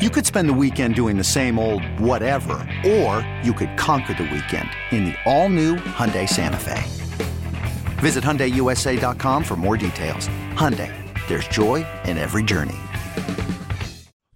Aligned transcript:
You 0.00 0.08
could 0.08 0.24
spend 0.24 0.48
the 0.48 0.54
weekend 0.54 0.94
doing 0.94 1.18
the 1.18 1.24
same 1.24 1.58
old 1.58 1.84
whatever, 2.00 2.66
or 2.86 3.20
you 3.44 3.52
could 3.52 3.76
conquer 3.76 4.14
the 4.14 4.22
weekend 4.22 4.70
in 4.92 5.04
the 5.04 5.14
all-new 5.26 5.76
Hyundai 5.76 6.26
Santa 6.26 6.56
Fe. 6.56 6.82
Visit 8.00 8.24
HyundaiUSA.com 8.24 9.44
for 9.44 9.56
more 9.56 9.76
details. 9.76 10.26
Hyundai, 10.54 10.90
there's 11.28 11.46
joy 11.48 11.86
in 12.06 12.16
every 12.16 12.42
journey. 12.42 12.78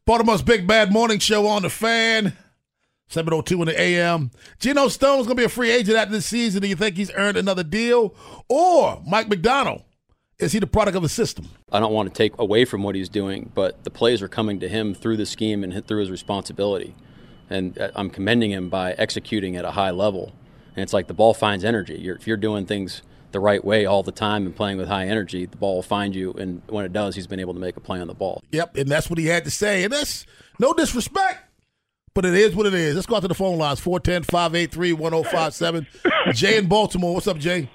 Baltimore's 0.05 0.43
Big 0.43 0.67
Bad 0.67 0.93
Morning 0.93 1.19
Show 1.19 1.47
on 1.47 1.63
the 1.63 1.71
fan. 1.71 2.37
702 3.09 3.63
in 3.63 3.69
the 3.69 3.81
AM. 3.81 4.33
Geno 4.59 4.89
Stone's 4.89 5.27
going 5.27 5.39
to 5.39 5.41
be 5.41 5.47
a 5.47 5.49
free 5.49 5.71
agent 5.71 5.97
after 5.97 6.13
this 6.13 6.27
season. 6.27 6.61
Do 6.61 6.69
you 6.69 6.77
think 6.77 6.97
he's 6.97 7.11
earned 7.15 7.39
another 7.39 7.65
deal? 7.65 8.15
Or 8.51 9.03
Mike 9.07 9.31
Macdonald, 9.31 9.81
is 10.39 10.53
he 10.53 10.59
the 10.59 10.67
product 10.67 10.97
of 10.97 11.03
the 11.03 11.09
system? 11.09 11.49
I 11.71 11.81
don't 11.81 11.93
want 11.93 12.13
to 12.13 12.15
take 12.17 12.39
away 12.39 12.65
from 12.65 12.83
what 12.83 12.95
he's 12.95 13.09
doing, 13.09 13.51
but 13.55 13.85
the 13.85 13.91
plays 13.91 14.23
are 14.23 14.29
coming 14.29 14.61
to 14.61 14.69
him 14.69 14.95
through 14.95 15.17
the 15.17 15.27
scheme 15.27 15.63
and 15.63 15.87
through 15.87 16.01
his 16.01 16.11
responsibility. 16.11 16.95
And 17.49 17.79
uh, 17.79 17.91
I'm 17.95 18.11
commending 18.11 18.51
him 18.51 18.69
by 18.69 18.93
executing 18.93 19.57
at 19.57 19.65
a 19.65 19.73
high 19.73 19.91
level. 19.91 20.33
And 20.77 20.83
it's 20.83 20.93
like 20.93 21.07
the 21.07 21.15
ball 21.15 21.35
finds 21.35 21.65
energy. 21.65 21.95
You're, 21.95 22.17
if 22.17 22.27
you're 22.27 22.37
doing 22.37 22.67
things 22.67 23.03
the 23.33 23.41
right 23.41 23.65
way 23.65 23.87
all 23.87 24.03
the 24.03 24.13
time 24.13 24.47
and 24.47 24.55
playing 24.55 24.79
with 24.79 24.89
high 24.89 25.07
energy, 25.07 25.47
the 25.47 25.57
ball 25.57 25.77
will 25.77 25.83
find 25.83 26.15
you. 26.15 26.33
And 26.33 26.63
when 26.69 26.85
it 26.85 26.93
does, 26.93 27.15
he's 27.15 27.27
been 27.27 27.41
able 27.41 27.55
to 27.55 27.61
make 27.61 27.77
a 27.77 27.81
play 27.81 28.01
on 28.01 28.09
the 28.09 28.15
ball. 28.15 28.43
Yep, 28.51 28.77
and 28.77 28.89
that's 28.89 29.09
what 29.09 29.19
he 29.19 29.27
had 29.27 29.45
to 29.45 29.51
say. 29.51 29.85
And 29.85 29.93
that's 29.93 30.27
no 30.59 30.73
disrespect 30.73 31.41
but 32.15 32.25
it 32.25 32.35
is 32.35 32.55
what 32.55 32.65
it 32.65 32.75
is. 32.75 32.95
Let's 32.95 33.07
go 33.07 33.17
out 33.17 33.23
to 33.23 33.29
the 33.29 33.35
phone 33.35 33.59
lines 33.59 33.81
410 33.81 34.23
583 34.23 34.93
1057. 34.93 35.87
Jay 36.33 36.57
in 36.57 36.69
Baltimore. 36.69 37.13
What's 37.13 37.27
up, 37.27 37.39
Jay? 37.39 37.69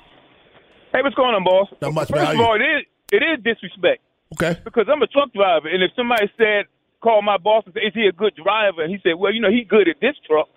Hey, 0.91 1.01
what's 1.03 1.15
going 1.15 1.35
on, 1.35 1.43
boss? 1.43 1.67
Not 1.81 1.93
much, 1.93 2.09
First 2.09 2.23
man. 2.23 2.35
of 2.35 2.41
all, 2.41 2.55
it 2.55 2.63
is, 2.63 2.85
it 3.11 3.23
is 3.23 3.43
disrespect. 3.43 4.01
Okay. 4.33 4.59
Because 4.63 4.85
I'm 4.91 5.01
a 5.01 5.07
truck 5.07 5.33
driver, 5.33 5.67
and 5.67 5.83
if 5.83 5.91
somebody 5.95 6.31
said, 6.37 6.65
call 7.01 7.21
my 7.21 7.37
boss 7.37 7.63
and 7.65 7.73
say, 7.73 7.81
is 7.81 7.93
he 7.93 8.07
a 8.07 8.11
good 8.11 8.35
driver? 8.35 8.81
And 8.81 8.91
he 8.91 8.99
said, 9.03 9.13
well, 9.17 9.33
you 9.33 9.41
know, 9.41 9.49
he's 9.51 9.67
good 9.67 9.87
at 9.87 9.99
this 10.01 10.15
truck. 10.27 10.47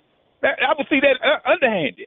That, 0.40 0.58
I 0.60 0.74
would 0.76 0.86
see 0.88 1.00
that 1.00 1.16
uh, 1.22 1.50
underhanded. 1.50 2.06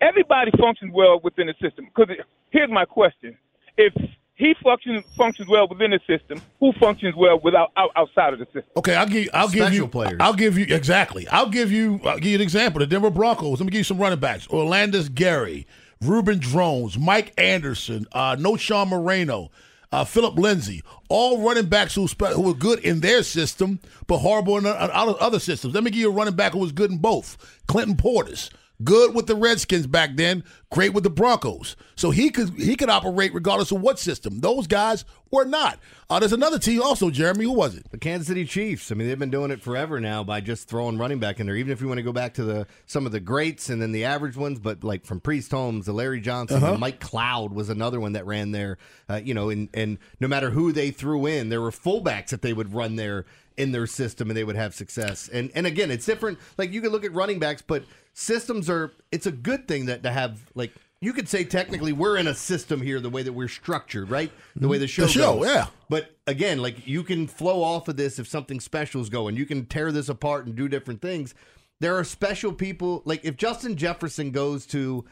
Everybody 0.00 0.50
functions 0.58 0.92
well 0.94 1.20
within 1.22 1.46
the 1.46 1.54
system. 1.60 1.86
Because 1.94 2.16
here's 2.50 2.70
my 2.70 2.84
question. 2.84 3.36
If 3.76 3.92
he 4.40 4.54
functions 4.64 5.04
functions 5.18 5.48
well 5.48 5.68
within 5.68 5.90
the 5.90 6.00
system. 6.06 6.40
Who 6.60 6.72
functions 6.80 7.14
well 7.14 7.38
without 7.44 7.72
out, 7.76 7.90
outside 7.94 8.32
of 8.32 8.38
the 8.38 8.46
system? 8.46 8.64
Okay, 8.78 8.94
I'll 8.94 9.06
give 9.06 9.28
I'll 9.34 9.48
give 9.48 9.66
Special 9.66 9.74
you 9.74 9.86
players. 9.86 10.16
I'll 10.18 10.32
give 10.32 10.56
you 10.56 10.64
exactly. 10.74 11.28
I'll 11.28 11.50
give 11.50 11.70
you 11.70 12.00
I'll 12.06 12.16
give 12.18 12.30
you 12.30 12.36
an 12.36 12.40
example. 12.40 12.78
The 12.80 12.86
Denver 12.86 13.10
Broncos. 13.10 13.60
Let 13.60 13.66
me 13.66 13.70
give 13.70 13.80
you 13.80 13.84
some 13.84 13.98
running 13.98 14.18
backs. 14.18 14.46
Orlandis 14.46 15.14
Gary, 15.14 15.66
Reuben 16.02 16.38
Droughns, 16.38 16.98
Mike 16.98 17.34
Anderson, 17.36 18.06
uh, 18.12 18.34
Knowshon 18.34 18.88
Moreno, 18.88 19.50
uh, 19.92 20.04
Phillip 20.04 20.38
Lindsay, 20.38 20.82
all 21.10 21.42
running 21.42 21.66
backs 21.66 21.94
who 21.94 22.08
spe- 22.08 22.32
who 22.34 22.40
were 22.42 22.54
good 22.54 22.78
in 22.78 23.00
their 23.00 23.22
system, 23.22 23.80
but 24.06 24.18
horrible 24.18 24.56
in 24.56 24.64
other 24.64 25.14
other 25.20 25.38
systems. 25.38 25.74
Let 25.74 25.84
me 25.84 25.90
give 25.90 26.00
you 26.00 26.10
a 26.10 26.14
running 26.14 26.36
back 26.36 26.52
who 26.52 26.58
was 26.58 26.72
good 26.72 26.90
in 26.90 26.98
both. 26.98 27.36
Clinton 27.66 27.96
Portis. 27.96 28.48
Good 28.82 29.14
with 29.14 29.26
the 29.26 29.34
Redskins 29.34 29.86
back 29.86 30.16
then, 30.16 30.42
great 30.70 30.94
with 30.94 31.04
the 31.04 31.10
Broncos. 31.10 31.76
So 31.96 32.10
he 32.10 32.30
could 32.30 32.50
he 32.54 32.76
could 32.76 32.88
operate 32.88 33.34
regardless 33.34 33.70
of 33.72 33.80
what 33.80 33.98
system. 33.98 34.40
Those 34.40 34.66
guys 34.66 35.04
were 35.30 35.44
not. 35.44 35.78
Uh, 36.08 36.18
there's 36.18 36.32
another 36.32 36.58
team 36.58 36.80
also, 36.82 37.10
Jeremy. 37.10 37.44
Who 37.44 37.52
was 37.52 37.76
it? 37.76 37.90
The 37.90 37.98
Kansas 37.98 38.26
City 38.28 38.44
Chiefs. 38.44 38.90
I 38.90 38.94
mean, 38.94 39.06
they've 39.06 39.18
been 39.18 39.30
doing 39.30 39.50
it 39.50 39.60
forever 39.62 40.00
now 40.00 40.24
by 40.24 40.40
just 40.40 40.66
throwing 40.68 40.96
running 40.98 41.18
back 41.18 41.40
in 41.40 41.46
there. 41.46 41.56
Even 41.56 41.72
if 41.72 41.80
you 41.80 41.88
want 41.88 41.98
to 41.98 42.02
go 42.02 42.12
back 42.12 42.34
to 42.34 42.44
the 42.44 42.66
some 42.86 43.04
of 43.06 43.12
the 43.12 43.20
greats 43.20 43.68
and 43.68 43.82
then 43.82 43.92
the 43.92 44.04
average 44.06 44.36
ones, 44.36 44.58
but 44.58 44.82
like 44.82 45.04
from 45.04 45.20
Priest 45.20 45.50
Holmes 45.50 45.84
to 45.84 45.92
Larry 45.92 46.20
Johnson, 46.20 46.62
Uh-huh. 46.62 46.78
Mike 46.78 47.00
Cloud 47.00 47.52
was 47.52 47.68
another 47.68 48.00
one 48.00 48.12
that 48.14 48.24
ran 48.26 48.52
there. 48.52 48.78
Uh, 49.08 49.20
you 49.22 49.34
know, 49.34 49.50
and 49.50 49.68
and 49.74 49.98
no 50.20 50.26
matter 50.28 50.50
who 50.50 50.72
they 50.72 50.90
threw 50.90 51.26
in, 51.26 51.48
there 51.50 51.60
were 51.60 51.70
fullbacks 51.70 52.28
that 52.28 52.40
they 52.42 52.52
would 52.54 52.72
run 52.72 52.96
there 52.96 53.26
in 53.60 53.72
their 53.72 53.86
system 53.86 54.30
and 54.30 54.36
they 54.36 54.44
would 54.44 54.56
have 54.56 54.74
success. 54.74 55.28
And 55.28 55.50
and 55.54 55.66
again, 55.66 55.90
it's 55.90 56.06
different. 56.06 56.38
Like 56.58 56.72
you 56.72 56.80
can 56.80 56.90
look 56.90 57.04
at 57.04 57.12
running 57.12 57.38
backs, 57.38 57.62
but 57.62 57.84
systems 58.14 58.68
are. 58.70 58.92
It's 59.12 59.26
a 59.26 59.32
good 59.32 59.68
thing 59.68 59.86
that 59.86 60.02
to 60.02 60.10
have 60.10 60.40
like. 60.54 60.72
You 61.02 61.14
could 61.14 61.30
say 61.30 61.44
technically 61.44 61.92
we're 61.94 62.18
in 62.18 62.26
a 62.26 62.34
system 62.34 62.82
here, 62.82 63.00
the 63.00 63.08
way 63.08 63.22
that 63.22 63.32
we're 63.32 63.48
structured, 63.48 64.10
right? 64.10 64.30
The 64.54 64.68
way 64.68 64.76
the 64.76 64.86
show, 64.86 65.04
The 65.04 65.08
show, 65.08 65.36
goes. 65.38 65.46
yeah. 65.46 65.66
But 65.88 66.14
again, 66.26 66.58
like 66.60 66.86
you 66.86 67.02
can 67.02 67.26
flow 67.26 67.62
off 67.62 67.88
of 67.88 67.96
this 67.96 68.18
if 68.18 68.28
something 68.28 68.60
special 68.60 69.00
is 69.00 69.08
going. 69.08 69.34
You 69.36 69.46
can 69.46 69.64
tear 69.64 69.92
this 69.92 70.10
apart 70.10 70.44
and 70.44 70.54
do 70.54 70.68
different 70.68 71.00
things. 71.00 71.34
There 71.80 71.96
are 71.96 72.04
special 72.04 72.52
people 72.52 73.00
like 73.06 73.24
if 73.24 73.38
Justin 73.38 73.76
Jefferson 73.76 74.30
goes 74.30 74.66
to 74.66 75.06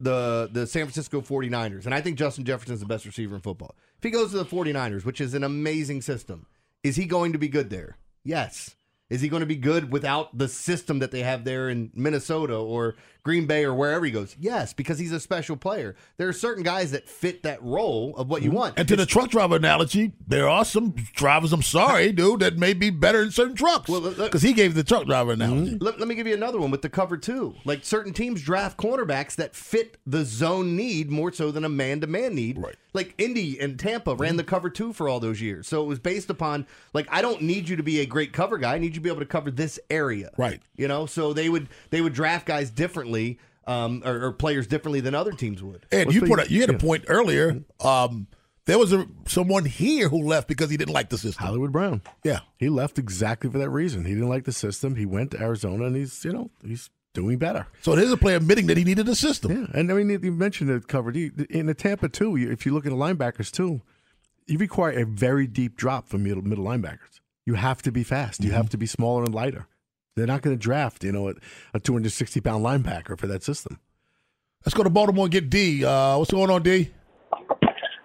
the 0.00 0.48
the 0.52 0.66
San 0.66 0.86
Francisco 0.86 1.20
49ers, 1.20 1.84
and 1.84 1.94
I 1.94 2.00
think 2.00 2.18
Justin 2.18 2.44
Jefferson 2.44 2.74
is 2.74 2.80
the 2.80 2.86
best 2.86 3.04
receiver 3.06 3.36
in 3.36 3.40
football. 3.40 3.76
If 3.98 4.02
he 4.02 4.10
goes 4.10 4.32
to 4.32 4.38
the 4.38 4.44
49ers, 4.44 5.04
which 5.04 5.20
is 5.20 5.34
an 5.34 5.44
amazing 5.44 6.02
system, 6.02 6.46
is 6.82 6.96
he 6.96 7.06
going 7.06 7.32
to 7.32 7.38
be 7.38 7.48
good 7.48 7.70
there? 7.70 7.96
Yes. 8.24 8.76
Is 9.08 9.20
he 9.20 9.28
going 9.28 9.40
to 9.40 9.46
be 9.46 9.56
good 9.56 9.90
without 9.90 10.38
the 10.38 10.48
system 10.48 11.00
that 11.00 11.10
they 11.10 11.22
have 11.22 11.44
there 11.44 11.68
in 11.68 11.90
Minnesota 11.94 12.56
or 12.56 12.94
Green 13.22 13.46
Bay 13.46 13.64
or 13.64 13.74
wherever 13.74 14.04
he 14.04 14.10
goes? 14.10 14.36
Yes, 14.38 14.72
because 14.72 14.98
he's 14.98 15.12
a 15.12 15.20
special 15.20 15.56
player. 15.56 15.94
There 16.16 16.28
are 16.28 16.32
certain 16.32 16.62
guys 16.62 16.90
that 16.92 17.08
fit 17.08 17.42
that 17.42 17.62
role 17.62 18.14
of 18.16 18.28
what 18.28 18.42
you 18.42 18.48
mm-hmm. 18.48 18.58
want. 18.58 18.78
And 18.78 18.88
to 18.88 18.96
the 18.96 19.06
truck 19.06 19.30
driver 19.30 19.56
analogy, 19.56 20.12
there 20.26 20.48
are 20.48 20.64
some 20.64 20.90
drivers. 21.14 21.52
I'm 21.52 21.62
sorry, 21.62 22.12
dude, 22.20 22.40
that 22.40 22.56
may 22.56 22.72
be 22.72 22.90
better 22.90 23.22
in 23.22 23.30
certain 23.30 23.56
trucks 23.56 23.88
Well, 23.88 24.00
because 24.00 24.42
he 24.42 24.52
gave 24.52 24.74
the 24.74 24.84
truck 24.84 25.06
driver 25.06 25.32
analogy. 25.32 25.72
Mm-hmm. 25.72 25.84
Let, 25.84 25.98
let 25.98 26.08
me 26.08 26.14
give 26.14 26.26
you 26.26 26.34
another 26.34 26.58
one 26.58 26.70
with 26.70 26.82
the 26.82 26.88
cover 26.88 27.16
two. 27.16 27.54
Like 27.64 27.84
certain 27.84 28.12
teams 28.12 28.42
draft 28.42 28.78
cornerbacks 28.78 29.34
that 29.36 29.54
fit 29.54 29.98
the 30.06 30.24
zone 30.24 30.76
need 30.76 31.10
more 31.10 31.32
so 31.32 31.50
than 31.50 31.64
a 31.64 31.68
man 31.68 32.00
to 32.00 32.06
man 32.06 32.34
need. 32.34 32.58
Right. 32.58 32.76
Like 32.92 33.14
Indy 33.18 33.60
and 33.60 33.78
Tampa 33.78 34.14
ran 34.14 34.30
mm-hmm. 34.30 34.38
the 34.38 34.44
cover 34.44 34.70
two 34.70 34.92
for 34.92 35.08
all 35.08 35.20
those 35.20 35.40
years. 35.40 35.68
So 35.68 35.82
it 35.82 35.86
was 35.86 35.98
based 35.98 36.30
upon 36.30 36.66
like 36.92 37.06
I 37.10 37.22
don't 37.22 37.42
need 37.42 37.68
you 37.68 37.76
to 37.76 37.82
be 37.82 38.00
a 38.00 38.06
great 38.06 38.32
cover 38.32 38.58
guy. 38.58 38.74
I 38.74 38.78
need 38.78 38.88
you 38.88 38.94
to 38.94 39.00
be 39.00 39.10
able 39.10 39.20
to 39.20 39.26
cover 39.26 39.50
this 39.50 39.78
area. 39.90 40.30
Right. 40.36 40.60
You 40.76 40.88
know, 40.88 41.06
so 41.06 41.32
they 41.32 41.48
would 41.48 41.68
they 41.90 42.00
would 42.00 42.12
draft 42.12 42.46
guys 42.46 42.70
differently, 42.70 43.09
um, 43.66 44.02
or, 44.04 44.26
or 44.26 44.32
players 44.32 44.66
differently 44.66 45.00
than 45.00 45.14
other 45.14 45.32
teams 45.32 45.62
would. 45.62 45.86
And 45.92 46.12
you 46.12 46.22
put 46.22 46.40
a, 46.40 46.50
you 46.52 46.60
had 46.60 46.70
a 46.70 46.78
point 46.78 47.04
earlier. 47.08 47.62
Um, 47.80 48.26
there 48.66 48.78
was 48.78 48.92
a 48.92 49.06
someone 49.26 49.64
here 49.64 50.08
who 50.08 50.22
left 50.26 50.46
because 50.48 50.70
he 50.70 50.76
didn't 50.76 50.94
like 50.94 51.08
the 51.08 51.18
system. 51.18 51.44
Hollywood 51.44 51.72
Brown. 51.72 52.02
Yeah, 52.24 52.40
He 52.58 52.68
left 52.68 52.98
exactly 52.98 53.50
for 53.50 53.58
that 53.58 53.70
reason. 53.70 54.04
He 54.04 54.14
didn't 54.14 54.28
like 54.28 54.44
the 54.44 54.52
system. 54.52 54.96
He 54.96 55.06
went 55.06 55.30
to 55.32 55.40
Arizona, 55.40 55.84
and 55.86 55.96
he's 55.96 56.24
you 56.24 56.32
know 56.32 56.50
he's 56.64 56.90
doing 57.12 57.38
better. 57.38 57.66
so 57.80 57.96
there's 57.96 58.12
a 58.12 58.16
player 58.16 58.36
admitting 58.36 58.68
that 58.68 58.76
he 58.76 58.84
needed 58.84 59.08
a 59.08 59.14
system. 59.16 59.50
Yeah, 59.50 59.66
and 59.78 59.90
I 59.90 59.94
mean 59.94 60.10
you 60.22 60.30
mentioned 60.32 60.70
it 60.70 60.86
covered 60.88 61.16
in 61.16 61.66
the 61.66 61.74
Tampa 61.74 62.08
too. 62.08 62.36
If 62.36 62.64
you 62.66 62.72
look 62.72 62.86
at 62.86 62.90
the 62.90 62.96
linebackers 62.98 63.50
too, 63.50 63.82
you 64.46 64.58
require 64.58 64.98
a 64.98 65.04
very 65.06 65.46
deep 65.46 65.76
drop 65.76 66.08
from 66.08 66.22
middle 66.22 66.42
middle 66.42 66.64
linebackers. 66.64 67.20
You 67.46 67.54
have 67.54 67.82
to 67.82 67.90
be 67.90 68.04
fast. 68.04 68.44
You 68.44 68.52
have 68.52 68.68
to 68.70 68.76
be 68.76 68.86
smaller 68.86 69.24
and 69.24 69.34
lighter. 69.34 69.66
They're 70.16 70.26
not 70.26 70.42
going 70.42 70.56
to 70.56 70.60
draft 70.60 71.04
you 71.04 71.12
know 71.12 71.28
a, 71.28 71.34
a 71.74 71.80
260 71.80 72.40
pound 72.40 72.64
linebacker 72.64 73.18
for 73.18 73.26
that 73.26 73.42
system. 73.42 73.78
Let's 74.64 74.74
go 74.74 74.82
to 74.82 74.90
Baltimore 74.90 75.24
and 75.24 75.32
get 75.32 75.48
D. 75.48 75.84
Uh, 75.84 76.18
what's 76.18 76.30
going 76.30 76.50
on, 76.50 76.62
D? 76.62 76.90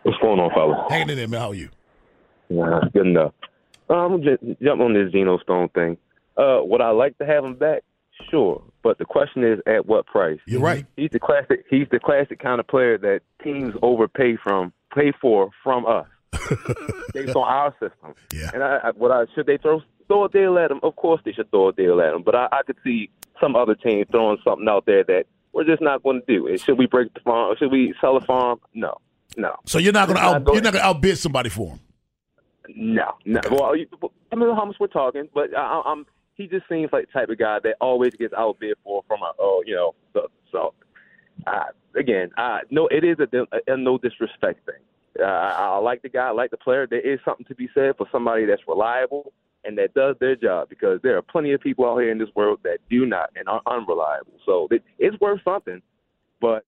What's 0.04 0.18
going 0.20 0.40
on, 0.40 0.52
fella? 0.54 0.86
Hanging 0.90 1.10
in 1.10 1.18
there, 1.18 1.28
man. 1.28 1.42
How 1.42 1.50
are 1.50 1.56
you? 1.56 1.70
Yeah, 2.50 2.80
good 2.94 3.08
enough. 3.08 3.34
Uh, 3.90 3.94
I'm 3.94 4.22
gonna 4.22 4.38
just 4.38 4.62
jump 4.62 4.82
on 4.82 4.94
this 4.94 5.12
Geno 5.12 5.38
Stone 5.40 5.70
thing. 5.70 5.98
Uh, 6.38 6.60
would 6.62 6.82
I 6.82 6.92
like 6.92 7.18
to 7.18 7.26
have 7.26 7.44
him 7.44 7.56
back? 7.56 7.84
Sure, 8.30 8.64
but 8.82 8.98
the 8.98 9.06
question 9.06 9.44
is, 9.44 9.60
at 9.68 9.86
what 9.86 10.06
price? 10.06 10.40
You're 10.48 10.62
right. 10.62 10.86
He's 10.96 11.10
the 11.12 11.20
classic. 11.20 11.66
He's 11.70 11.88
the 11.92 12.00
classic 12.00 12.40
kind 12.40 12.60
of 12.60 12.68
player 12.68 12.98
that 13.00 13.22
teams 13.44 13.74
overpay 13.82 14.38
from, 14.38 14.72
pay 14.94 15.12
for 15.20 15.50
from 15.64 15.86
us, 15.86 16.08
based 17.14 17.36
on 17.36 17.48
our 17.48 17.74
system. 17.74 18.14
Yeah. 18.34 18.52
And 18.54 18.64
I, 18.64 18.78
I, 18.84 18.92
what 18.92 19.12
I 19.12 19.26
should 19.36 19.48
they 19.48 19.58
throw 19.58 19.82
throw 20.08 20.26
a 20.26 20.30
deal 20.30 20.58
at 20.58 20.72
him? 20.72 20.80
Of 20.84 20.96
course 20.96 21.22
they 21.26 21.32
should 21.34 21.50
throw 21.52 21.70
a 21.70 21.74
deal 21.74 22.02
at 22.02 22.14
him. 22.14 22.24
But 22.24 22.36
I, 22.36 22.48
I 22.52 22.62
could 22.66 22.78
see 22.84 23.10
some 23.40 23.56
other 23.56 23.76
team 23.76 24.06
throwing 24.12 24.38
something 24.44 24.68
out 24.68 24.86
there 24.86 25.04
that 25.06 25.26
we're 25.54 25.64
just 25.66 25.82
not 25.82 26.04
going 26.04 26.22
to 26.22 26.26
do. 26.26 26.58
Should 26.58 26.78
we 26.78 26.86
break 26.86 27.14
the 27.14 27.20
farm? 27.22 27.56
Should 27.58 27.72
we 27.72 27.94
sell 28.02 28.20
the 28.20 28.26
farm? 28.26 28.60
No, 28.74 28.98
no. 29.38 29.56
So 29.66 29.78
you're 29.78 29.94
not 29.94 30.08
going 30.08 30.18
to 30.18 30.24
out, 30.24 30.44
you're 30.48 30.62
not 30.62 30.74
going 30.74 30.84
to 30.84 30.86
outbid 30.86 31.18
somebody 31.18 31.50
for 31.50 31.72
him. 31.72 31.80
No, 32.76 33.14
no. 33.26 33.42
Well, 33.52 33.76
you- 33.76 33.88
I 34.32 34.36
don't 34.36 34.48
know 34.48 34.56
how 34.56 34.66
much 34.66 34.78
we're 34.80 34.88
talking, 34.88 35.30
but 35.34 35.56
I, 35.56 35.82
I'm. 35.86 36.06
He 36.36 36.48
just 36.48 36.68
seems 36.68 36.92
like 36.92 37.06
the 37.08 37.14
type 37.20 37.30
of 37.30 37.38
guy 37.38 37.60
that 37.64 37.76
always 37.80 38.14
gets 38.16 38.34
outbid 38.38 38.76
for 38.84 39.04
from 39.08 39.22
a, 39.22 39.32
oh, 39.40 39.64
you 39.66 39.76
know. 39.76 39.96
So, 40.12 40.28
so 40.52 40.74
uh, 41.48 41.66
again, 41.98 42.32
uh, 42.38 42.60
no, 42.70 42.88
it 42.88 43.06
is 43.06 43.18
a, 43.20 43.72
a 43.72 43.78
no 43.78 43.98
disrespect 43.98 44.66
thing. 44.66 44.82
Uh, 45.18 45.24
I, 45.26 45.76
I 45.76 45.78
like 45.78 46.02
the 46.02 46.10
guy, 46.10 46.28
I 46.28 46.32
like 46.32 46.52
the 46.52 46.58
player. 46.58 46.86
There 46.88 47.00
is 47.00 47.20
something 47.24 47.46
to 47.46 47.56
be 47.56 47.70
said 47.74 47.96
for 47.98 48.08
somebody 48.12 48.44
that's 48.46 48.64
reliable 48.68 49.32
and 49.66 49.78
that 49.78 49.94
does 49.94 50.16
their 50.20 50.36
job 50.36 50.70
because 50.70 51.00
there 51.04 51.18
are 51.18 51.22
plenty 51.22 51.54
of 51.54 51.62
people 51.62 51.86
out 51.86 51.98
here 52.00 52.12
in 52.12 52.18
this 52.18 52.30
world 52.36 52.60
that 52.64 52.80
do 52.90 53.06
not 53.06 53.30
and 53.36 53.48
are 53.48 53.62
unreliable. 53.68 54.34
So 54.46 54.68
it, 54.72 54.84
it's 55.00 55.20
worth 55.20 55.42
something, 55.44 55.82
but 56.42 56.66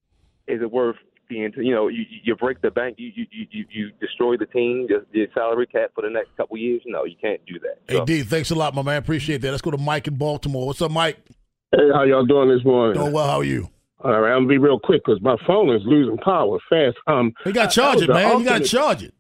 is 0.48 0.62
it 0.62 0.72
worth 0.72 0.96
being? 1.30 1.52
You 1.58 1.76
know, 1.76 1.88
you, 1.88 2.04
you 2.24 2.36
break 2.36 2.62
the 2.62 2.72
bank, 2.72 2.96
you 2.98 3.12
you 3.16 3.26
you 3.52 3.66
you 3.70 3.92
destroy 4.00 4.38
the 4.38 4.46
team, 4.46 4.88
just 4.90 5.06
the 5.12 5.28
salary 5.34 5.68
cap 5.68 5.92
for 5.94 6.02
the 6.02 6.10
next 6.10 6.36
couple 6.38 6.58
years. 6.58 6.82
No, 6.86 7.06
you 7.06 7.16
can't 7.22 7.42
do 7.46 7.60
that. 7.60 7.80
Hey, 7.88 8.04
D, 8.06 8.24
thanks 8.24 8.52
a 8.52 8.56
lot, 8.56 8.74
my 8.74 8.82
man. 8.82 8.98
Appreciate 8.98 9.42
that. 9.42 9.52
Let's 9.52 9.62
go 9.62 9.72
to 9.72 9.78
Mike 9.78 10.08
in 10.08 10.16
Baltimore. 10.16 10.68
What's 10.68 10.82
up, 10.82 10.92
Mike? 10.92 11.18
Hey, 11.72 11.90
how 11.94 12.04
y'all 12.04 12.26
doing 12.26 12.50
this 12.50 12.64
morning? 12.64 13.00
Doing 13.02 13.14
well. 13.14 13.28
How 13.28 13.40
are 13.40 13.44
you? 13.44 13.70
All 14.04 14.22
right, 14.22 14.32
I'm 14.32 14.44
gonna 14.44 14.48
be 14.48 14.58
real 14.60 14.80
quick 14.80 15.02
because 15.04 15.20
my 15.22 15.36
phone 15.48 15.76
is 15.76 15.82
losing 15.86 16.18
power 16.18 16.60
fast. 16.70 16.98
Um, 17.08 17.34
You 17.46 17.52
got 17.52 17.72
to 17.72 17.76
charge 17.76 18.02
it, 18.02 18.10
man. 18.10 18.40
You 18.40 18.46
got 18.46 18.60
to 18.60 18.64
charge 18.64 19.04
it. 19.04 19.14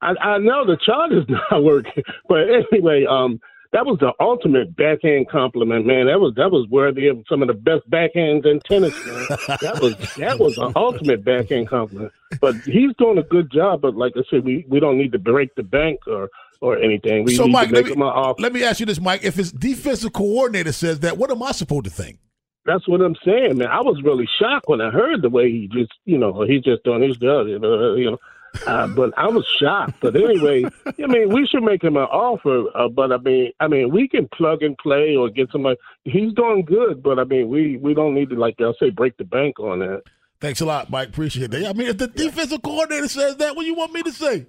I, 0.00 0.14
I 0.20 0.38
know 0.38 0.64
the 0.64 0.76
chart 0.76 1.12
is 1.12 1.24
not 1.50 1.62
working, 1.62 2.02
but 2.28 2.44
anyway, 2.72 3.06
um, 3.08 3.40
that 3.72 3.86
was 3.86 3.98
the 3.98 4.12
ultimate 4.20 4.76
backhand 4.76 5.28
compliment, 5.28 5.84
man. 5.84 6.06
That 6.06 6.20
was 6.20 6.32
that 6.36 6.52
was 6.52 6.68
worthy 6.68 7.08
of 7.08 7.24
some 7.28 7.42
of 7.42 7.48
the 7.48 7.54
best 7.54 7.88
backhands 7.90 8.46
in 8.46 8.60
tennis, 8.60 8.94
man. 9.04 9.26
that 9.60 9.80
was 9.82 9.96
that 10.16 10.38
was 10.38 10.56
an 10.58 10.72
ultimate 10.76 11.24
backhand 11.24 11.68
compliment. 11.68 12.12
But 12.40 12.54
he's 12.58 12.94
doing 12.98 13.18
a 13.18 13.24
good 13.24 13.50
job. 13.50 13.80
But 13.80 13.96
like 13.96 14.12
I 14.16 14.22
said, 14.30 14.44
we, 14.44 14.64
we 14.68 14.78
don't 14.78 14.96
need 14.96 15.10
to 15.12 15.18
break 15.18 15.56
the 15.56 15.64
bank 15.64 16.00
or 16.06 16.30
or 16.60 16.78
anything. 16.78 17.24
We 17.24 17.34
so, 17.34 17.46
need 17.46 17.52
Mike, 17.52 17.68
to 17.70 17.74
let 17.74 17.98
me, 17.98 18.42
let 18.42 18.52
me 18.52 18.64
ask 18.64 18.78
you 18.78 18.86
this, 18.86 19.00
Mike. 19.00 19.24
If 19.24 19.34
his 19.34 19.50
defensive 19.50 20.12
coordinator 20.12 20.72
says 20.72 21.00
that, 21.00 21.18
what 21.18 21.32
am 21.32 21.42
I 21.42 21.50
supposed 21.50 21.84
to 21.84 21.90
think? 21.90 22.18
That's 22.64 22.88
what 22.88 23.02
I'm 23.02 23.16
saying, 23.24 23.58
man. 23.58 23.68
I 23.68 23.80
was 23.80 24.00
really 24.02 24.26
shocked 24.40 24.68
when 24.68 24.80
I 24.80 24.90
heard 24.90 25.20
the 25.20 25.28
way 25.28 25.50
he 25.50 25.68
just, 25.68 25.92
you 26.06 26.16
know, 26.16 26.44
he's 26.46 26.62
just 26.62 26.82
doing 26.84 27.02
his 27.02 27.16
job, 27.18 27.48
you 27.48 27.58
know, 27.58 27.94
you 27.94 28.12
know. 28.12 28.18
Uh, 28.66 28.86
but 28.88 29.12
I 29.16 29.28
was 29.28 29.46
shocked. 29.60 29.94
But 30.00 30.16
anyway, 30.16 30.64
I 30.86 31.06
mean, 31.06 31.32
we 31.32 31.46
should 31.46 31.62
make 31.62 31.82
him 31.82 31.96
an 31.96 32.04
offer. 32.04 32.64
Uh, 32.74 32.88
but 32.88 33.12
I 33.12 33.18
mean, 33.18 33.52
I 33.60 33.68
mean, 33.68 33.90
we 33.90 34.08
can 34.08 34.28
plug 34.28 34.62
and 34.62 34.76
play 34.78 35.16
or 35.16 35.28
get 35.28 35.50
somebody. 35.50 35.76
He's 36.04 36.32
doing 36.34 36.64
good, 36.64 37.02
but 37.02 37.18
I 37.18 37.24
mean, 37.24 37.48
we 37.48 37.76
we 37.76 37.94
don't 37.94 38.14
need 38.14 38.30
to 38.30 38.36
like 38.36 38.56
I 38.60 38.72
say 38.78 38.90
break 38.90 39.16
the 39.16 39.24
bank 39.24 39.58
on 39.58 39.80
that. 39.80 40.02
Thanks 40.40 40.60
a 40.60 40.66
lot, 40.66 40.90
Mike. 40.90 41.08
Appreciate 41.08 41.50
that. 41.52 41.66
I 41.66 41.72
mean, 41.72 41.88
if 41.88 41.98
the 41.98 42.08
defensive 42.08 42.62
coordinator 42.62 43.08
says 43.08 43.36
that, 43.36 43.56
what 43.56 43.62
do 43.62 43.66
you 43.66 43.74
want 43.74 43.92
me 43.92 44.02
to 44.02 44.12
say? 44.12 44.46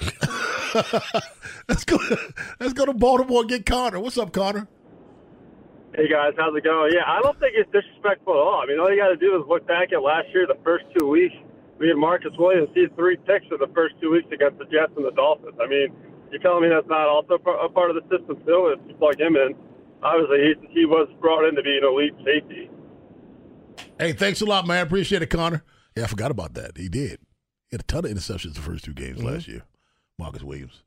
let's 1.68 1.84
go. 1.84 1.98
Let's 2.60 2.72
go 2.72 2.86
to 2.86 2.94
Baltimore 2.94 3.40
and 3.40 3.50
get 3.50 3.66
Connor. 3.66 4.00
What's 4.00 4.18
up, 4.18 4.32
Connor? 4.32 4.68
Hey 5.94 6.08
guys, 6.08 6.32
how's 6.38 6.56
it 6.56 6.64
going? 6.64 6.92
Yeah, 6.94 7.02
I 7.06 7.20
don't 7.20 7.38
think 7.38 7.52
it's 7.54 7.70
disrespectful 7.70 8.32
at 8.32 8.38
all. 8.38 8.62
I 8.62 8.66
mean, 8.66 8.80
all 8.80 8.90
you 8.90 8.96
got 8.96 9.08
to 9.08 9.16
do 9.16 9.36
is 9.36 9.46
look 9.46 9.66
back 9.66 9.92
at 9.92 10.00
last 10.00 10.28
year, 10.32 10.46
the 10.46 10.56
first 10.64 10.86
two 10.96 11.06
weeks. 11.06 11.34
We 11.82 11.88
had 11.88 11.96
Marcus 11.98 12.30
Williams. 12.38 12.68
He 12.74 12.82
had 12.82 12.94
three 12.94 13.16
picks 13.26 13.44
in 13.50 13.58
the 13.58 13.66
first 13.74 13.96
two 14.00 14.12
weeks 14.12 14.28
against 14.32 14.56
the 14.58 14.66
Jets 14.66 14.92
and 14.96 15.04
the 15.04 15.10
Dolphins. 15.10 15.58
I 15.60 15.66
mean, 15.66 15.88
you're 16.30 16.40
telling 16.40 16.62
me 16.62 16.68
that's 16.70 16.86
not 16.88 17.08
also 17.08 17.34
a 17.34 17.68
part 17.68 17.90
of 17.90 17.96
the 17.98 18.02
system 18.06 18.36
too? 18.46 18.72
If 18.72 18.78
you 18.88 18.94
plug 18.94 19.18
him 19.18 19.34
in, 19.34 19.56
obviously 20.00 20.54
he, 20.70 20.80
he 20.80 20.86
was 20.86 21.08
brought 21.20 21.42
in 21.48 21.56
to 21.56 21.62
be 21.62 21.76
an 21.76 21.84
elite 21.84 22.14
safety. 22.24 22.70
Hey, 23.98 24.12
thanks 24.12 24.40
a 24.40 24.44
lot, 24.44 24.64
man. 24.66 24.86
Appreciate 24.86 25.22
it, 25.22 25.26
Connor. 25.26 25.64
Yeah, 25.96 26.04
I 26.04 26.06
forgot 26.06 26.30
about 26.30 26.54
that. 26.54 26.78
He 26.78 26.88
did. 26.88 27.18
He 27.68 27.74
had 27.74 27.80
a 27.80 27.84
ton 27.84 28.04
of 28.04 28.12
interceptions 28.12 28.54
the 28.54 28.60
first 28.60 28.84
two 28.84 28.94
games 28.94 29.18
Mm-hmm. 29.18 29.26
last 29.26 29.48
year. 29.48 29.64
Marcus 30.20 30.42
Williams. 30.44 30.84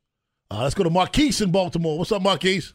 Uh, 0.50 0.62
let's 0.62 0.74
go 0.74 0.82
to 0.84 0.90
Marquise 0.90 1.42
in 1.42 1.50
Baltimore. 1.50 1.98
What's 1.98 2.10
up, 2.12 2.22
Marquise? 2.22 2.72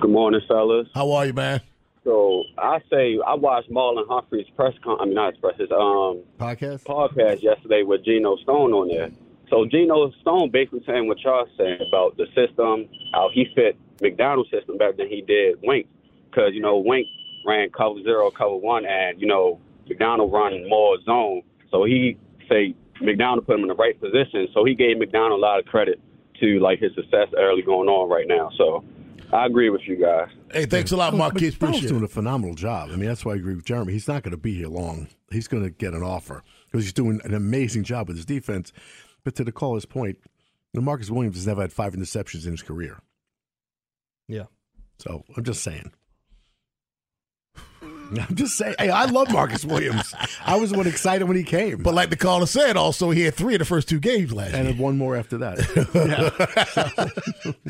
Good 0.00 0.10
morning, 0.10 0.40
fellas. 0.46 0.86
How 0.94 1.10
are 1.10 1.26
you, 1.26 1.32
man? 1.32 1.60
So 2.08 2.44
I 2.56 2.78
say 2.90 3.18
I 3.26 3.34
watched 3.34 3.70
Marlon 3.70 4.08
Humphrey's 4.08 4.46
press 4.56 4.72
con. 4.82 4.96
I 4.98 5.04
mean, 5.04 5.12
not 5.12 5.34
his 5.34 5.40
press, 5.42 5.58
his 5.58 5.70
um 5.70 6.22
podcast 6.38 6.84
podcast 6.84 7.42
yesterday 7.42 7.82
with 7.82 8.02
Geno 8.02 8.36
Stone 8.36 8.72
on 8.72 8.88
there. 8.88 9.10
So 9.50 9.66
Geno 9.66 10.10
Stone 10.22 10.50
basically 10.50 10.82
saying 10.86 11.06
what 11.06 11.20
y'all 11.20 11.46
saying 11.58 11.80
about 11.86 12.16
the 12.16 12.24
system, 12.34 12.88
how 13.12 13.28
he 13.30 13.46
fit 13.54 13.76
Macdonald's 14.00 14.50
system 14.50 14.78
better 14.78 14.94
than 14.96 15.08
he 15.08 15.20
did 15.20 15.58
Wink, 15.62 15.86
because 16.30 16.54
you 16.54 16.62
know 16.62 16.78
Wink 16.78 17.08
ran 17.44 17.68
cover 17.76 18.02
zero, 18.02 18.30
cover 18.30 18.56
one, 18.56 18.86
and 18.86 19.20
you 19.20 19.26
know 19.26 19.60
Macdonald 19.86 20.32
run 20.32 20.66
more 20.66 20.96
zone. 21.04 21.42
So 21.70 21.84
he 21.84 22.16
say 22.48 22.74
Macdonald 23.02 23.44
put 23.46 23.56
him 23.56 23.64
in 23.64 23.68
the 23.68 23.74
right 23.74 24.00
position. 24.00 24.48
So 24.54 24.64
he 24.64 24.74
gave 24.74 24.96
Macdonald 24.96 25.40
a 25.40 25.42
lot 25.42 25.58
of 25.58 25.66
credit 25.66 26.00
to 26.40 26.58
like 26.58 26.78
his 26.78 26.94
success 26.94 27.28
early 27.36 27.60
going 27.60 27.90
on 27.90 28.08
right 28.08 28.26
now. 28.26 28.50
So 28.56 28.82
I 29.32 29.46
agree 29.46 29.68
with 29.70 29.82
you 29.86 29.96
guys. 29.96 30.28
Hey, 30.52 30.64
thanks 30.66 30.90
a 30.90 30.96
lot, 30.96 31.14
Marquise. 31.14 31.52
Macdonald's 31.52 31.78
Appreciate 31.78 31.88
doing 31.88 32.02
it. 32.02 32.06
a 32.06 32.08
phenomenal 32.08 32.54
job. 32.54 32.90
I 32.90 32.96
mean, 32.96 33.08
that's 33.08 33.24
why 33.24 33.32
I 33.32 33.36
agree 33.36 33.54
with 33.54 33.64
Jeremy. 33.64 33.92
He's 33.92 34.08
not 34.08 34.22
going 34.22 34.32
to 34.32 34.38
be 34.38 34.54
here 34.54 34.68
long. 34.68 35.08
He's 35.30 35.48
going 35.48 35.62
to 35.62 35.70
get 35.70 35.92
an 35.92 36.02
offer 36.02 36.42
because 36.66 36.84
he's 36.84 36.92
doing 36.94 37.20
an 37.24 37.34
amazing 37.34 37.84
job 37.84 38.08
with 38.08 38.16
his 38.16 38.24
defense. 38.24 38.72
But 39.24 39.34
to 39.36 39.44
the 39.44 39.52
caller's 39.52 39.84
point, 39.84 40.18
the 40.72 40.80
Marcus 40.80 41.10
Williams 41.10 41.36
has 41.36 41.46
never 41.46 41.60
had 41.60 41.72
five 41.72 41.92
interceptions 41.94 42.46
in 42.46 42.52
his 42.52 42.62
career. 42.62 43.00
Yeah. 44.28 44.44
So 44.98 45.24
I'm 45.36 45.44
just 45.44 45.62
saying. 45.62 45.92
I'm 48.28 48.34
just 48.34 48.56
saying. 48.56 48.74
Hey, 48.78 48.90
I 48.90 49.04
love 49.04 49.30
Marcus 49.32 49.64
Williams. 49.64 50.14
I 50.44 50.56
was 50.56 50.72
one 50.72 50.86
excited 50.86 51.26
when 51.26 51.36
he 51.36 51.42
came. 51.44 51.82
But 51.82 51.94
like 51.94 52.10
the 52.10 52.16
caller 52.16 52.46
said, 52.46 52.76
also 52.76 53.10
he 53.10 53.22
had 53.22 53.34
three 53.34 53.54
of 53.54 53.58
the 53.58 53.64
first 53.64 53.88
two 53.88 54.00
games 54.00 54.32
last 54.32 54.54
and 54.54 54.64
year. 54.64 54.70
and 54.70 54.78
one 54.78 54.96
more 54.96 55.16
after 55.16 55.36
that. 55.38 55.58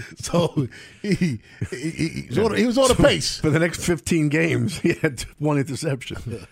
so 0.21 0.69
he, 1.03 1.15
he, 1.15 1.41
he, 1.71 2.09
he 2.09 2.27
was 2.29 2.39
on, 2.39 2.57
he 2.57 2.67
was 2.67 2.79
on 2.79 2.91
a 2.91 2.95
pace. 2.95 3.39
For 3.39 3.51
the 3.51 3.59
next 3.59 3.85
15 3.85 4.29
games, 4.29 4.79
he 4.79 4.95
had 4.95 5.23
one 5.39 5.59
interception. 5.59 6.47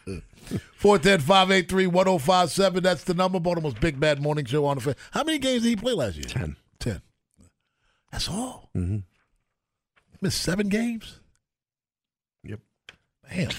410 0.77 1.93
1057 1.93 2.83
That's 2.83 3.05
the 3.05 3.15
number. 3.15 3.39
Baltimore's 3.41 3.75
Big 3.75 4.01
Bad 4.01 4.21
Morning 4.21 4.45
Show 4.45 4.65
on 4.65 4.77
the 4.77 4.81
fan. 4.83 4.95
How 5.13 5.23
many 5.25 5.39
games 5.39 5.63
did 5.63 5.69
he 5.71 5.77
play 5.77 5.93
last 5.93 6.17
year? 6.17 6.25
Ten. 6.27 6.57
Ten. 6.79 7.03
That's 8.11 8.29
all. 8.29 8.71
Mm-hmm. 8.77 8.99
Missed 10.21 10.41
seven 10.41 10.69
games? 10.69 11.21
Yep. 12.45 12.61
Damn. 13.31 13.51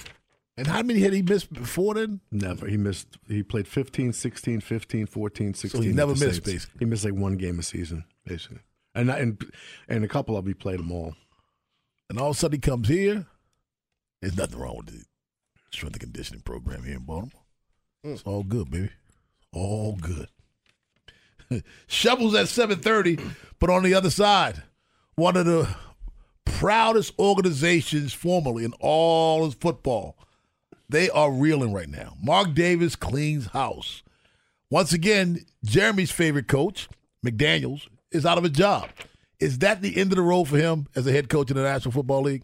And 0.57 0.65
how 0.67 0.81
many 0.81 1.01
had 1.01 1.13
he 1.13 1.21
missed 1.21 1.53
before 1.53 1.93
then? 1.93 2.19
Never. 2.31 2.67
He 2.67 2.77
missed. 2.77 3.17
He 3.27 3.43
played 3.43 3.67
15, 3.67 4.11
16, 4.11 4.61
15, 4.61 5.05
14, 5.05 5.53
16. 5.53 5.83
he 5.83 5.91
never 5.91 6.13
missed, 6.13 6.43
basically. 6.43 6.79
He 6.79 6.85
missed 6.85 7.05
like 7.05 7.13
one 7.13 7.37
game 7.37 7.59
a 7.59 7.63
season, 7.63 8.05
basically. 8.25 8.59
And 8.95 9.11
and 9.11 9.43
and 9.87 10.03
a 10.03 10.07
couple 10.07 10.35
of 10.35 10.43
them 10.43 10.51
he 10.51 10.55
played 10.55 10.79
them 10.79 10.91
all. 10.91 11.13
And 12.09 12.19
all 12.19 12.31
of 12.31 12.35
a 12.35 12.39
sudden 12.39 12.55
he 12.55 12.59
comes 12.59 12.87
here. 12.87 13.27
There's 14.21 14.35
nothing 14.35 14.59
wrong 14.59 14.77
with 14.77 14.87
the 14.87 15.03
strength 15.71 15.95
and 15.95 16.01
conditioning 16.01 16.41
program 16.41 16.83
here 16.83 16.95
in 16.95 17.03
Baltimore. 17.03 17.43
Mm. 18.03 18.13
It's 18.13 18.23
all 18.23 18.43
good, 18.43 18.71
baby. 18.71 18.89
All 19.53 19.95
good. 19.95 20.29
Shovels 21.87 22.33
at 22.33 22.47
7:30, 22.47 23.21
but 23.59 23.69
on 23.69 23.83
the 23.83 23.93
other 23.93 24.09
side, 24.09 24.63
one 25.15 25.37
of 25.37 25.45
the 25.45 25.67
proudest 26.45 27.13
organizations 27.19 28.13
formerly 28.13 28.63
in 28.63 28.73
all 28.79 29.45
of 29.45 29.55
football. 29.55 30.17
They 30.89 31.09
are 31.09 31.31
reeling 31.31 31.73
right 31.73 31.89
now. 31.89 32.15
Mark 32.21 32.53
Davis 32.53 32.95
cleans 32.95 33.47
house. 33.47 34.03
Once 34.69 34.93
again, 34.93 35.45
Jeremy's 35.63 36.11
favorite 36.11 36.47
coach, 36.47 36.87
McDaniels, 37.25 37.87
is 38.11 38.25
out 38.25 38.37
of 38.37 38.45
a 38.45 38.49
job. 38.49 38.89
Is 39.39 39.59
that 39.59 39.81
the 39.81 39.97
end 39.97 40.11
of 40.11 40.15
the 40.15 40.21
road 40.21 40.45
for 40.45 40.57
him 40.57 40.87
as 40.95 41.05
a 41.05 41.11
head 41.11 41.29
coach 41.29 41.51
in 41.51 41.57
the 41.57 41.63
National 41.63 41.91
Football 41.91 42.23
League? 42.23 42.43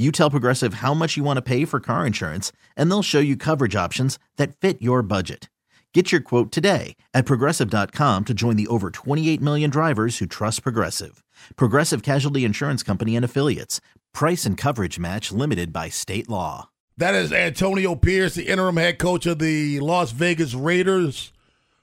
You 0.00 0.12
tell 0.12 0.30
Progressive 0.30 0.74
how 0.74 0.94
much 0.94 1.16
you 1.16 1.24
want 1.24 1.38
to 1.38 1.42
pay 1.42 1.64
for 1.64 1.80
car 1.80 2.06
insurance, 2.06 2.52
and 2.76 2.88
they'll 2.88 3.02
show 3.02 3.18
you 3.18 3.36
coverage 3.36 3.74
options 3.74 4.16
that 4.36 4.56
fit 4.56 4.80
your 4.80 5.02
budget. 5.02 5.50
Get 5.92 6.12
your 6.12 6.20
quote 6.20 6.52
today 6.52 6.94
at 7.14 7.24
progressive.com 7.26 8.26
to 8.26 8.34
join 8.34 8.56
the 8.56 8.66
over 8.66 8.90
28 8.90 9.40
million 9.40 9.70
drivers 9.70 10.18
who 10.18 10.26
trust 10.26 10.62
Progressive. 10.62 11.24
Progressive 11.56 12.02
Casualty 12.02 12.44
Insurance 12.44 12.82
Company 12.82 13.16
and 13.16 13.24
Affiliates. 13.24 13.80
Price 14.12 14.44
and 14.44 14.54
coverage 14.54 14.98
match 14.98 15.32
limited 15.32 15.72
by 15.72 15.88
state 15.88 16.28
law. 16.28 16.68
That 16.98 17.14
is 17.14 17.32
Antonio 17.32 17.96
Pierce, 17.96 18.34
the 18.34 18.46
interim 18.46 18.76
head 18.76 18.98
coach 18.98 19.24
of 19.24 19.38
the 19.38 19.80
Las 19.80 20.12
Vegas 20.12 20.54
Raiders. 20.54 21.32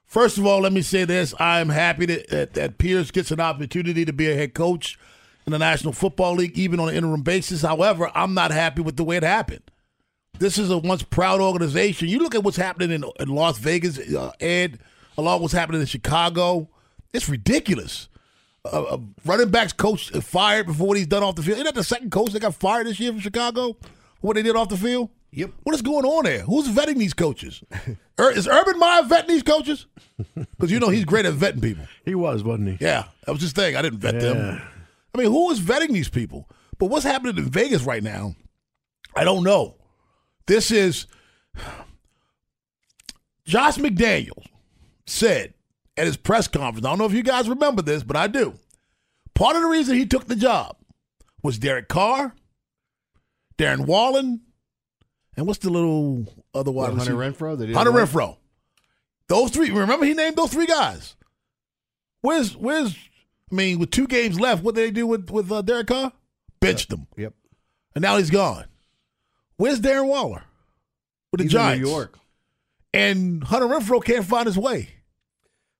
First 0.05 0.37
of 0.37 0.45
all, 0.45 0.61
let 0.61 0.71
me 0.71 0.83
say 0.83 1.03
this. 1.03 1.33
I 1.39 1.59
am 1.59 1.69
happy 1.69 2.05
that, 2.05 2.29
that, 2.29 2.53
that 2.53 2.77
Pierce 2.77 3.09
gets 3.11 3.31
an 3.31 3.41
opportunity 3.41 4.05
to 4.05 4.13
be 4.13 4.31
a 4.31 4.35
head 4.35 4.53
coach 4.53 4.99
in 5.45 5.51
the 5.51 5.59
National 5.59 5.93
Football 5.93 6.35
League, 6.35 6.57
even 6.57 6.79
on 6.79 6.89
an 6.89 6.95
interim 6.95 7.21
basis. 7.21 7.61
However, 7.61 8.09
I'm 8.15 8.33
not 8.33 8.51
happy 8.51 8.81
with 8.81 8.97
the 8.97 9.03
way 9.03 9.17
it 9.17 9.23
happened. 9.23 9.61
This 10.39 10.57
is 10.57 10.69
a 10.69 10.77
once 10.77 11.03
proud 11.03 11.39
organization. 11.39 12.07
You 12.09 12.19
look 12.19 12.35
at 12.35 12.43
what's 12.43 12.57
happening 12.57 12.91
in, 12.91 13.05
in 13.19 13.29
Las 13.29 13.57
Vegas, 13.57 13.97
uh, 13.99 14.31
Ed, 14.39 14.79
along 15.17 15.41
what's 15.41 15.53
happening 15.53 15.81
in 15.81 15.87
Chicago. 15.87 16.69
It's 17.13 17.29
ridiculous. 17.29 18.09
Uh, 18.65 18.83
uh, 18.83 18.97
running 19.23 19.49
backs 19.49 19.71
coach 19.71 20.09
fired 20.09 20.65
before 20.65 20.87
what 20.87 20.97
he's 20.97 21.07
done 21.07 21.23
off 21.23 21.35
the 21.35 21.43
field. 21.43 21.55
Isn't 21.57 21.65
that 21.65 21.75
the 21.75 21.83
second 21.83 22.09
coach 22.11 22.31
that 22.33 22.41
got 22.41 22.55
fired 22.55 22.87
this 22.87 22.99
year 22.99 23.11
from 23.11 23.19
Chicago? 23.21 23.77
What 24.21 24.35
they 24.35 24.41
did 24.41 24.55
off 24.55 24.69
the 24.69 24.77
field? 24.77 25.09
Yep. 25.31 25.51
What 25.63 25.75
is 25.75 25.81
going 25.81 26.03
on 26.05 26.23
there? 26.23 26.39
Who's 26.41 26.67
vetting 26.67 26.97
these 26.97 27.13
coaches? 27.13 27.61
Ur- 28.19 28.31
is 28.35 28.47
Urban 28.47 28.79
Meyer 28.79 29.03
vetting 29.03 29.27
these 29.27 29.43
coaches? 29.43 29.85
Because 30.33 30.71
you 30.71 30.79
know 30.79 30.89
he's 30.89 31.05
great 31.05 31.25
at 31.25 31.33
vetting 31.35 31.61
people. 31.61 31.85
He 32.05 32.15
was, 32.15 32.43
wasn't 32.43 32.69
he? 32.69 32.77
Yeah, 32.85 33.05
that 33.25 33.31
was 33.31 33.41
his 33.41 33.51
thing. 33.51 33.75
I 33.75 33.81
didn't 33.81 33.99
vet 33.99 34.15
Yeah. 34.15 34.19
them. 34.21 34.61
I 35.15 35.23
mean, 35.23 35.31
who 35.31 35.49
is 35.51 35.61
vetting 35.61 35.93
these 35.93 36.09
people? 36.09 36.49
But 36.77 36.87
what's 36.87 37.05
happening 37.05 37.37
in 37.37 37.49
Vegas 37.49 37.83
right 37.83 38.03
now? 38.03 38.35
I 39.15 39.23
don't 39.23 39.43
know. 39.43 39.75
This 40.45 40.71
is 40.71 41.07
Josh 43.45 43.77
McDaniels 43.77 44.45
said 45.07 45.53
at 45.95 46.05
his 46.05 46.17
press 46.17 46.47
conference. 46.49 46.85
I 46.85 46.89
don't 46.89 46.99
know 46.99 47.05
if 47.05 47.13
you 47.13 47.23
guys 47.23 47.47
remember 47.47 47.81
this, 47.81 48.03
but 48.03 48.17
I 48.17 48.27
do. 48.27 48.55
Part 49.33 49.55
of 49.55 49.61
the 49.61 49.69
reason 49.69 49.95
he 49.95 50.05
took 50.05 50.25
the 50.25 50.35
job 50.35 50.75
was 51.41 51.57
Derek 51.57 51.87
Carr, 51.87 52.35
Darren 53.57 53.85
Waller, 53.85 54.19
and 55.37 55.47
what's 55.47 55.59
the 55.59 55.69
little 55.69 56.25
other 56.53 56.71
wide 56.71 56.93
Hunter? 56.93 57.13
Renfrow? 57.13 57.57
They 57.57 57.71
Hunter? 57.71 57.91
Renfrow. 57.91 58.37
Those 59.27 59.51
three. 59.51 59.71
Remember, 59.71 60.05
he 60.05 60.13
named 60.13 60.35
those 60.35 60.51
three 60.51 60.67
guys. 60.67 61.15
Where's 62.21 62.55
where's? 62.55 62.95
I 63.51 63.55
mean, 63.55 63.79
with 63.79 63.91
two 63.91 64.07
games 64.07 64.39
left, 64.39 64.63
what 64.63 64.75
did 64.75 64.81
they 64.87 64.91
do 64.91 65.05
with 65.07 65.29
with 65.29 65.51
uh, 65.51 65.61
Derek 65.61 65.87
Carr? 65.87 66.11
Benched 66.59 66.91
him, 66.91 67.07
Yep. 67.17 67.33
and 67.93 68.01
now 68.01 68.17
he's 68.17 68.29
gone. 68.31 68.65
Where's 69.57 69.79
Darren 69.79 70.07
Waller 70.07 70.43
with 71.31 71.39
the 71.39 71.43
He's 71.45 71.53
in 71.53 71.59
Giants? 71.59 71.83
New 71.85 71.89
York. 71.91 72.17
And 72.93 73.43
Hunter 73.43 73.67
Renfrow 73.67 74.03
can't 74.03 74.25
find 74.25 74.47
his 74.47 74.57
way. 74.57 74.89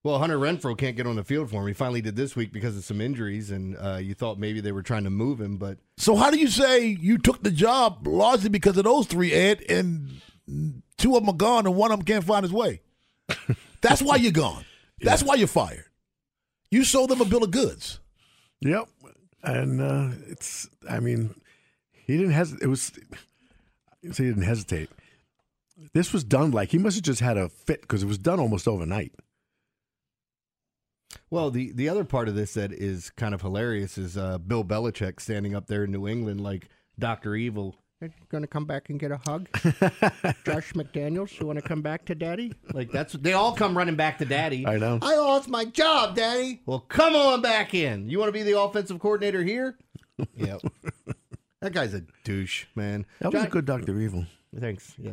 Well, 0.03 0.19
Hunter 0.19 0.38
Renfrow 0.38 0.77
can't 0.77 0.95
get 0.95 1.07
on 1.07 1.15
the 1.15 1.24
field 1.24 1.50
for 1.50 1.62
him. 1.62 1.67
He 1.67 1.74
finally 1.74 2.01
did 2.01 2.15
this 2.15 2.36
week 2.36 2.51
because 2.53 2.77
of 2.77 2.84
some 2.84 3.01
injuries, 3.01 3.50
and 3.50 3.75
uh, 3.77 3.95
you 3.98 4.13
thought 4.13 4.38
maybe 4.38 4.62
they 4.62 4.72
were 4.72 4.84
trying 4.84 5.05
to 5.05 5.10
move 5.10 5.41
him, 5.41 5.57
but 5.57 5.79
So 5.98 6.15
how 6.15 6.29
do 6.29 6.38
you 6.38 6.48
say 6.48 6.86
you 6.86 7.17
took 7.17 7.41
the 7.41 7.50
job 7.50 8.05
largely 8.05 8.50
because 8.50 8.77
of 8.77 8.84
those 8.84 9.07
three, 9.07 9.34
Ed, 9.34 9.63
and 9.67 10.22
two 10.98 11.15
of 11.15 11.24
them 11.24 11.29
are 11.29 11.38
gone 11.38 11.65
and 11.65 11.75
one 11.75 11.91
of 11.91 11.98
them 11.98 12.05
can't 12.05 12.24
find 12.24 12.43
his 12.43 12.53
way? 12.53 12.81
That's 13.81 14.01
why 14.03 14.17
you're 14.17 14.31
gone. 14.31 14.63
That's 15.00 15.24
why 15.24 15.36
you're 15.36 15.48
fired. 15.48 15.86
You 16.75 16.84
sold 16.84 17.10
them 17.10 17.22
a 17.22 17.25
bill 17.25 17.41
of 17.41 17.51
goods. 17.51 18.01
Yep. 18.60 18.89
And 19.41 19.79
uh, 19.79 20.10
it's, 20.27 20.67
I 20.89 21.00
mean, 21.00 21.34
he 21.94 22.17
didn't 22.17 22.34
hesitate. 22.34 22.65
It 22.65 22.67
was, 22.67 22.91
he 24.01 24.10
didn't 24.10 24.41
hesitate. 24.41 24.89
This 25.94 26.12
was 26.12 26.25
done 26.25 26.51
like 26.51 26.72
he 26.72 26.77
must 26.77 26.98
have 26.98 27.03
just 27.05 27.22
had 27.22 27.38
a 27.38 27.48
fit 27.48 27.79
because 27.79 28.03
it 28.03 28.08
was 28.08 28.17
done 28.17 28.41
almost 28.41 28.67
overnight. 28.67 29.13
Well, 31.29 31.50
the, 31.50 31.72
the 31.72 31.88
other 31.88 32.03
part 32.03 32.27
of 32.27 32.36
this 32.36 32.55
that 32.55 32.74
is 32.74 33.10
kind 33.12 33.34
of 33.34 33.41
hilarious 33.41 33.98
is 33.98 34.17
uh, 34.17 34.38
Bill 34.38 34.65
Belichick 34.65 35.22
standing 35.22 35.55
up 35.55 35.67
there 35.67 35.86
in 35.86 35.91
New 35.91 36.10
England 36.10 36.41
like 36.41 36.67
Doctor 37.00 37.36
Evil. 37.36 37.77
Going 38.30 38.42
to 38.44 38.48
come 38.48 38.66
back 38.66 38.90
and 38.90 39.00
get 39.00 39.12
a 39.12 39.18
hug, 39.25 39.48
Josh 40.44 40.74
McDaniels. 40.74 41.40
You 41.40 41.48
want 41.48 41.58
to 41.58 41.62
come 41.66 41.82
back 41.82 42.04
to 42.06 42.16
Daddy? 42.16 42.54
Like 42.74 42.92
that's 42.92 43.14
they 43.14 43.32
all 43.32 43.54
come 43.54 43.75
running 43.75 43.96
back 43.96 44.18
to 44.18 44.25
Daddy. 44.25 44.68
I 44.68 44.78
know. 44.78 45.00
I 45.02 45.16
lost 45.16 45.48
my 45.48 45.64
job, 45.64 46.16
Daddy. 46.16 46.62
Well, 46.66 46.82
come 46.82 47.16
on 47.16 47.42
back 47.42 47.74
in. 47.74 48.10
You 48.10 48.20
want 48.20 48.28
to 48.28 48.34
be 48.34 48.44
the 48.44 48.60
offensive 48.60 49.00
coordinator 49.00 49.44
here? 49.44 49.78
Yep. 50.36 50.62
that 51.62 51.74
guy's 51.74 51.94
a 51.94 52.02
douche, 52.24 52.66
man. 52.75 53.06
That 53.20 53.34
was 53.34 53.44
a 53.44 53.48
good 53.48 53.66
Dr. 53.66 54.00
Evil. 54.00 54.25
Thanks. 54.58 54.94
Yeah. 54.98 55.12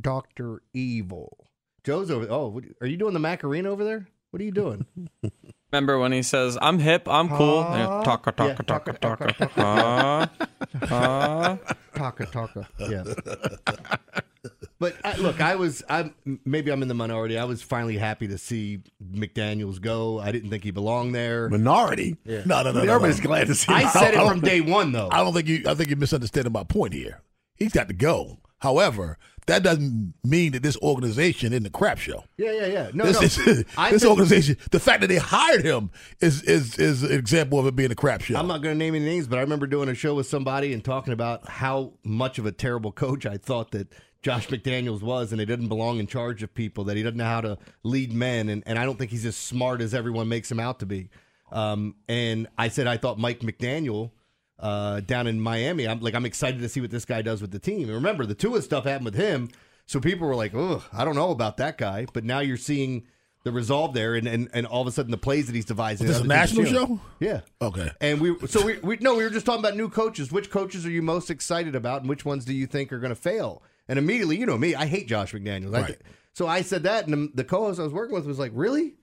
Doctor 0.00 0.62
Evil. 0.72 1.36
Joe's 1.84 2.10
over. 2.10 2.26
Oh, 2.28 2.48
what, 2.48 2.64
are 2.80 2.86
you 2.86 2.96
doing 2.96 3.14
the 3.14 3.20
Macarena 3.20 3.70
over 3.70 3.84
there? 3.84 4.08
What 4.30 4.40
are 4.40 4.44
you 4.44 4.50
doing? 4.52 4.86
Remember 5.72 5.98
when 6.00 6.10
he 6.10 6.22
says, 6.22 6.58
"I'm 6.60 6.80
hip, 6.80 7.06
I'm 7.08 7.28
cool." 7.28 7.62
Huh? 7.62 7.76
Yeah, 7.76 8.02
Taka 8.04 8.32
taka 8.32 8.64
Yeah, 8.66 8.92
taka 8.96 10.30
taka, 12.00 12.26
taka. 12.26 12.66
taka, 12.66 12.68
Huh? 12.78 12.86
Huh? 12.86 13.14
Taka 13.14 13.56
taka. 13.64 14.00
Yes. 14.00 14.20
But 14.78 14.96
I, 15.04 15.16
look, 15.16 15.42
I 15.42 15.56
was. 15.56 15.82
I 15.90 16.10
maybe 16.46 16.72
I'm 16.72 16.80
in 16.80 16.88
the 16.88 16.94
minority. 16.94 17.36
I 17.36 17.44
was 17.44 17.60
finally 17.60 17.98
happy 17.98 18.28
to 18.28 18.38
see 18.38 18.80
McDaniel's 19.12 19.78
go. 19.78 20.18
I 20.18 20.32
didn't 20.32 20.48
think 20.48 20.64
he 20.64 20.70
belonged 20.70 21.14
there. 21.14 21.50
Minority? 21.50 22.16
Yeah. 22.24 22.44
No, 22.46 22.62
no, 22.62 22.72
no. 22.72 22.82
no, 22.84 22.94
Everybody's 22.94 23.18
no. 23.20 23.26
glad 23.26 23.48
to 23.48 23.54
see 23.54 23.70
I 23.70 23.82
him. 23.82 23.88
said 23.90 24.14
it 24.14 24.20
I 24.20 24.26
from 24.26 24.40
day 24.40 24.62
one, 24.62 24.92
though. 24.92 25.10
I 25.12 25.18
don't 25.18 25.34
think 25.34 25.48
you. 25.48 25.64
I 25.68 25.74
think 25.74 25.90
you're 25.90 25.98
misunderstanding 25.98 26.50
my 26.54 26.64
point 26.64 26.94
here. 26.94 27.20
He's 27.56 27.72
got 27.74 27.88
to 27.88 27.94
go. 27.94 28.38
However, 28.60 29.18
that 29.46 29.62
doesn't 29.62 30.14
mean 30.22 30.52
that 30.52 30.62
this 30.62 30.76
organization 30.78 31.52
isn't 31.52 31.66
a 31.66 31.70
crap 31.70 31.98
show. 31.98 32.24
Yeah, 32.36 32.52
yeah, 32.52 32.66
yeah. 32.66 32.90
No, 32.94 33.04
this, 33.06 33.38
no. 33.38 33.44
this, 33.54 33.64
this 33.90 34.04
organization, 34.04 34.56
the 34.70 34.78
fact 34.78 35.00
that 35.00 35.08
they 35.08 35.16
hired 35.16 35.64
him 35.64 35.90
is 36.20 36.42
is 36.42 36.78
is 36.78 37.02
an 37.02 37.12
example 37.12 37.58
of 37.58 37.66
it 37.66 37.74
being 37.74 37.90
a 37.90 37.96
crap 37.96 38.20
show. 38.20 38.36
I'm 38.36 38.46
not 38.46 38.62
going 38.62 38.74
to 38.74 38.78
name 38.78 38.94
any 38.94 39.04
names, 39.04 39.26
but 39.26 39.38
I 39.38 39.42
remember 39.42 39.66
doing 39.66 39.88
a 39.88 39.94
show 39.94 40.14
with 40.14 40.26
somebody 40.26 40.72
and 40.72 40.84
talking 40.84 41.12
about 41.12 41.48
how 41.48 41.94
much 42.04 42.38
of 42.38 42.46
a 42.46 42.52
terrible 42.52 42.92
coach 42.92 43.26
I 43.26 43.38
thought 43.38 43.72
that 43.72 43.88
Josh 44.22 44.48
McDaniels 44.48 45.02
was, 45.02 45.32
and 45.32 45.40
he 45.40 45.46
didn't 45.46 45.68
belong 45.68 45.98
in 45.98 46.06
charge 46.06 46.42
of 46.42 46.54
people, 46.54 46.84
that 46.84 46.96
he 46.96 47.02
doesn't 47.02 47.16
know 47.16 47.24
how 47.24 47.40
to 47.40 47.58
lead 47.82 48.12
men, 48.12 48.50
and, 48.50 48.62
and 48.66 48.78
I 48.78 48.84
don't 48.84 48.98
think 48.98 49.10
he's 49.10 49.24
as 49.24 49.36
smart 49.36 49.80
as 49.80 49.94
everyone 49.94 50.28
makes 50.28 50.50
him 50.50 50.60
out 50.60 50.80
to 50.80 50.86
be. 50.86 51.08
Um, 51.50 51.96
and 52.08 52.46
I 52.58 52.68
said 52.68 52.86
I 52.86 52.98
thought 52.98 53.18
Mike 53.18 53.40
McDaniel 53.40 54.10
uh, 54.60 55.00
down 55.00 55.26
in 55.26 55.40
Miami, 55.40 55.88
I'm 55.88 56.00
like 56.00 56.14
I'm 56.14 56.26
excited 56.26 56.60
to 56.60 56.68
see 56.68 56.80
what 56.80 56.90
this 56.90 57.04
guy 57.04 57.22
does 57.22 57.40
with 57.40 57.50
the 57.50 57.58
team. 57.58 57.84
And 57.84 57.92
remember, 57.92 58.26
the 58.26 58.34
Tua 58.34 58.62
stuff 58.62 58.84
happened 58.84 59.06
with 59.06 59.14
him, 59.14 59.48
so 59.86 60.00
people 60.00 60.26
were 60.26 60.34
like, 60.34 60.54
"Oh, 60.54 60.84
I 60.92 61.04
don't 61.04 61.16
know 61.16 61.30
about 61.30 61.56
that 61.58 61.78
guy," 61.78 62.06
but 62.12 62.24
now 62.24 62.40
you're 62.40 62.56
seeing 62.56 63.06
the 63.44 63.52
resolve 63.52 63.94
there, 63.94 64.14
and 64.14 64.26
and, 64.26 64.48
and 64.52 64.66
all 64.66 64.82
of 64.82 64.86
a 64.86 64.92
sudden 64.92 65.10
the 65.10 65.16
plays 65.18 65.46
that 65.46 65.54
he's 65.54 65.64
devising. 65.64 66.06
Was 66.06 66.18
this 66.18 66.24
a 66.24 66.28
national 66.28 66.66
show? 66.66 67.00
Yeah. 67.20 67.40
Okay. 67.60 67.90
And 68.00 68.20
we 68.20 68.36
so 68.46 68.64
we, 68.64 68.78
we 68.78 68.96
no 69.00 69.14
we 69.14 69.24
were 69.24 69.30
just 69.30 69.46
talking 69.46 69.60
about 69.60 69.76
new 69.76 69.88
coaches. 69.88 70.30
Which 70.30 70.50
coaches 70.50 70.84
are 70.84 70.90
you 70.90 71.02
most 71.02 71.30
excited 71.30 71.74
about, 71.74 72.02
and 72.02 72.08
which 72.08 72.24
ones 72.24 72.44
do 72.44 72.54
you 72.54 72.66
think 72.66 72.92
are 72.92 72.98
going 72.98 73.14
to 73.14 73.20
fail? 73.20 73.62
And 73.88 73.98
immediately, 73.98 74.36
you 74.38 74.46
know 74.46 74.58
me, 74.58 74.74
I 74.74 74.86
hate 74.86 75.08
Josh 75.08 75.32
McDaniels. 75.32 75.72
Right. 75.72 75.86
th- 75.86 76.00
so 76.32 76.46
I 76.46 76.62
said 76.62 76.84
that, 76.84 77.08
and 77.08 77.12
the, 77.12 77.36
the 77.36 77.44
co-host 77.44 77.80
I 77.80 77.82
was 77.82 77.92
working 77.92 78.14
with 78.14 78.24
was 78.26 78.38
like, 78.38 78.52
"Really? 78.54 78.94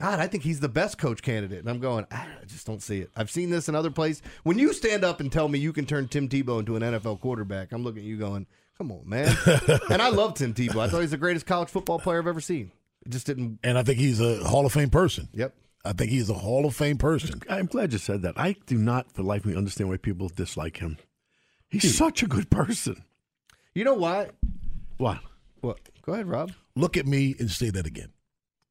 God, 0.00 0.20
I 0.20 0.26
think 0.26 0.44
he's 0.44 0.60
the 0.60 0.68
best 0.68 0.98
coach 0.98 1.22
candidate." 1.22 1.60
And 1.60 1.68
I'm 1.68 1.80
going, 1.80 2.06
"Ah, 2.10 2.28
I 2.42 2.44
just 2.44 2.66
don't 2.66 2.82
see 2.82 3.00
it. 3.00 3.10
I've 3.16 3.30
seen 3.30 3.50
this 3.50 3.68
in 3.68 3.74
other 3.74 3.90
places. 3.90 4.22
When 4.42 4.58
you 4.58 4.72
stand 4.72 5.04
up 5.04 5.20
and 5.20 5.30
tell 5.32 5.48
me 5.48 5.58
you 5.58 5.72
can 5.72 5.86
turn 5.86 6.08
Tim 6.08 6.28
Tebow 6.28 6.60
into 6.60 6.76
an 6.76 6.82
NFL 6.82 7.20
quarterback, 7.20 7.72
I'm 7.72 7.82
looking 7.82 8.02
at 8.02 8.06
you 8.06 8.18
going, 8.18 8.46
"Come 8.78 8.92
on, 8.92 9.08
man." 9.08 9.34
and 9.90 10.02
I 10.02 10.08
love 10.08 10.34
Tim 10.34 10.54
Tebow. 10.54 10.80
I 10.80 10.88
thought 10.88 11.00
he's 11.00 11.10
the 11.10 11.16
greatest 11.16 11.46
college 11.46 11.68
football 11.68 11.98
player 11.98 12.18
I've 12.18 12.26
ever 12.26 12.40
seen. 12.40 12.72
It 13.04 13.10
just 13.10 13.26
didn't. 13.26 13.60
And 13.62 13.78
I 13.78 13.82
think 13.82 13.98
he's 13.98 14.20
a 14.20 14.44
Hall 14.44 14.66
of 14.66 14.72
Fame 14.72 14.90
person. 14.90 15.28
Yep. 15.32 15.54
I 15.84 15.92
think 15.92 16.10
he's 16.10 16.28
a 16.28 16.34
Hall 16.34 16.66
of 16.66 16.74
Fame 16.74 16.98
person. 16.98 17.40
I'm 17.48 17.66
glad 17.66 17.92
you 17.92 17.98
said 17.98 18.22
that. 18.22 18.34
I 18.36 18.56
do 18.66 18.76
not, 18.76 19.12
for 19.12 19.22
life 19.22 19.42
of 19.42 19.46
me, 19.46 19.56
understand 19.56 19.88
why 19.88 19.96
people 19.98 20.28
dislike 20.28 20.78
him. 20.78 20.98
He's 21.68 21.96
such 21.96 22.22
a 22.22 22.26
good 22.26 22.50
person. 22.50 23.04
You 23.74 23.84
know 23.84 23.94
what? 23.94 24.34
What? 24.96 25.20
What? 25.60 25.78
Go 26.02 26.14
ahead, 26.14 26.26
Rob. 26.26 26.52
Look 26.74 26.96
at 26.96 27.06
me 27.06 27.36
and 27.38 27.50
say 27.50 27.70
that 27.70 27.86
again. 27.86 28.08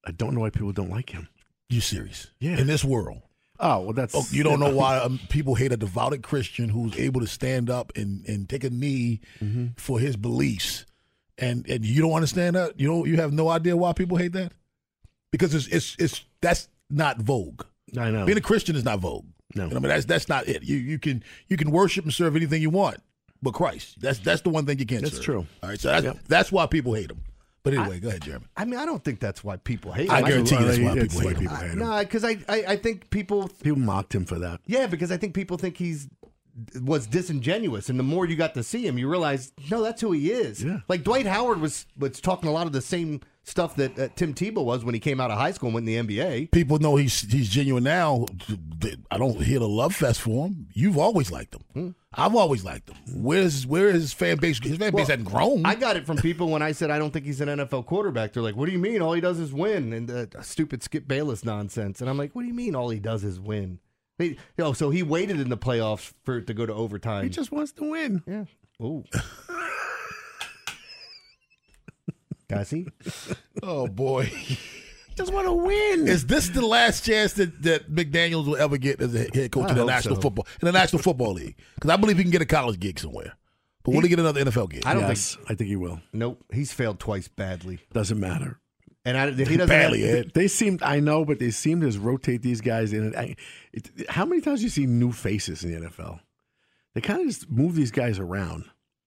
I 0.06 0.12
don't 0.12 0.34
know 0.34 0.42
why 0.42 0.50
people 0.50 0.72
don't 0.72 0.90
like 0.90 1.10
him. 1.10 1.28
You 1.70 1.82
serious? 1.82 2.28
Yeah. 2.40 2.58
In 2.58 2.68
this 2.68 2.84
world. 2.86 3.22
Oh, 3.60 3.80
well, 3.82 3.94
that's. 3.94 4.14
Oh, 4.14 4.24
you 4.32 4.44
don't 4.44 4.60
know 4.60 4.76
why 4.76 4.98
um, 4.98 5.20
people 5.30 5.56
hate 5.56 5.72
a 5.72 5.78
devoted 5.78 6.22
Christian 6.24 6.70
who's 6.70 6.96
able 6.98 7.22
to 7.22 7.28
stand 7.28 7.70
up 7.70 7.92
and, 7.96 8.24
and 8.28 8.48
take 8.50 8.64
a 8.64 8.70
knee 8.70 9.22
Mm-hmm. 9.44 9.68
for 9.78 10.00
his 10.00 10.16
beliefs, 10.18 10.86
and 11.38 11.68
and 11.68 11.86
you 11.86 12.02
don't 12.02 12.14
understand 12.14 12.56
that. 12.56 12.80
You 12.80 12.88
know, 12.90 13.06
you 13.06 13.16
have 13.18 13.32
no 13.34 13.50
idea 13.50 13.76
why 13.78 13.94
people 13.94 14.18
hate 14.18 14.34
that, 14.34 14.52
because 15.32 15.54
it's 15.56 15.68
it's 15.68 15.96
it's 16.00 16.24
that's 16.42 16.68
not 16.90 17.20
vogue. 17.22 17.64
I 17.98 18.12
know. 18.12 18.26
Being 18.26 18.38
a 18.38 18.42
Christian 18.42 18.76
is 18.76 18.84
not 18.84 19.00
vogue. 19.00 19.26
No. 19.56 19.64
You 19.66 19.70
know, 19.72 19.76
I 19.78 19.80
mean 19.80 19.90
that's 19.90 20.06
that's 20.06 20.28
not 20.30 20.48
it. 20.48 20.64
You 20.64 20.76
you 20.78 21.00
can 21.00 21.24
you 21.48 21.56
can 21.58 21.72
worship 21.72 22.04
and 22.04 22.14
serve 22.14 22.36
anything 22.36 22.62
you 22.62 22.70
want, 22.70 22.98
but 23.42 23.54
Christ. 23.54 24.02
That's 24.02 24.20
that's 24.20 24.42
the 24.42 24.50
one 24.50 24.66
thing 24.66 24.80
you 24.80 24.86
can't. 24.86 25.02
That's 25.02 25.16
serve. 25.16 25.26
true. 25.26 25.48
All 25.64 25.70
right, 25.70 25.80
so 25.80 25.88
that's, 25.90 26.04
Yep. 26.06 26.18
that's 26.28 26.52
why 26.52 26.66
people 26.68 26.94
hate 26.94 27.10
him. 27.12 27.22
But 27.66 27.74
anyway, 27.74 28.00
go 28.00 28.10
ahead, 28.10 28.22
Jeremy. 28.22 28.46
I 28.56 28.64
mean, 28.64 28.80
I 28.80 28.86
don't 28.86 29.04
think 29.04 29.20
that's 29.20 29.44
why 29.44 29.58
people 29.58 29.92
hate 29.92 30.08
him. 30.08 30.12
I 30.12 30.22
guarantee 30.22 30.56
you 30.56 30.66
that's 30.66 30.78
why 30.78 30.94
people 30.94 31.20
hate 31.20 31.40
people 31.40 31.56
hate 31.56 31.72
him. 31.72 31.80
No, 31.80 32.00
because 32.00 32.24
I, 32.24 32.38
I, 32.48 32.64
I 32.68 32.76
think 32.76 33.10
people. 33.10 33.50
People 33.64 33.80
mocked 33.80 34.14
him 34.14 34.24
for 34.24 34.38
that. 34.38 34.62
Yeah, 34.68 34.86
because 34.86 35.12
I 35.12 35.18
think 35.18 35.34
people 35.34 35.58
think 35.58 35.76
he's 35.76 36.08
was 36.84 37.08
disingenuous, 37.08 37.90
and 37.90 37.98
the 38.00 38.04
more 38.04 38.28
you 38.28 38.36
got 38.36 38.54
to 38.54 38.62
see 38.62 38.86
him, 38.86 39.00
you 39.00 39.10
realize 39.10 39.52
no, 39.72 39.82
that's 39.82 40.00
who 40.00 40.12
he 40.12 40.32
is. 40.32 40.64
Yeah. 40.64 40.82
Like 40.88 41.04
Dwight 41.04 41.26
Howard 41.26 41.60
was 41.60 41.88
was 41.98 42.22
talking 42.22 42.48
a 42.48 42.52
lot 42.52 42.68
of 42.68 42.72
the 42.72 42.82
same 42.82 43.22
stuff 43.44 43.76
that 43.78 43.98
uh, 43.98 44.08
Tim 44.16 44.34
Tebow 44.36 44.64
was 44.64 44.86
when 44.86 44.94
he 44.94 45.00
came 45.00 45.20
out 45.20 45.32
of 45.32 45.38
high 45.38 45.52
school 45.52 45.68
and 45.68 45.74
went 45.74 45.90
in 45.90 46.08
the 46.08 46.16
NBA. 46.16 46.52
People 46.52 46.78
know 46.80 46.96
he's 46.98 47.20
he's 47.32 47.50
genuine 47.50 47.84
now. 47.84 48.26
I 49.12 49.18
don't 49.18 49.42
hear 49.42 49.60
the 49.60 49.68
love 49.68 49.96
fest 49.96 50.22
for 50.22 50.48
him. 50.48 50.68
You've 50.74 50.98
always 50.98 51.32
liked 51.32 51.56
him. 51.56 51.64
Hmm. 51.74 51.90
I've 52.18 52.34
always 52.36 52.64
liked 52.64 52.90
him. 52.90 52.96
Where's 53.14 53.68
where 53.68 53.90
is 53.90 54.02
his 54.02 54.14
fan 54.14 54.38
base? 54.38 54.58
His 54.64 54.78
fan 54.78 54.92
base 54.92 54.94
Well, 54.94 55.06
hasn't 55.06 55.26
grown. 55.26 55.66
I 55.66 55.76
got 55.76 55.98
it 55.98 56.06
from 56.06 56.18
people 56.18 56.50
when 56.50 56.62
I 56.62 56.72
said 56.72 56.90
I 56.90 56.98
don't 56.98 57.12
think 57.12 57.26
he's 57.26 57.42
an 57.42 57.50
NFL 57.50 57.86
quarterback. 57.86 58.32
They're 58.34 58.44
like, 58.44 58.56
"What 58.56 58.68
do 58.68 58.72
you 58.72 58.80
mean? 58.80 59.02
All 59.02 59.14
he 59.14 59.22
does 59.22 59.40
is 59.40 59.52
win?" 59.54 59.92
And 59.92 60.10
uh, 60.10 60.26
stupid 60.42 60.82
Skip 60.82 61.08
Bayless 61.08 61.44
nonsense. 61.44 62.00
And 62.02 62.10
I'm 62.10 62.18
like, 62.18 62.34
"What 62.34 62.44
do 62.44 62.48
you 62.48 62.54
mean? 62.54 62.76
All 62.76 62.90
he 62.90 63.00
does 63.00 63.24
is 63.24 63.40
win?" 63.40 63.80
He, 64.18 64.38
oh, 64.60 64.72
so 64.72 64.92
he 64.92 65.04
waited 65.04 65.42
in 65.42 65.50
the 65.50 65.58
playoffs 65.58 66.14
for 66.24 66.38
it 66.38 66.48
to 66.48 66.54
go 66.54 66.66
to 66.66 66.74
overtime. 66.74 67.24
He 67.24 67.30
just 67.30 67.52
wants 67.52 67.74
to 67.74 67.90
win. 67.90 68.24
Yeah. 68.26 68.46
Ooh. 68.82 69.04
Cassie? 72.50 72.88
oh 73.64 73.88
boy. 73.88 74.32
Just 75.16 75.34
want 75.34 75.48
to 75.48 75.54
win. 75.54 76.08
Is 76.08 76.26
this 76.26 76.50
the 76.50 76.66
last 76.66 77.06
chance 77.06 77.34
that, 77.34 77.62
that 77.64 77.90
McDaniels 77.90 78.46
will 78.46 78.58
ever 78.58 78.78
get 78.78 79.02
as 79.02 79.16
a 79.16 79.20
head 79.34 79.52
coach 79.52 79.68
I 79.68 79.72
in 79.72 79.78
the 79.78 79.86
National 79.86 80.16
so. 80.16 80.22
Football 80.22 80.48
in 80.62 80.66
the 80.66 80.72
National 80.72 81.02
Football 81.02 81.34
League? 81.34 81.56
Because 81.76 81.90
I 81.90 81.96
believe 81.96 82.18
he 82.18 82.24
can 82.24 82.32
get 82.32 82.42
a 82.42 82.46
college 82.46 82.80
gig 82.80 83.00
somewhere. 83.00 83.36
But 83.84 83.94
will 83.94 84.02
he 84.02 84.10
get 84.10 84.20
another 84.20 84.44
NFL 84.44 84.72
gig? 84.72 84.84
I 84.86 84.94
don't 84.94 85.04
yes, 85.04 85.38
I 85.48 85.54
think 85.54 85.70
he 85.70 85.76
will. 85.76 86.02
Nope. 86.12 86.44
He's 86.52 86.74
failed 86.74 87.00
twice 87.00 87.28
badly. 87.28 87.80
Doesn't 87.94 88.20
matter. 88.20 88.60
And 89.06 89.16
I, 89.16 89.30
he 89.30 89.44
doesn't 89.44 89.68
Badly, 89.68 90.02
have, 90.02 90.16
Ed. 90.16 90.32
They 90.34 90.48
seemed, 90.48 90.82
I 90.82 91.00
know, 91.00 91.24
but 91.26 91.38
they 91.38 91.52
seem 91.52 91.80
to 91.82 91.86
just 91.86 92.00
rotate 92.00 92.42
these 92.42 92.60
guys 92.60 92.92
in. 92.92 93.16
I, 93.16 93.36
it, 93.72 94.10
how 94.10 94.26
many 94.26 94.42
times 94.42 94.62
do 94.62 94.64
you 94.64 94.72
see 94.72 94.88
new 94.88 95.12
faces 95.12 95.64
in 95.64 95.80
the 95.80 95.90
NFL? 95.90 96.20
They 96.96 97.02
kind 97.02 97.22
of 97.22 97.28
just 97.28 97.48
move 97.48 97.76
these 97.76 97.92
guys 97.92 98.18
around. 98.18 98.66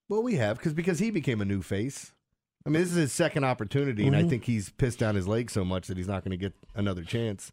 Well, 0.09 0.23
we 0.23 0.37
have 0.37 0.57
because 0.57 0.73
because 0.73 1.01
he 1.01 1.11
became 1.11 1.41
a 1.41 1.45
new 1.45 1.63
face. 1.63 2.13
I 2.67 2.71
mean, 2.71 2.83
this 2.83 2.91
is 2.91 2.97
his 2.97 3.13
second 3.13 3.45
opportunity, 3.45 4.07
and 4.07 4.15
I 4.17 4.23
Mhm. 4.25 4.29
think 4.31 4.45
he's 4.45 4.69
pissed 4.71 4.99
down 4.99 5.15
his 5.15 5.27
leg 5.29 5.51
so 5.51 5.65
much 5.65 5.87
that 5.87 5.97
he's 5.97 6.09
not 6.09 6.23
going 6.25 6.33
to 6.33 6.37
get 6.37 6.53
another 6.75 7.03
chance. 7.03 7.51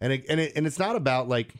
And 0.00 0.12
it, 0.12 0.24
and 0.28 0.40
it, 0.40 0.52
and 0.56 0.66
it's 0.66 0.78
not 0.78 0.96
about 0.96 1.28
like 1.28 1.54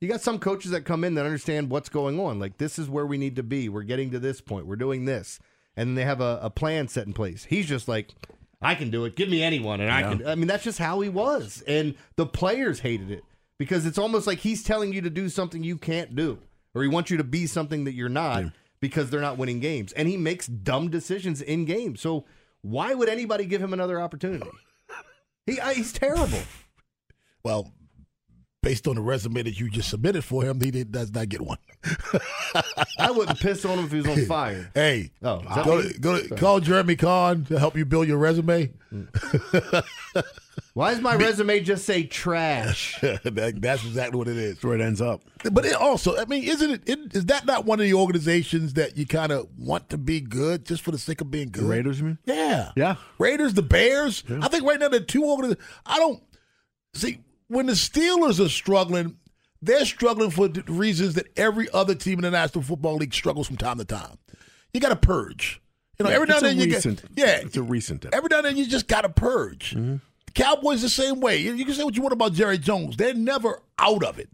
you 0.00 0.08
got 0.08 0.20
some 0.20 0.38
coaches 0.40 0.72
that 0.72 0.84
come 0.84 1.04
in 1.04 1.14
that 1.14 1.24
understand 1.24 1.70
what's 1.70 1.88
going 1.88 2.18
on. 2.18 2.38
Like 2.40 2.58
this 2.58 2.78
is 2.78 2.88
where 2.88 3.06
we 3.06 3.16
need 3.18 3.36
to 3.36 3.42
be. 3.42 3.68
We're 3.68 3.82
getting 3.84 4.10
to 4.10 4.18
this 4.18 4.40
point. 4.40 4.66
We're 4.66 4.76
doing 4.76 5.04
this, 5.04 5.38
and 5.76 5.96
they 5.96 6.04
have 6.04 6.20
a, 6.20 6.40
a 6.42 6.50
plan 6.50 6.88
set 6.88 7.06
in 7.06 7.12
place. 7.12 7.44
He's 7.44 7.66
just 7.66 7.86
like, 7.86 8.08
I 8.60 8.74
can 8.74 8.90
do 8.90 9.04
it. 9.04 9.14
Give 9.14 9.28
me 9.28 9.42
anyone, 9.42 9.80
and 9.80 9.90
I 9.90 10.00
Yeah. 10.00 10.08
can. 10.16 10.26
I 10.26 10.34
mean, 10.34 10.48
that's 10.48 10.64
just 10.64 10.78
how 10.78 11.00
he 11.00 11.08
was, 11.08 11.62
and 11.68 11.94
the 12.16 12.26
players 12.26 12.80
hated 12.80 13.10
it 13.10 13.22
because 13.58 13.86
it's 13.86 13.98
almost 13.98 14.26
like 14.26 14.38
he's 14.38 14.62
telling 14.64 14.92
you 14.92 15.00
to 15.02 15.10
do 15.10 15.28
something 15.28 15.62
you 15.62 15.76
can't 15.78 16.16
do, 16.16 16.38
or 16.74 16.82
he 16.82 16.88
wants 16.88 17.10
you 17.10 17.16
to 17.18 17.24
be 17.24 17.46
something 17.46 17.84
that 17.84 17.92
you're 17.92 18.08
not 18.08 18.44
because 18.82 19.08
they're 19.08 19.20
not 19.20 19.38
winning 19.38 19.60
games, 19.60 19.92
and 19.92 20.08
he 20.08 20.18
makes 20.18 20.46
dumb 20.46 20.90
decisions 20.90 21.40
in 21.40 21.64
games. 21.64 22.00
So 22.02 22.26
why 22.60 22.92
would 22.92 23.08
anybody 23.08 23.46
give 23.46 23.62
him 23.62 23.72
another 23.72 23.98
opportunity? 23.98 24.50
He 25.46 25.58
I, 25.58 25.72
he's 25.72 25.92
terrible. 25.92 26.40
Well, 27.44 27.72
based 28.62 28.86
on 28.86 28.94
the 28.94 29.00
resume 29.02 29.42
that 29.42 29.58
you 29.58 29.68
just 29.68 29.90
submitted 29.90 30.22
for 30.22 30.44
him, 30.44 30.60
he 30.60 30.70
did, 30.70 30.92
does 30.92 31.12
not 31.12 31.28
get 31.28 31.40
one. 31.40 31.58
I 32.98 33.10
wouldn't 33.10 33.40
piss 33.40 33.64
on 33.64 33.78
him 33.78 33.86
if 33.86 33.90
he 33.90 33.96
was 33.98 34.06
on 34.06 34.24
fire. 34.26 34.70
Hey, 34.74 35.10
Oh, 35.22 35.40
is 35.40 35.64
go, 35.64 35.76
me? 35.82 35.92
go 36.00 36.18
Sorry. 36.22 36.40
call 36.40 36.60
Jeremy 36.60 36.96
Conn 36.96 37.44
to 37.46 37.58
help 37.58 37.76
you 37.76 37.84
build 37.84 38.06
your 38.06 38.18
resume. 38.18 38.70
Mm. 38.92 39.84
Why 40.74 40.92
does 40.92 41.00
my 41.02 41.14
resume 41.16 41.60
just 41.60 41.84
say 41.84 42.04
trash? 42.04 43.00
That- 43.00 43.58
that's 43.60 43.84
exactly 43.84 44.16
what 44.16 44.28
it 44.28 44.36
is. 44.36 44.54
That's 44.54 44.64
where 44.64 44.76
it 44.76 44.80
ends 44.80 45.00
up. 45.00 45.22
But 45.50 45.64
it 45.66 45.74
also, 45.74 46.16
I 46.16 46.24
mean, 46.26 46.44
isn't 46.44 46.70
it, 46.70 46.82
it? 46.88 47.16
Is 47.16 47.26
that 47.26 47.44
not 47.46 47.64
one 47.64 47.80
of 47.80 47.84
the 47.84 47.94
organizations 47.94 48.74
that 48.74 48.96
you 48.96 49.06
kind 49.06 49.32
of 49.32 49.48
want 49.58 49.90
to 49.90 49.98
be 49.98 50.20
good 50.20 50.64
just 50.66 50.82
for 50.82 50.92
the 50.92 50.98
sake 50.98 51.20
of 51.20 51.30
being 51.32 51.48
good? 51.50 51.64
The 51.64 51.68
Raiders, 51.68 51.98
you 51.98 52.06
mean? 52.06 52.18
Yeah. 52.26 52.70
Yeah. 52.76 52.94
Raiders, 53.18 53.54
the 53.54 53.62
Bears. 53.62 54.22
I 54.40 54.46
think 54.48 54.64
right 54.64 54.78
now 54.78 54.88
the 54.88 55.00
two 55.00 55.24
organizations. 55.24 55.66
I 55.84 55.98
don't 55.98 56.22
see 56.94 57.18
when 57.52 57.66
the 57.66 57.72
Steelers 57.74 58.44
are 58.44 58.48
struggling. 58.48 59.16
They're 59.64 59.84
struggling 59.84 60.30
for 60.32 60.48
reasons 60.66 61.14
that 61.14 61.26
every 61.38 61.68
other 61.72 61.94
team 61.94 62.18
in 62.18 62.22
the 62.22 62.32
National 62.32 62.64
Football 62.64 62.96
League 62.96 63.14
struggles 63.14 63.46
from 63.46 63.56
time 63.56 63.78
to 63.78 63.84
time. 63.84 64.18
You 64.74 64.80
got 64.80 64.88
to 64.88 64.96
purge. 64.96 65.60
You 66.00 66.02
know, 66.04 66.10
Yeah, 66.10 66.16
every 66.16 66.26
now 66.26 66.36
and 66.38 66.44
then 66.46 66.56
you 66.58 66.64
recent- 66.74 67.14
get 67.14 67.24
yeah. 67.26 67.36
It's 67.46 67.56
a 67.56 67.62
recent. 67.62 68.04
Every 68.12 68.26
now 68.28 68.38
and 68.38 68.46
then 68.46 68.56
you 68.56 68.66
just 68.66 68.88
got 68.88 69.02
to 69.02 69.08
purge. 69.08 69.70
Mm-hmm. 69.76 69.98
The 70.26 70.32
Cowboys 70.32 70.82
the 70.82 70.88
same 70.88 71.20
way. 71.20 71.36
You, 71.36 71.52
you 71.54 71.64
can 71.64 71.74
say 71.74 71.84
what 71.84 71.94
you 71.94 72.02
want 72.02 72.12
about 72.12 72.32
Jerry 72.32 72.58
Jones. 72.58 72.96
They're 72.96 73.14
never 73.14 73.62
out 73.78 74.02
of 74.02 74.18
it. 74.18 74.30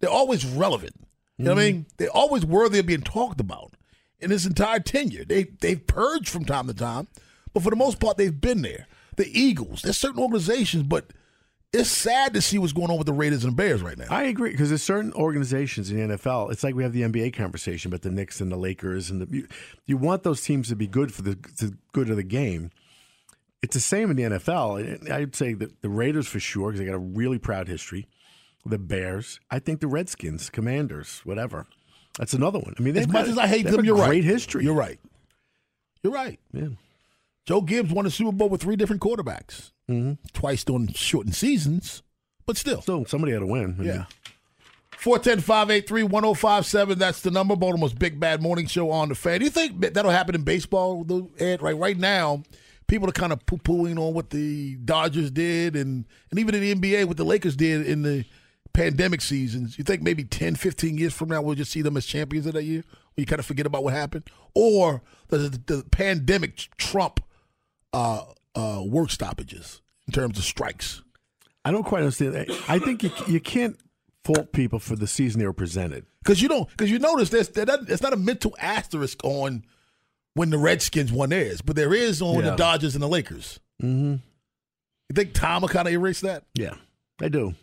They're 0.00 0.10
always 0.10 0.44
relevant. 0.44 0.94
You 1.38 1.44
know 1.44 1.54
what 1.54 1.60
I 1.62 1.66
Mm-hmm. 1.68 1.76
mean? 1.76 1.86
They're 1.98 2.10
always 2.10 2.44
worthy 2.44 2.80
of 2.80 2.86
being 2.86 3.02
talked 3.02 3.40
about. 3.40 3.74
In 4.18 4.30
this 4.30 4.46
entire 4.46 4.80
tenure, 4.80 5.24
they 5.24 5.44
they've 5.44 5.86
purged 5.86 6.28
from 6.28 6.44
time 6.44 6.66
to 6.66 6.74
time, 6.74 7.06
but 7.54 7.62
for 7.62 7.70
the 7.70 7.76
most 7.76 8.00
part, 8.00 8.16
they've 8.16 8.40
been 8.40 8.62
there. 8.62 8.88
The 9.16 9.28
Eagles, 9.40 9.82
there's 9.82 9.96
certain 9.98 10.20
organizations, 10.20 10.82
but 10.82 11.12
it's 11.72 11.88
sad 11.88 12.34
to 12.34 12.42
see 12.42 12.58
what's 12.58 12.72
going 12.72 12.90
on 12.90 12.98
with 12.98 13.06
the 13.06 13.12
Raiders 13.12 13.44
and 13.44 13.52
the 13.52 13.56
Bears 13.56 13.82
right 13.82 13.96
now. 13.96 14.06
I 14.10 14.24
agree 14.24 14.50
because 14.50 14.68
there's 14.68 14.82
certain 14.82 15.12
organizations 15.14 15.90
in 15.90 16.08
the 16.08 16.16
NFL. 16.16 16.52
It's 16.52 16.62
like 16.62 16.74
we 16.74 16.82
have 16.82 16.92
the 16.92 17.02
NBA 17.02 17.34
conversation 17.34 17.90
but 17.90 18.02
the 18.02 18.10
Knicks 18.10 18.40
and 18.40 18.52
the 18.52 18.56
Lakers, 18.56 19.10
and 19.10 19.22
the, 19.22 19.36
you, 19.36 19.48
you 19.86 19.96
want 19.96 20.22
those 20.22 20.42
teams 20.42 20.68
to 20.68 20.76
be 20.76 20.86
good 20.86 21.14
for 21.14 21.22
the, 21.22 21.30
the 21.58 21.76
good 21.92 22.10
of 22.10 22.16
the 22.16 22.22
game. 22.22 22.70
It's 23.62 23.74
the 23.74 23.80
same 23.80 24.10
in 24.10 24.16
the 24.16 24.24
NFL. 24.24 25.00
And 25.02 25.12
I'd 25.12 25.34
say 25.34 25.54
that 25.54 25.82
the 25.82 25.88
Raiders 25.88 26.26
for 26.26 26.40
sure 26.40 26.70
because 26.70 26.80
they 26.80 26.86
got 26.86 26.94
a 26.94 26.98
really 26.98 27.38
proud 27.38 27.68
history. 27.68 28.08
The 28.66 28.78
Bears, 28.78 29.40
I 29.50 29.58
think 29.58 29.80
the 29.80 29.88
Redskins, 29.88 30.50
Commanders, 30.50 31.20
whatever. 31.24 31.66
That's 32.18 32.34
another 32.34 32.58
one. 32.58 32.74
I 32.78 32.82
mean, 32.82 32.96
As 32.96 33.08
much 33.08 33.28
as 33.28 33.38
I 33.38 33.46
hate 33.46 33.66
them, 33.66 33.84
you're 33.84 33.96
right. 33.96 34.08
Great 34.08 34.24
history. 34.24 34.64
You're 34.64 34.74
right. 34.74 35.00
You're 36.02 36.12
right. 36.12 36.38
Yeah. 36.52 36.68
Joe 37.46 37.60
Gibbs 37.60 37.92
won 37.92 38.06
a 38.06 38.10
Super 38.10 38.32
Bowl 38.32 38.48
with 38.48 38.62
three 38.62 38.76
different 38.76 39.02
quarterbacks, 39.02 39.72
Mm-hmm. 39.90 40.12
twice 40.32 40.64
during 40.64 40.92
shortened 40.92 41.34
seasons, 41.34 42.02
but 42.46 42.56
still. 42.56 42.80
Still, 42.82 43.04
somebody 43.04 43.32
had 43.32 43.40
to 43.40 43.46
win. 43.46 43.76
Yeah. 43.82 44.04
410 44.98 45.40
583 45.40 46.04
1057. 46.04 46.98
That's 46.98 47.20
the 47.22 47.30
number. 47.32 47.56
Baltimore's 47.56 47.92
Big 47.92 48.20
Bad 48.20 48.40
Morning 48.40 48.66
Show 48.66 48.90
on 48.90 49.08
the 49.08 49.14
fan. 49.16 49.40
Do 49.40 49.44
you 49.44 49.50
think 49.50 49.80
that- 49.80 49.94
that'll 49.94 50.12
happen 50.12 50.34
in 50.36 50.42
baseball, 50.42 51.02
though, 51.04 51.30
Ed? 51.38 51.60
Right, 51.62 51.76
right 51.76 51.98
now, 51.98 52.44
people 52.86 53.08
are 53.08 53.12
kind 53.12 53.32
of 53.32 53.44
poo 53.46 53.58
pooing 53.58 53.98
on 53.98 54.14
what 54.14 54.30
the 54.30 54.76
Dodgers 54.76 55.30
did 55.32 55.74
and, 55.74 56.04
and 56.30 56.38
even 56.38 56.54
in 56.54 56.60
the 56.60 56.74
NBA, 56.74 57.06
what 57.06 57.16
the 57.16 57.24
Lakers 57.24 57.56
did 57.56 57.84
in 57.86 58.02
the 58.02 58.24
pandemic 58.72 59.20
seasons. 59.20 59.76
You 59.76 59.84
think 59.84 60.02
maybe 60.02 60.22
10, 60.24 60.54
15 60.54 60.96
years 60.96 61.12
from 61.12 61.28
now, 61.30 61.42
we'll 61.42 61.56
just 61.56 61.72
see 61.72 61.82
them 61.82 61.96
as 61.96 62.06
champions 62.06 62.46
of 62.46 62.52
that 62.54 62.62
year? 62.64 62.82
Where 63.14 63.22
you 63.22 63.26
kind 63.26 63.40
of 63.40 63.46
forget 63.46 63.66
about 63.66 63.82
what 63.82 63.94
happened? 63.94 64.30
Or 64.54 65.02
does 65.28 65.50
the, 65.50 65.58
the 65.66 65.84
pandemic 65.90 66.56
trump 66.78 67.20
uh, 67.92 68.22
uh, 68.54 68.82
work 68.84 69.10
stoppages 69.10 69.80
in 70.06 70.12
terms 70.12 70.38
of 70.38 70.44
strikes? 70.44 71.02
I 71.64 71.70
don't 71.70 71.84
quite 71.84 72.00
understand. 72.00 72.34
that. 72.34 72.50
I 72.68 72.78
think 72.78 73.02
you, 73.02 73.10
you 73.28 73.40
can't 73.40 73.78
fault 74.24 74.52
people 74.52 74.78
for 74.78 74.96
the 74.96 75.06
season 75.06 75.38
they 75.40 75.46
were 75.46 75.52
presented. 75.52 76.06
Because 76.22 76.40
you 76.42 76.48
don't, 76.48 76.68
because 76.70 76.90
you 76.90 76.98
notice 76.98 77.30
there's 77.30 77.48
it's 77.56 78.02
not 78.02 78.12
a 78.12 78.16
mental 78.16 78.54
asterisk 78.58 79.22
on 79.24 79.64
when 80.34 80.50
the 80.50 80.58
Redskins 80.58 81.12
won 81.12 81.30
theirs, 81.30 81.60
but 81.60 81.76
there 81.76 81.92
is 81.94 82.22
on 82.22 82.36
Yeah. 82.36 82.50
the 82.50 82.56
Dodgers 82.56 82.94
and 82.94 83.02
the 83.02 83.08
Lakers. 83.08 83.60
Mm-hmm. 83.82 84.12
You 84.12 85.14
think 85.14 85.34
Tom 85.34 85.62
will 85.62 85.68
kind 85.68 85.86
of 85.88 85.92
erase 85.94 86.20
that? 86.20 86.44
Yeah, 86.54 86.74
I 87.20 87.28
do. 87.28 87.54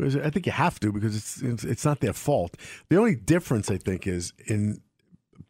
I 0.00 0.30
think 0.30 0.46
you 0.46 0.52
have 0.52 0.78
to 0.80 0.92
because 0.92 1.16
it's, 1.16 1.42
it's 1.42 1.64
it's 1.64 1.84
not 1.84 1.98
their 2.00 2.12
fault. 2.12 2.56
The 2.88 2.96
only 2.98 3.16
difference 3.16 3.68
I 3.68 3.78
think 3.78 4.06
is 4.06 4.32
in 4.46 4.80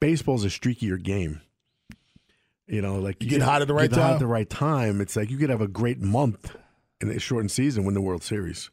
baseball's 0.01 0.43
a 0.45 0.49
streakier 0.49 1.01
game. 1.03 1.43
You 2.69 2.83
know, 2.83 2.97
like 2.97 3.23
You 3.23 3.31
get 3.31 3.43
hot 3.43 3.63
at 3.63 3.69
the 3.69 3.75
right 3.75 3.89
get 3.91 3.99
hot 3.99 4.07
time? 4.07 4.15
at 4.15 4.19
the 4.21 4.27
right 4.27 4.49
time. 4.49 5.01
It's 5.01 5.17
like 5.17 5.31
you 5.31 5.39
could 5.39 5.51
have 5.51 5.61
a 5.63 5.69
great 5.69 6.01
month 6.01 6.55
in 7.01 7.11
a 7.11 7.19
shortened 7.19 7.51
season, 7.51 7.85
win 7.85 7.95
the 7.95 8.01
World 8.03 8.23
Series. 8.23 8.71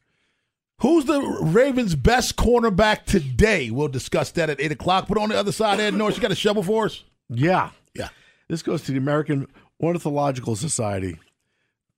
Who's 0.81 1.05
the 1.05 1.21
Ravens' 1.41 1.95
best 1.95 2.35
cornerback 2.35 3.05
today? 3.05 3.71
We'll 3.71 3.87
discuss 3.87 4.31
that 4.31 4.49
at 4.49 4.59
eight 4.59 4.73
o'clock. 4.73 5.07
But 5.07 5.17
on 5.17 5.29
the 5.29 5.37
other 5.39 5.53
side, 5.53 5.79
Ed 5.79 5.93
Norris, 5.93 6.17
you 6.17 6.21
got 6.21 6.31
a 6.31 6.35
shovel 6.35 6.63
for 6.63 6.85
us? 6.85 7.03
Yeah, 7.29 7.69
Yeah. 7.95 8.09
This 8.49 8.61
goes 8.61 8.81
to 8.83 8.91
the 8.91 8.97
American 8.97 9.47
Ornithological 9.81 10.55
Society. 10.57 11.17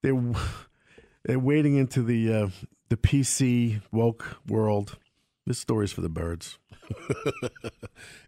They're 0.03 0.21
they're 1.25 1.39
wading 1.39 1.75
into 1.75 2.03
the 2.03 2.31
uh, 2.33 2.49
the 2.89 2.97
PC 2.97 3.81
woke 3.91 4.37
world. 4.47 4.97
This 5.47 5.59
story's 5.59 5.93
for 5.93 6.01
the 6.01 6.09
birds. 6.09 6.59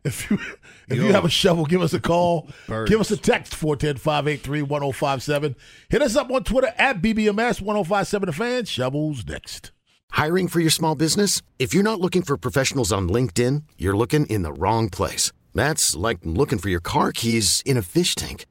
If 0.05 0.31
you 0.31 0.39
if 0.87 0.97
you 0.97 1.11
have 1.11 1.25
a 1.25 1.29
shovel, 1.29 1.65
give 1.65 1.81
us 1.81 1.93
a 1.93 1.99
call. 1.99 2.47
Birds. 2.67 2.89
Give 2.89 3.01
us 3.01 3.11
a 3.11 3.17
text 3.17 3.51
410-583-1057. 3.53 5.55
Hit 5.89 6.01
us 6.01 6.15
up 6.15 6.31
on 6.31 6.45
Twitter 6.45 6.73
at 6.77 7.01
BBMS 7.01 7.61
1057 7.61 8.27
The 8.27 8.33
Fan. 8.33 8.63
Shovels 8.63 9.25
next. 9.27 9.73
Hiring 10.11 10.47
for 10.47 10.61
your 10.61 10.69
small 10.69 10.95
business? 10.95 11.41
If 11.59 11.73
you're 11.73 11.83
not 11.83 11.99
looking 11.99 12.21
for 12.21 12.37
professionals 12.37 12.93
on 12.93 13.09
LinkedIn, 13.09 13.63
you're 13.77 13.97
looking 13.97 14.25
in 14.27 14.43
the 14.43 14.53
wrong 14.53 14.89
place. 14.89 15.33
That's 15.53 15.97
like 15.97 16.19
looking 16.23 16.59
for 16.59 16.69
your 16.69 16.81
car 16.81 17.11
keys 17.11 17.61
in 17.65 17.75
a 17.75 17.81
fish 17.81 18.15
tank. 18.15 18.45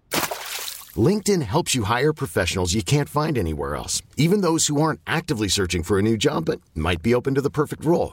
LinkedIn 0.94 1.40
helps 1.42 1.74
you 1.74 1.84
hire 1.84 2.12
professionals 2.12 2.74
you 2.74 2.82
can't 2.82 3.08
find 3.08 3.38
anywhere 3.38 3.74
else, 3.74 4.02
even 4.18 4.42
those 4.42 4.66
who 4.66 4.82
aren't 4.82 5.00
actively 5.06 5.48
searching 5.48 5.82
for 5.82 5.98
a 5.98 6.02
new 6.02 6.18
job 6.18 6.44
but 6.44 6.60
might 6.74 7.00
be 7.02 7.14
open 7.14 7.34
to 7.34 7.40
the 7.40 7.50
perfect 7.50 7.84
role. 7.84 8.12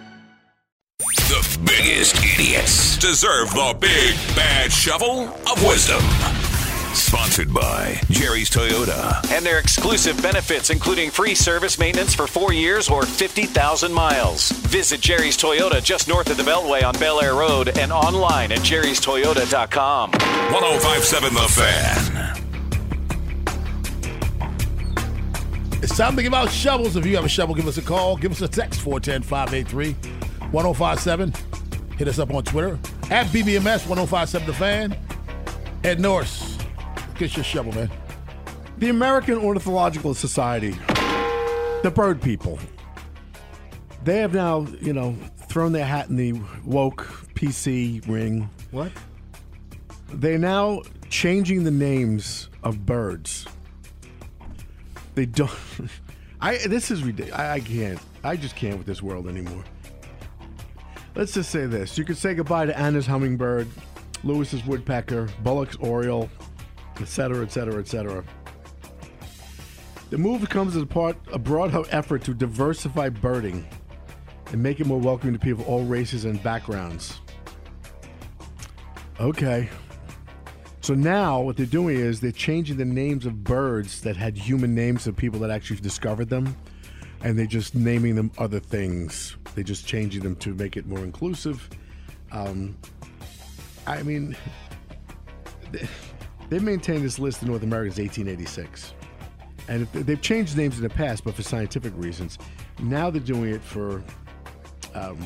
The 1.01 1.59
biggest 1.65 2.15
idiots 2.23 2.95
deserve 2.97 3.49
the 3.51 3.75
big 3.79 4.15
bad 4.35 4.71
shovel 4.71 5.29
of 5.51 5.63
wisdom. 5.65 5.99
Sponsored 6.93 7.51
by 7.51 7.99
Jerry's 8.11 8.51
Toyota. 8.51 9.15
And 9.31 9.43
their 9.43 9.57
exclusive 9.57 10.21
benefits, 10.21 10.69
including 10.69 11.09
free 11.09 11.33
service 11.33 11.79
maintenance 11.79 12.13
for 12.13 12.27
four 12.27 12.53
years 12.53 12.87
or 12.87 13.03
50,000 13.03 13.91
miles. 13.91 14.51
Visit 14.51 15.01
Jerry's 15.01 15.35
Toyota 15.35 15.83
just 15.83 16.07
north 16.07 16.29
of 16.29 16.37
the 16.37 16.43
Beltway 16.43 16.83
on 16.83 16.93
Bel 16.99 17.19
Air 17.19 17.33
Road 17.33 17.75
and 17.79 17.91
online 17.91 18.51
at 18.51 18.59
jerrystoyota.com. 18.59 20.11
1057 20.11 21.33
The 21.33 21.39
Fan. 21.49 22.37
It's 25.81 25.97
time 25.97 26.15
to 26.15 26.21
give 26.21 26.35
out 26.35 26.51
shovels. 26.51 26.95
If 26.95 27.07
you 27.07 27.15
have 27.15 27.25
a 27.25 27.29
shovel, 27.29 27.55
give 27.55 27.67
us 27.67 27.77
a 27.77 27.81
call. 27.81 28.17
Give 28.17 28.31
us 28.31 28.41
a 28.41 28.47
text 28.47 28.81
410 28.81 29.23
583 29.23 29.95
1057. 30.51 31.33
Hit 31.97 32.07
us 32.07 32.19
up 32.19 32.33
on 32.33 32.43
Twitter 32.43 32.79
at 33.09 33.27
BBMS 33.27 33.87
1057 33.87 34.47
The 34.47 34.53
Fan. 34.53 34.97
Ed 35.83 35.99
Norris, 35.99 36.57
get 37.17 37.35
your 37.35 37.43
shovel, 37.43 37.73
man. 37.73 37.89
The 38.77 38.89
American 38.89 39.37
Ornithological 39.37 40.13
Society, 40.13 40.71
the 41.83 41.91
bird 41.93 42.21
people, 42.21 42.59
they 44.03 44.17
have 44.17 44.33
now, 44.33 44.67
you 44.81 44.93
know, 44.93 45.15
thrown 45.47 45.71
their 45.71 45.85
hat 45.85 46.09
in 46.09 46.15
the 46.15 46.33
woke 46.65 47.05
PC 47.35 48.07
ring. 48.07 48.49
What? 48.71 48.91
They're 50.13 50.37
now 50.37 50.81
changing 51.09 51.63
the 51.63 51.71
names 51.71 52.49
of 52.63 52.85
birds. 52.85 53.45
They 55.15 55.25
don't. 55.25 55.51
I 56.41 56.57
this 56.57 56.89
is 56.89 57.03
ridiculous. 57.03 57.39
I, 57.39 57.53
I 57.53 57.59
can't. 57.59 57.99
I 58.23 58.35
just 58.35 58.55
can't 58.55 58.77
with 58.77 58.87
this 58.87 59.01
world 59.01 59.27
anymore. 59.27 59.63
Let's 61.15 61.33
just 61.33 61.49
say 61.51 61.65
this: 61.65 61.97
you 61.97 62.05
could 62.05 62.17
say 62.17 62.33
goodbye 62.33 62.65
to 62.65 62.77
Anna's 62.77 63.05
hummingbird, 63.05 63.67
Lewis's 64.23 64.65
woodpecker, 64.65 65.27
Bullock's 65.43 65.75
oriole, 65.77 66.29
etc., 66.99 67.43
etc., 67.43 67.79
etc. 67.79 68.23
The 70.09 70.17
move 70.17 70.49
comes 70.49 70.75
as 70.75 70.85
part 70.85 71.17
a 71.31 71.39
broad 71.39 71.73
effort 71.91 72.23
to 72.25 72.33
diversify 72.33 73.09
birding 73.09 73.65
and 74.51 74.61
make 74.61 74.79
it 74.79 74.85
more 74.85 74.99
welcoming 74.99 75.33
to 75.33 75.39
people 75.39 75.63
of 75.63 75.69
all 75.69 75.85
races 75.85 76.25
and 76.25 76.41
backgrounds. 76.43 77.19
Okay. 79.19 79.69
So 80.81 80.95
now 80.95 81.39
what 81.39 81.57
they're 81.57 81.65
doing 81.65 81.97
is 81.97 82.19
they're 82.19 82.31
changing 82.31 82.77
the 82.77 82.85
names 82.85 83.25
of 83.25 83.43
birds 83.43 84.01
that 84.01 84.17
had 84.17 84.35
human 84.37 84.73
names 84.73 85.07
of 85.07 85.15
people 85.15 85.39
that 85.41 85.51
actually 85.51 85.79
discovered 85.79 86.27
them, 86.27 86.57
and 87.23 87.37
they're 87.37 87.45
just 87.45 87.75
naming 87.75 88.15
them 88.15 88.31
other 88.37 88.59
things. 88.59 89.35
They're 89.55 89.63
just 89.63 89.85
changing 89.85 90.23
them 90.23 90.35
to 90.37 90.53
make 90.55 90.77
it 90.77 90.85
more 90.87 90.99
inclusive. 91.03 91.69
Um, 92.31 92.77
I 93.87 94.03
mean, 94.03 94.35
they- 95.71 95.87
they've 96.49 96.63
maintained 96.63 97.03
this 97.03 97.19
list 97.19 97.41
in 97.41 97.47
North 97.47 97.63
America 97.63 97.93
since 97.95 98.17
1886, 98.17 98.93
and 99.67 99.87
they've 100.05 100.21
changed 100.21 100.57
names 100.57 100.77
in 100.77 100.83
the 100.83 100.89
past, 100.89 101.23
but 101.23 101.35
for 101.35 101.43
scientific 101.43 101.93
reasons. 101.95 102.37
Now 102.79 103.09
they're 103.09 103.21
doing 103.21 103.53
it 103.53 103.63
for, 103.63 104.03
um, 104.95 105.17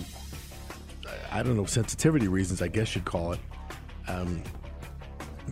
I 1.31 1.41
don't 1.43 1.55
know, 1.55 1.65
sensitivity 1.65 2.27
reasons. 2.27 2.61
I 2.61 2.67
guess 2.67 2.95
you'd 2.95 3.05
call 3.05 3.31
it. 3.33 3.39
Um, 4.07 4.43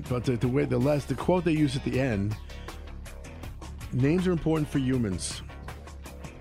but 0.09 0.25
the, 0.25 0.35
the 0.35 0.47
way 0.47 0.65
the 0.65 0.77
last 0.77 1.07
the 1.07 1.15
quote 1.15 1.43
they 1.45 1.51
use 1.51 1.75
at 1.75 1.83
the 1.83 1.99
end 1.99 2.35
names 3.91 4.27
are 4.27 4.31
important 4.31 4.67
for 4.67 4.79
humans 4.79 5.41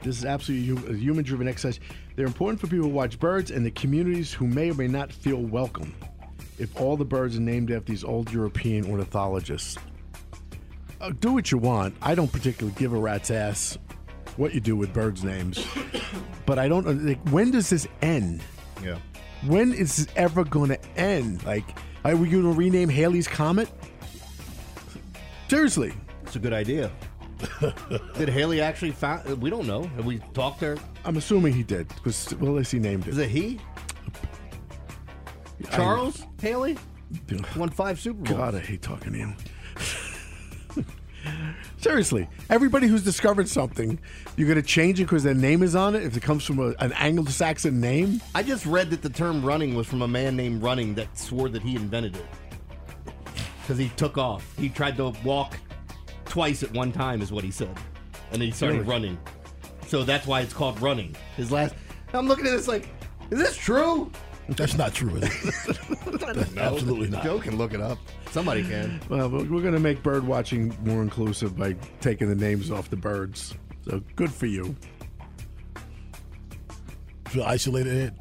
this 0.02 0.18
is 0.18 0.24
absolutely 0.24 0.92
a 0.92 0.96
human 0.96 1.24
driven 1.24 1.46
exercise 1.48 1.80
they're 2.16 2.26
important 2.26 2.60
for 2.60 2.66
people 2.66 2.86
who 2.88 2.94
watch 2.94 3.18
birds 3.18 3.50
and 3.50 3.64
the 3.64 3.70
communities 3.70 4.32
who 4.32 4.46
may 4.46 4.70
or 4.70 4.74
may 4.74 4.88
not 4.88 5.12
feel 5.12 5.36
welcome 5.38 5.94
if 6.58 6.78
all 6.80 6.96
the 6.96 7.04
birds 7.04 7.36
are 7.36 7.40
named 7.40 7.70
after 7.70 7.90
these 7.90 8.04
old 8.04 8.30
european 8.32 8.84
ornithologists 8.90 9.76
uh, 11.00 11.10
do 11.20 11.32
what 11.32 11.50
you 11.50 11.58
want 11.58 11.94
i 12.02 12.14
don't 12.14 12.32
particularly 12.32 12.74
give 12.78 12.92
a 12.92 12.98
rat's 12.98 13.30
ass 13.30 13.78
what 14.36 14.54
you 14.54 14.60
do 14.60 14.74
with 14.76 14.92
birds 14.92 15.22
names 15.24 15.64
but 16.46 16.58
i 16.58 16.68
don't 16.68 17.04
like, 17.06 17.20
when 17.30 17.50
does 17.50 17.68
this 17.70 17.86
end 18.02 18.42
Yeah. 18.82 18.98
when 19.46 19.72
is 19.72 19.96
this 19.96 20.06
ever 20.16 20.44
going 20.44 20.70
to 20.70 20.84
end? 20.96 21.44
Like, 21.44 21.64
are 22.04 22.16
we 22.16 22.28
going 22.28 22.42
to 22.44 22.52
rename 22.52 22.88
Halley's 22.88 23.28
Comet? 23.28 23.68
Seriously. 25.48 25.92
It's 26.24 26.36
a 26.36 26.38
good 26.38 26.52
idea. 26.52 26.90
Did 28.18 28.28
Halley 28.28 28.60
actually 28.60 28.92
found? 28.92 29.42
We 29.42 29.50
don't 29.50 29.66
know. 29.66 29.84
Have 29.84 30.04
we 30.04 30.18
talked 30.34 30.60
to 30.60 30.66
her? 30.66 30.76
I'm 31.04 31.16
assuming 31.16 31.52
he 31.52 31.62
did 31.62 31.88
because 31.88 32.34
well, 32.34 32.52
at 32.52 32.58
least 32.58 32.72
he 32.72 32.78
named 32.78 33.06
it. 33.06 33.10
Is 33.10 33.18
it 33.18 33.28
he? 33.28 33.60
Charles 35.70 36.24
Haley 36.40 36.76
won 37.56 37.70
five 37.70 38.00
Super 38.00 38.22
Bowls. 38.22 38.38
God, 38.38 38.54
I 38.54 38.60
hate 38.60 38.82
talking 38.82 39.12
to 39.12 39.18
you. 39.18 39.34
Seriously, 41.78 42.28
everybody 42.50 42.86
who's 42.86 43.02
discovered 43.02 43.48
something, 43.48 43.98
you're 44.36 44.48
going 44.48 44.60
to 44.60 44.66
change 44.66 45.00
it 45.00 45.04
because 45.04 45.22
their 45.22 45.34
name 45.34 45.62
is 45.62 45.74
on 45.74 45.94
it. 45.94 46.02
If 46.04 46.16
it 46.16 46.22
comes 46.22 46.44
from 46.44 46.58
a, 46.58 46.74
an 46.78 46.92
Anglo-Saxon 46.92 47.80
name, 47.80 48.20
I 48.34 48.42
just 48.42 48.66
read 48.66 48.90
that 48.90 49.02
the 49.02 49.08
term 49.08 49.44
running 49.44 49.74
was 49.74 49.86
from 49.86 50.02
a 50.02 50.08
man 50.08 50.36
named 50.36 50.62
Running 50.62 50.94
that 50.94 51.16
swore 51.18 51.48
that 51.48 51.62
he 51.62 51.76
invented 51.76 52.16
it. 52.16 52.26
Because 53.60 53.78
he 53.78 53.88
took 53.90 54.18
off. 54.18 54.56
He 54.56 54.68
tried 54.68 54.96
to 54.96 55.12
walk 55.24 55.58
twice 56.32 56.62
at 56.62 56.72
one 56.72 56.90
time, 56.92 57.20
is 57.20 57.30
what 57.30 57.44
he 57.44 57.50
said. 57.50 57.68
And 58.32 58.40
then 58.40 58.48
he 58.48 58.50
started 58.52 58.78
Really? 58.78 58.88
running. 58.88 59.18
So 59.86 60.02
that's 60.02 60.26
why 60.26 60.40
it's 60.40 60.54
called 60.54 60.80
running. 60.80 61.14
His 61.36 61.52
last. 61.52 61.74
I'm 62.14 62.26
looking 62.26 62.46
at 62.46 62.52
this 62.52 62.66
like, 62.66 62.88
is 63.30 63.38
this 63.38 63.54
true? 63.54 64.10
That's 64.48 64.78
not 64.78 64.94
true. 64.94 65.16
Is 65.16 65.24
it? 65.68 65.78
No, 66.54 66.62
Absolutely 66.62 67.08
not. 67.10 67.24
Joe 67.24 67.38
can 67.38 67.58
look 67.58 67.74
it 67.74 67.80
up. 67.80 67.98
Somebody 68.30 68.62
can. 68.62 69.00
well, 69.10 69.28
we're 69.28 69.44
we're 69.44 69.60
going 69.60 69.74
to 69.74 69.80
make 69.80 70.02
bird 70.02 70.26
watching 70.26 70.74
more 70.84 71.02
inclusive 71.02 71.56
by 71.58 71.74
taking 72.00 72.28
the 72.28 72.34
names 72.34 72.70
off 72.70 72.88
the 72.88 72.96
birds. 72.96 73.54
So 73.86 74.00
good 74.16 74.32
for 74.32 74.46
you. 74.46 74.74
Feel 77.28 77.42
isolated, 77.44 77.94
Ed? 77.96 78.18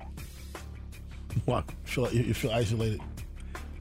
What? 1.45 1.69
Feel, 1.83 2.11
you 2.11 2.23
you 2.23 2.33
feel 2.33 2.51
isolated? 2.51 2.99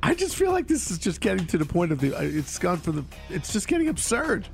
I 0.02 0.14
just 0.14 0.36
feel 0.36 0.50
like 0.52 0.66
this 0.66 0.90
is 0.90 0.98
just 0.98 1.20
getting 1.20 1.46
to 1.48 1.58
the 1.58 1.64
point 1.64 1.92
of 1.92 2.00
the. 2.00 2.16
uh, 2.16 2.20
It's 2.22 2.58
gone 2.58 2.78
for 2.78 2.92
the. 2.92 3.04
It's 3.28 3.52
just 3.52 3.68
getting 3.68 3.88
absurd. 3.88 4.48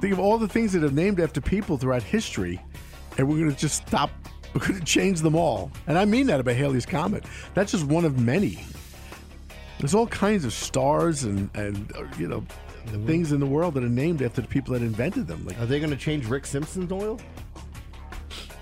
Think 0.00 0.12
of 0.12 0.20
all 0.20 0.38
the 0.38 0.46
things 0.48 0.72
that 0.74 0.84
are 0.84 0.90
named 0.92 1.18
after 1.20 1.40
people 1.40 1.76
throughout 1.76 2.02
history, 2.04 2.60
and 3.16 3.28
we're 3.28 3.36
going 3.36 3.50
to 3.50 3.56
just 3.56 3.86
stop. 3.86 4.10
We're 4.54 4.66
going 4.66 4.78
to 4.80 4.84
change 4.86 5.20
them 5.20 5.36
all, 5.36 5.70
and 5.86 5.98
I 5.98 6.06
mean 6.06 6.26
that 6.28 6.40
about 6.40 6.56
Halley's 6.56 6.86
comet. 6.86 7.24
That's 7.52 7.70
just 7.72 7.84
one 7.84 8.06
of 8.06 8.18
many. 8.18 8.64
There's 9.78 9.94
all 9.94 10.06
kinds 10.06 10.46
of 10.46 10.54
stars 10.54 11.24
and 11.24 11.50
and 11.54 11.92
uh, 11.94 12.04
you 12.18 12.28
know 12.28 12.42
things 13.06 13.30
in 13.32 13.40
the 13.40 13.46
world 13.46 13.74
that 13.74 13.84
are 13.84 13.88
named 13.90 14.22
after 14.22 14.40
the 14.40 14.48
people 14.48 14.72
that 14.72 14.80
invented 14.80 15.26
them. 15.26 15.44
Like, 15.44 15.60
Are 15.60 15.66
they 15.66 15.78
going 15.80 15.90
to 15.90 15.96
change 15.96 16.24
Rick 16.26 16.46
Simpson's 16.46 16.90
oil? 16.90 17.20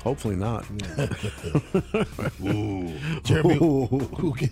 Hopefully 0.06 0.36
not. 0.36 0.64
Ooh. 2.44 2.94
Jeremy, 3.24 3.56
who, 3.56 3.86
who, 3.86 4.36
get, 4.36 4.50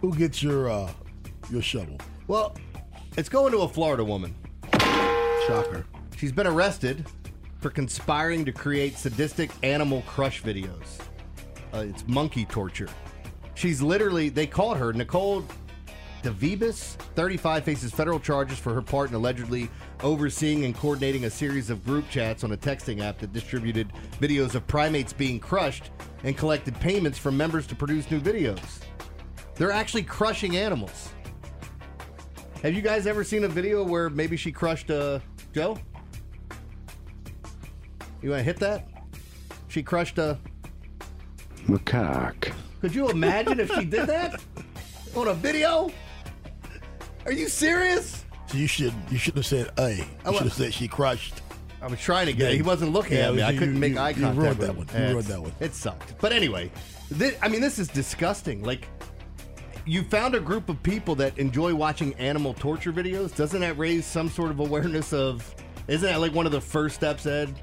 who 0.00 0.12
gets 0.16 0.42
your 0.42 0.68
uh, 0.68 0.90
your 1.48 1.62
shovel? 1.62 1.96
Well, 2.26 2.56
it's 3.16 3.28
going 3.28 3.52
to 3.52 3.58
a 3.58 3.68
Florida 3.68 4.02
woman. 4.02 4.34
Shocker. 5.46 5.86
She's 6.16 6.32
been 6.32 6.48
arrested 6.48 7.06
for 7.60 7.70
conspiring 7.70 8.44
to 8.46 8.52
create 8.52 8.98
sadistic 8.98 9.52
animal 9.62 10.02
crush 10.08 10.42
videos. 10.42 10.98
Uh, 11.72 11.84
it's 11.88 12.04
monkey 12.08 12.44
torture. 12.44 12.88
She's 13.54 13.80
literally, 13.80 14.28
they 14.28 14.48
called 14.48 14.76
her 14.78 14.92
Nicole 14.92 15.44
Devilbiss, 16.26 16.96
35, 17.14 17.62
faces 17.62 17.92
federal 17.92 18.18
charges 18.18 18.58
for 18.58 18.74
her 18.74 18.82
part 18.82 19.10
in 19.10 19.14
allegedly 19.14 19.70
overseeing 20.02 20.64
and 20.64 20.74
coordinating 20.74 21.26
a 21.26 21.30
series 21.30 21.70
of 21.70 21.84
group 21.84 22.08
chats 22.10 22.42
on 22.42 22.50
a 22.50 22.56
texting 22.56 23.00
app 23.00 23.18
that 23.18 23.32
distributed 23.32 23.92
videos 24.20 24.56
of 24.56 24.66
primates 24.66 25.12
being 25.12 25.38
crushed 25.38 25.90
and 26.24 26.36
collected 26.36 26.74
payments 26.80 27.16
from 27.16 27.36
members 27.36 27.64
to 27.68 27.76
produce 27.76 28.10
new 28.10 28.20
videos. 28.20 28.80
They're 29.54 29.70
actually 29.70 30.02
crushing 30.02 30.56
animals. 30.56 31.10
Have 32.62 32.74
you 32.74 32.82
guys 32.82 33.06
ever 33.06 33.22
seen 33.22 33.44
a 33.44 33.48
video 33.48 33.84
where 33.84 34.10
maybe 34.10 34.36
she 34.36 34.50
crushed 34.50 34.90
a 34.90 35.22
Joe? 35.54 35.78
You 38.20 38.30
want 38.30 38.40
to 38.40 38.42
hit 38.42 38.58
that? 38.58 38.88
She 39.68 39.80
crushed 39.80 40.18
a. 40.18 40.38
Macaque. 41.68 42.52
Could 42.80 42.96
you 42.96 43.10
imagine 43.10 43.60
if 43.60 43.72
she 43.74 43.84
did 43.84 44.08
that 44.08 44.42
on 45.14 45.28
a 45.28 45.34
video? 45.34 45.92
Are 47.26 47.32
you 47.32 47.48
serious? 47.48 48.24
So 48.46 48.56
you 48.56 48.66
should 48.66 48.94
you 49.10 49.18
should 49.18 49.36
have 49.36 49.46
said 49.46 49.70
A. 49.78 49.96
You 49.96 50.04
I 50.24 50.32
should 50.32 50.42
have 50.44 50.52
said 50.52 50.72
she 50.72 50.88
crushed. 50.88 51.42
I 51.82 51.88
was 51.88 52.00
trying 52.00 52.26
to 52.26 52.32
get. 52.32 52.54
He 52.54 52.62
wasn't 52.62 52.92
looking 52.92 53.18
Yeah, 53.18 53.28
at 53.28 53.34
me. 53.34 53.42
I 53.42 53.50
you- 53.50 53.58
couldn't 53.58 53.74
you- 53.74 53.80
make 53.80 53.92
you- 53.94 53.98
eye 53.98 54.10
you 54.10 54.14
contact. 54.22 54.36
ruined 54.38 54.58
with 54.58 54.66
that 54.66 54.70
him. 54.70 54.76
one. 54.78 54.86
You 54.86 54.94
Yeah, 55.00 55.10
ruined 55.12 55.26
that 55.26 55.42
one. 55.42 55.52
It 55.60 55.74
sucked. 55.74 56.14
But 56.20 56.32
anyway, 56.32 56.70
thi- 57.12 57.36
I 57.42 57.48
mean, 57.48 57.60
this 57.60 57.78
is 57.78 57.88
disgusting. 57.88 58.62
Like, 58.62 58.88
you 59.84 60.02
found 60.04 60.34
a 60.34 60.40
group 60.40 60.68
of 60.68 60.82
people 60.82 61.14
that 61.16 61.36
enjoy 61.38 61.74
watching 61.74 62.14
animal 62.14 62.54
torture 62.54 62.92
videos. 62.92 63.34
Doesn't 63.36 63.60
that 63.60 63.76
raise 63.78 64.06
some 64.06 64.28
sort 64.30 64.50
of 64.50 64.58
awareness 64.60 65.12
of? 65.12 65.54
Isn't 65.88 66.08
that 66.08 66.20
like 66.20 66.34
one 66.34 66.46
of 66.46 66.52
the 66.52 66.60
first 66.60 66.94
steps, 66.96 67.26
Ed? 67.26 67.54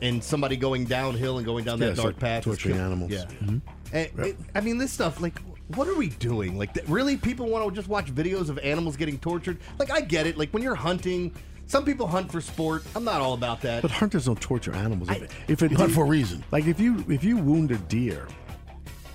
In 0.00 0.20
somebody 0.22 0.56
going 0.56 0.84
downhill 0.84 1.38
and 1.38 1.46
going 1.46 1.64
down 1.64 1.78
Yeah, 1.78 1.86
that 1.86 1.90
it's 1.92 2.00
dark 2.02 2.14
like 2.14 2.20
path, 2.20 2.38
is 2.40 2.44
torturing 2.44 2.76
kill- 2.76 2.84
animals. 2.84 3.10
Yeah. 3.10 3.24
Mhm. 3.42 3.60
And 3.92 4.08
it- 4.26 4.36
I 4.54 4.60
mean, 4.60 4.78
this 4.78 4.92
stuff, 4.92 5.20
like, 5.20 5.40
what 5.74 5.86
are 5.88 5.94
we 5.94 6.08
doing? 6.08 6.56
Like, 6.58 6.74
th- 6.74 6.86
really, 6.88 7.16
people 7.16 7.46
want 7.48 7.68
to 7.68 7.74
just 7.74 7.88
watch 7.88 8.06
videos 8.14 8.48
of 8.48 8.58
animals 8.58 8.96
getting 8.96 9.18
tortured? 9.18 9.58
Like, 9.78 9.90
I 9.90 10.00
get 10.00 10.26
it. 10.26 10.36
Like, 10.38 10.50
when 10.52 10.62
you're 10.62 10.74
hunting, 10.74 11.34
some 11.66 11.84
people 11.84 12.06
hunt 12.06 12.32
for 12.32 12.40
sport. 12.40 12.82
I'm 12.96 13.04
not 13.04 13.20
all 13.20 13.34
about 13.34 13.60
that. 13.60 13.82
But 13.82 13.90
hunters 13.90 14.24
don't 14.26 14.40
torture 14.40 14.72
animals. 14.74 15.10
If, 15.10 15.50
if 15.50 15.62
it 15.62 15.72
hunt 15.72 15.92
for 15.94 16.04
a 16.04 16.08
reason. 16.08 16.42
Like 16.50 16.66
if 16.66 16.80
you 16.80 17.04
if 17.08 17.22
you 17.22 17.36
wound 17.36 17.70
a 17.72 17.76
deer, 17.76 18.26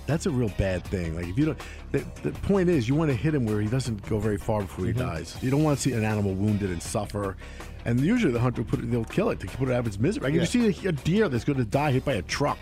that's 0.06 0.26
a 0.26 0.30
real 0.30 0.50
bad 0.50 0.84
thing. 0.84 1.16
Like 1.16 1.26
if 1.26 1.36
you 1.36 1.46
don't, 1.46 1.58
the, 1.90 2.04
the 2.22 2.30
point 2.30 2.68
is 2.68 2.88
you 2.88 2.94
want 2.94 3.10
to 3.10 3.16
hit 3.16 3.34
him 3.34 3.44
where 3.44 3.60
he 3.60 3.66
doesn't 3.66 4.08
go 4.08 4.20
very 4.20 4.36
far 4.38 4.60
before 4.62 4.84
he 4.84 4.92
Mm-hmm. 4.92 5.00
dies. 5.00 5.36
You 5.42 5.50
don't 5.50 5.64
want 5.64 5.78
to 5.78 5.82
see 5.82 5.92
an 5.94 6.04
animal 6.04 6.32
wounded 6.34 6.70
and 6.70 6.80
suffer. 6.80 7.36
And 7.86 7.98
usually 8.00 8.32
the 8.32 8.38
hunter 8.38 8.62
will 8.62 8.70
put 8.70 8.78
it, 8.78 8.88
they'll 8.88 9.04
kill 9.04 9.30
it 9.30 9.40
to 9.40 9.46
put 9.48 9.68
it 9.68 9.72
out 9.72 9.80
of 9.80 9.88
its 9.88 9.98
misery. 9.98 10.22
Like, 10.30 10.34
If 10.34 10.54
you 10.54 10.70
see 10.72 10.86
a, 10.86 10.90
a 10.90 10.92
deer 10.92 11.28
that's 11.28 11.42
going 11.44 11.58
to 11.58 11.64
die 11.64 11.90
hit 11.90 12.04
by 12.04 12.12
a 12.14 12.22
truck, 12.22 12.58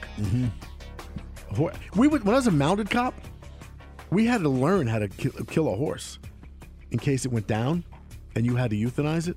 Ho- 1.55 1.71
we 1.97 2.09
would 2.09 2.25
when 2.25 2.35
I 2.35 2.39
was 2.39 2.47
a 2.47 2.51
mounted 2.51 2.89
cop, 2.89 3.15
we 4.13 4.27
had 4.27 4.43
to 4.43 4.49
learn 4.49 4.87
how 4.87 4.99
to 4.99 5.09
kill, 5.09 5.33
kill 5.47 5.73
a 5.73 5.77
horse 5.77 6.19
in 6.91 6.99
case 6.99 7.25
it 7.25 7.33
went 7.33 7.47
down, 7.47 7.85
and 8.37 8.45
you 8.47 8.57
had 8.57 8.71
to 8.71 8.77
euthanize 8.77 9.29
it. 9.29 9.37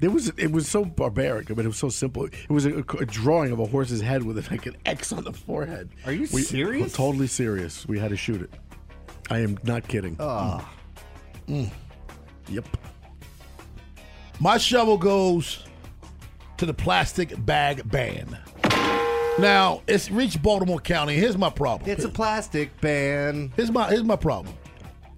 There 0.00 0.10
was 0.10 0.28
it 0.36 0.50
was 0.50 0.68
so 0.68 0.84
barbaric, 0.84 1.46
but 1.48 1.60
it 1.64 1.68
was 1.68 1.76
so 1.76 1.88
simple. 1.88 2.24
It 2.24 2.32
was 2.50 2.66
a, 2.66 2.78
a 2.78 3.06
drawing 3.06 3.52
of 3.52 3.60
a 3.60 3.66
horse's 3.66 4.00
head 4.00 4.22
with 4.24 4.50
like 4.50 4.66
an 4.66 4.76
X 4.84 5.12
on 5.12 5.22
the 5.24 5.32
forehead. 5.32 5.90
Are 6.06 6.12
you 6.12 6.26
We- 6.32 6.42
serious? 6.42 6.92
Totally 6.92 7.28
serious. 7.28 7.86
We 7.86 7.98
had 8.00 8.10
to 8.10 8.16
shoot 8.16 8.42
it. 8.42 8.50
I 9.30 9.38
am 9.40 9.58
not 9.62 9.86
kidding. 9.86 10.16
Ah. 10.18 10.68
Yep. 12.48 12.66
My 14.40 14.58
shovel 14.58 14.98
goes 14.98 15.64
to 16.56 16.66
the 16.66 16.74
plastic 16.74 17.32
bag 17.46 17.88
ban. 17.88 18.36
Now 19.38 19.82
it's 19.86 20.10
reached 20.10 20.42
Baltimore 20.42 20.78
County. 20.78 21.14
Here's 21.14 21.38
my 21.38 21.50
problem. 21.50 21.90
It's 21.90 22.04
a 22.04 22.08
plastic 22.08 22.78
ban. 22.80 23.52
Here's 23.56 23.70
my 23.70 23.88
here's 23.88 24.04
my 24.04 24.16
problem. 24.16 24.54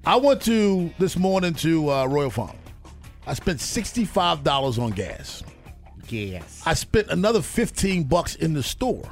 I 0.07 0.17
went 0.17 0.43
to 0.43 0.91
this 0.99 1.17
morning 1.17 1.55
to 1.55 1.91
uh, 1.91 2.07
Royal 2.07 2.31
Farm. 2.31 2.57
I 3.27 3.35
spent 3.35 3.61
sixty 3.61 4.05
five 4.05 4.45
dollars 4.45 4.79
on 4.79 4.91
gas. 4.91 5.43
Gas. 6.07 6.63
I 6.65 6.75
spent 6.75 7.09
another 7.09 7.43
fifteen 7.43 8.05
bucks 8.05 8.37
in 8.37 8.55
the 8.55 8.63
store. 8.63 9.11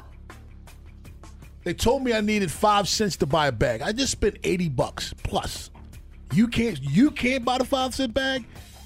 They 1.63 1.73
told 1.73 2.03
me 2.03 2.13
I 2.13 2.21
needed 2.21 2.51
five 2.51 2.87
cents 2.87 3.17
to 3.17 3.25
buy 3.25 3.47
a 3.47 3.51
bag. 3.51 3.81
I 3.81 3.91
just 3.91 4.11
spent 4.11 4.37
eighty 4.43 4.69
bucks 4.69 5.13
plus. 5.23 5.69
You 6.31 6.47
can't 6.47 6.81
you 6.81 7.11
can't 7.11 7.43
buy 7.43 7.57
the 7.57 7.65
five 7.65 7.93
cent 7.93 8.13
bag. 8.13 8.45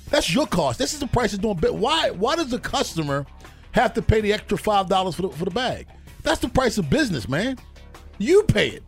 That's 0.10 0.34
your 0.34 0.48
cost. 0.48 0.80
This 0.80 0.94
is 0.94 1.00
the 1.00 1.08
price 1.08 1.34
of 1.34 1.42
doing. 1.42 1.58
Why 1.58 2.10
why 2.10 2.36
does 2.36 2.50
the 2.50 2.60
customer 2.60 3.26
have 3.74 3.94
to 3.94 4.02
pay 4.02 4.22
the 4.22 4.34
extra 4.34 4.58
five 4.58 4.90
dollars 4.90 5.16
for 5.16 5.24
the 5.24 5.30
for 5.30 5.46
the 5.46 5.52
bag? 5.52 5.88
That's 6.28 6.42
the 6.42 6.50
price 6.50 6.78
of 6.78 6.90
business, 6.90 7.30
man. 7.30 7.58
You 8.18 8.44
pay 8.44 8.68
it. 8.68 8.84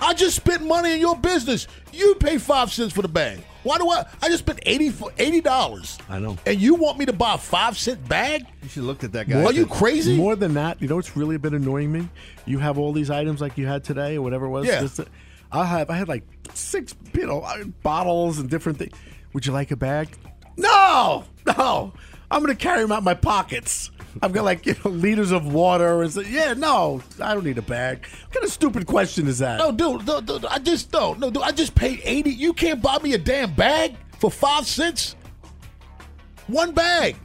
I 0.00 0.14
just 0.14 0.34
spent 0.34 0.66
money 0.66 0.94
in 0.94 0.98
your 0.98 1.16
business. 1.16 1.68
You 1.92 2.16
pay 2.16 2.38
five 2.38 2.72
cents 2.72 2.92
for 2.92 3.02
the 3.02 3.08
bag. 3.08 3.38
Why 3.62 3.78
do 3.78 3.88
I? 3.88 4.04
I 4.20 4.26
just 4.28 4.40
spent 4.40 4.58
eighty 4.66 4.90
for 4.90 5.12
eighty 5.16 5.40
dollars. 5.40 5.96
I 6.08 6.18
know. 6.18 6.36
And 6.44 6.60
you 6.60 6.74
want 6.74 6.98
me 6.98 7.06
to 7.06 7.12
buy 7.12 7.34
a 7.34 7.38
five 7.38 7.78
cent 7.78 8.08
bag? 8.08 8.48
You 8.62 8.68
should 8.68 8.74
have 8.78 8.84
looked 8.86 9.04
at 9.04 9.12
that 9.12 9.28
guy. 9.28 9.44
Are 9.44 9.52
you 9.52 9.64
crazy? 9.64 10.16
More 10.16 10.34
than 10.34 10.54
that, 10.54 10.82
you 10.82 10.88
know 10.88 10.96
what's 10.96 11.16
really 11.16 11.36
been 11.36 11.54
annoying 11.54 11.92
me? 11.92 12.08
You 12.46 12.58
have 12.58 12.78
all 12.78 12.92
these 12.92 13.10
items 13.10 13.40
like 13.40 13.56
you 13.56 13.68
had 13.68 13.84
today 13.84 14.16
or 14.16 14.22
whatever 14.22 14.46
it 14.46 14.50
was. 14.50 14.66
Yeah. 14.66 14.84
I 15.52 15.64
have 15.64 15.88
I 15.88 15.96
had 15.96 16.08
like 16.08 16.24
six 16.52 16.96
you 17.14 17.26
know 17.26 17.46
bottles 17.84 18.40
and 18.40 18.50
different 18.50 18.78
things. 18.78 18.98
Would 19.34 19.46
you 19.46 19.52
like 19.52 19.70
a 19.70 19.76
bag? 19.76 20.08
No, 20.56 21.26
no. 21.46 21.92
I'm 22.32 22.40
gonna 22.40 22.54
carry 22.54 22.80
them 22.82 22.90
out 22.92 22.98
in 22.98 23.04
my 23.04 23.14
pockets. 23.14 23.90
I've 24.20 24.32
got 24.32 24.44
like 24.44 24.66
you 24.66 24.74
know 24.84 24.90
liters 24.90 25.30
of 25.32 25.52
water 25.52 26.02
and 26.02 26.12
so, 26.12 26.20
yeah, 26.20 26.54
no, 26.54 27.02
I 27.20 27.34
don't 27.34 27.44
need 27.44 27.58
a 27.58 27.62
bag. 27.62 28.06
What 28.06 28.32
kind 28.32 28.44
of 28.44 28.50
stupid 28.52 28.86
question 28.86 29.26
is 29.26 29.38
that? 29.38 29.58
No, 29.58 29.70
dude, 29.72 30.04
dude, 30.04 30.26
dude, 30.26 30.44
I 30.46 30.58
just 30.58 30.90
don't. 30.90 31.18
No, 31.20 31.30
dude, 31.30 31.42
I 31.42 31.52
just 31.52 31.74
paid 31.74 32.00
eighty. 32.04 32.30
You 32.30 32.52
can't 32.52 32.82
buy 32.82 32.98
me 32.98 33.14
a 33.14 33.18
damn 33.18 33.54
bag 33.54 33.96
for 34.18 34.30
five 34.30 34.66
cents. 34.66 35.14
One 36.46 36.72
bag. 36.72 37.16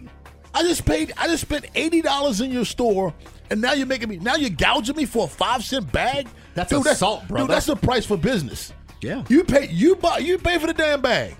I 0.54 0.63
just 0.63 0.86
paid. 0.86 1.13
I 1.17 1.28
just 1.28 1.41
spent 1.41 1.65
eighty 1.76 2.02
dollars 2.02 2.41
in 2.41 2.52
your 2.52 2.65
store, 2.65 3.13
and 3.50 3.62
now 3.62 3.74
you're 3.74 3.88
making 3.88 4.10
me. 4.10 4.17
Now 4.17 4.36
you're 4.36 4.50
gouging 4.50 4.96
me 4.96 5.06
for 5.06 5.26
a 5.26 5.30
five 5.30 5.63
cent 5.63 5.91
bag. 5.91 6.28
That's 6.54 6.70
dude, 6.72 6.86
assault, 6.88 7.28
brother. 7.28 7.43
Dude, 7.48 7.56
that's 7.56 7.65
the 7.65 7.76
price 7.76 8.06
for 8.06 8.17
business. 8.17 8.74
Yeah. 9.02 9.24
You 9.30 9.43
pay. 9.43 9.67
You 9.70 9.96
buy. 9.96 10.20
You 10.20 10.38
pay 10.38 10.58
for 10.58 10.67
the 10.67 10.74
damn 10.74 11.02
bag. 11.02 11.36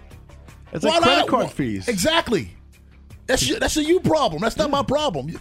It's 0.74 0.84
like 0.84 1.02
credit 1.02 1.20
not? 1.22 1.28
card 1.28 1.44
Why- 1.46 1.52
fees. 1.52 1.88
Exactly. 1.88 2.54
That's 3.28 3.48
your, 3.48 3.60
that's 3.60 3.78
a 3.78 3.84
you 3.84 4.00
problem. 4.00 4.42
That's 4.42 4.58
not 4.58 4.70
my 4.70 4.84
problem. 4.84 5.38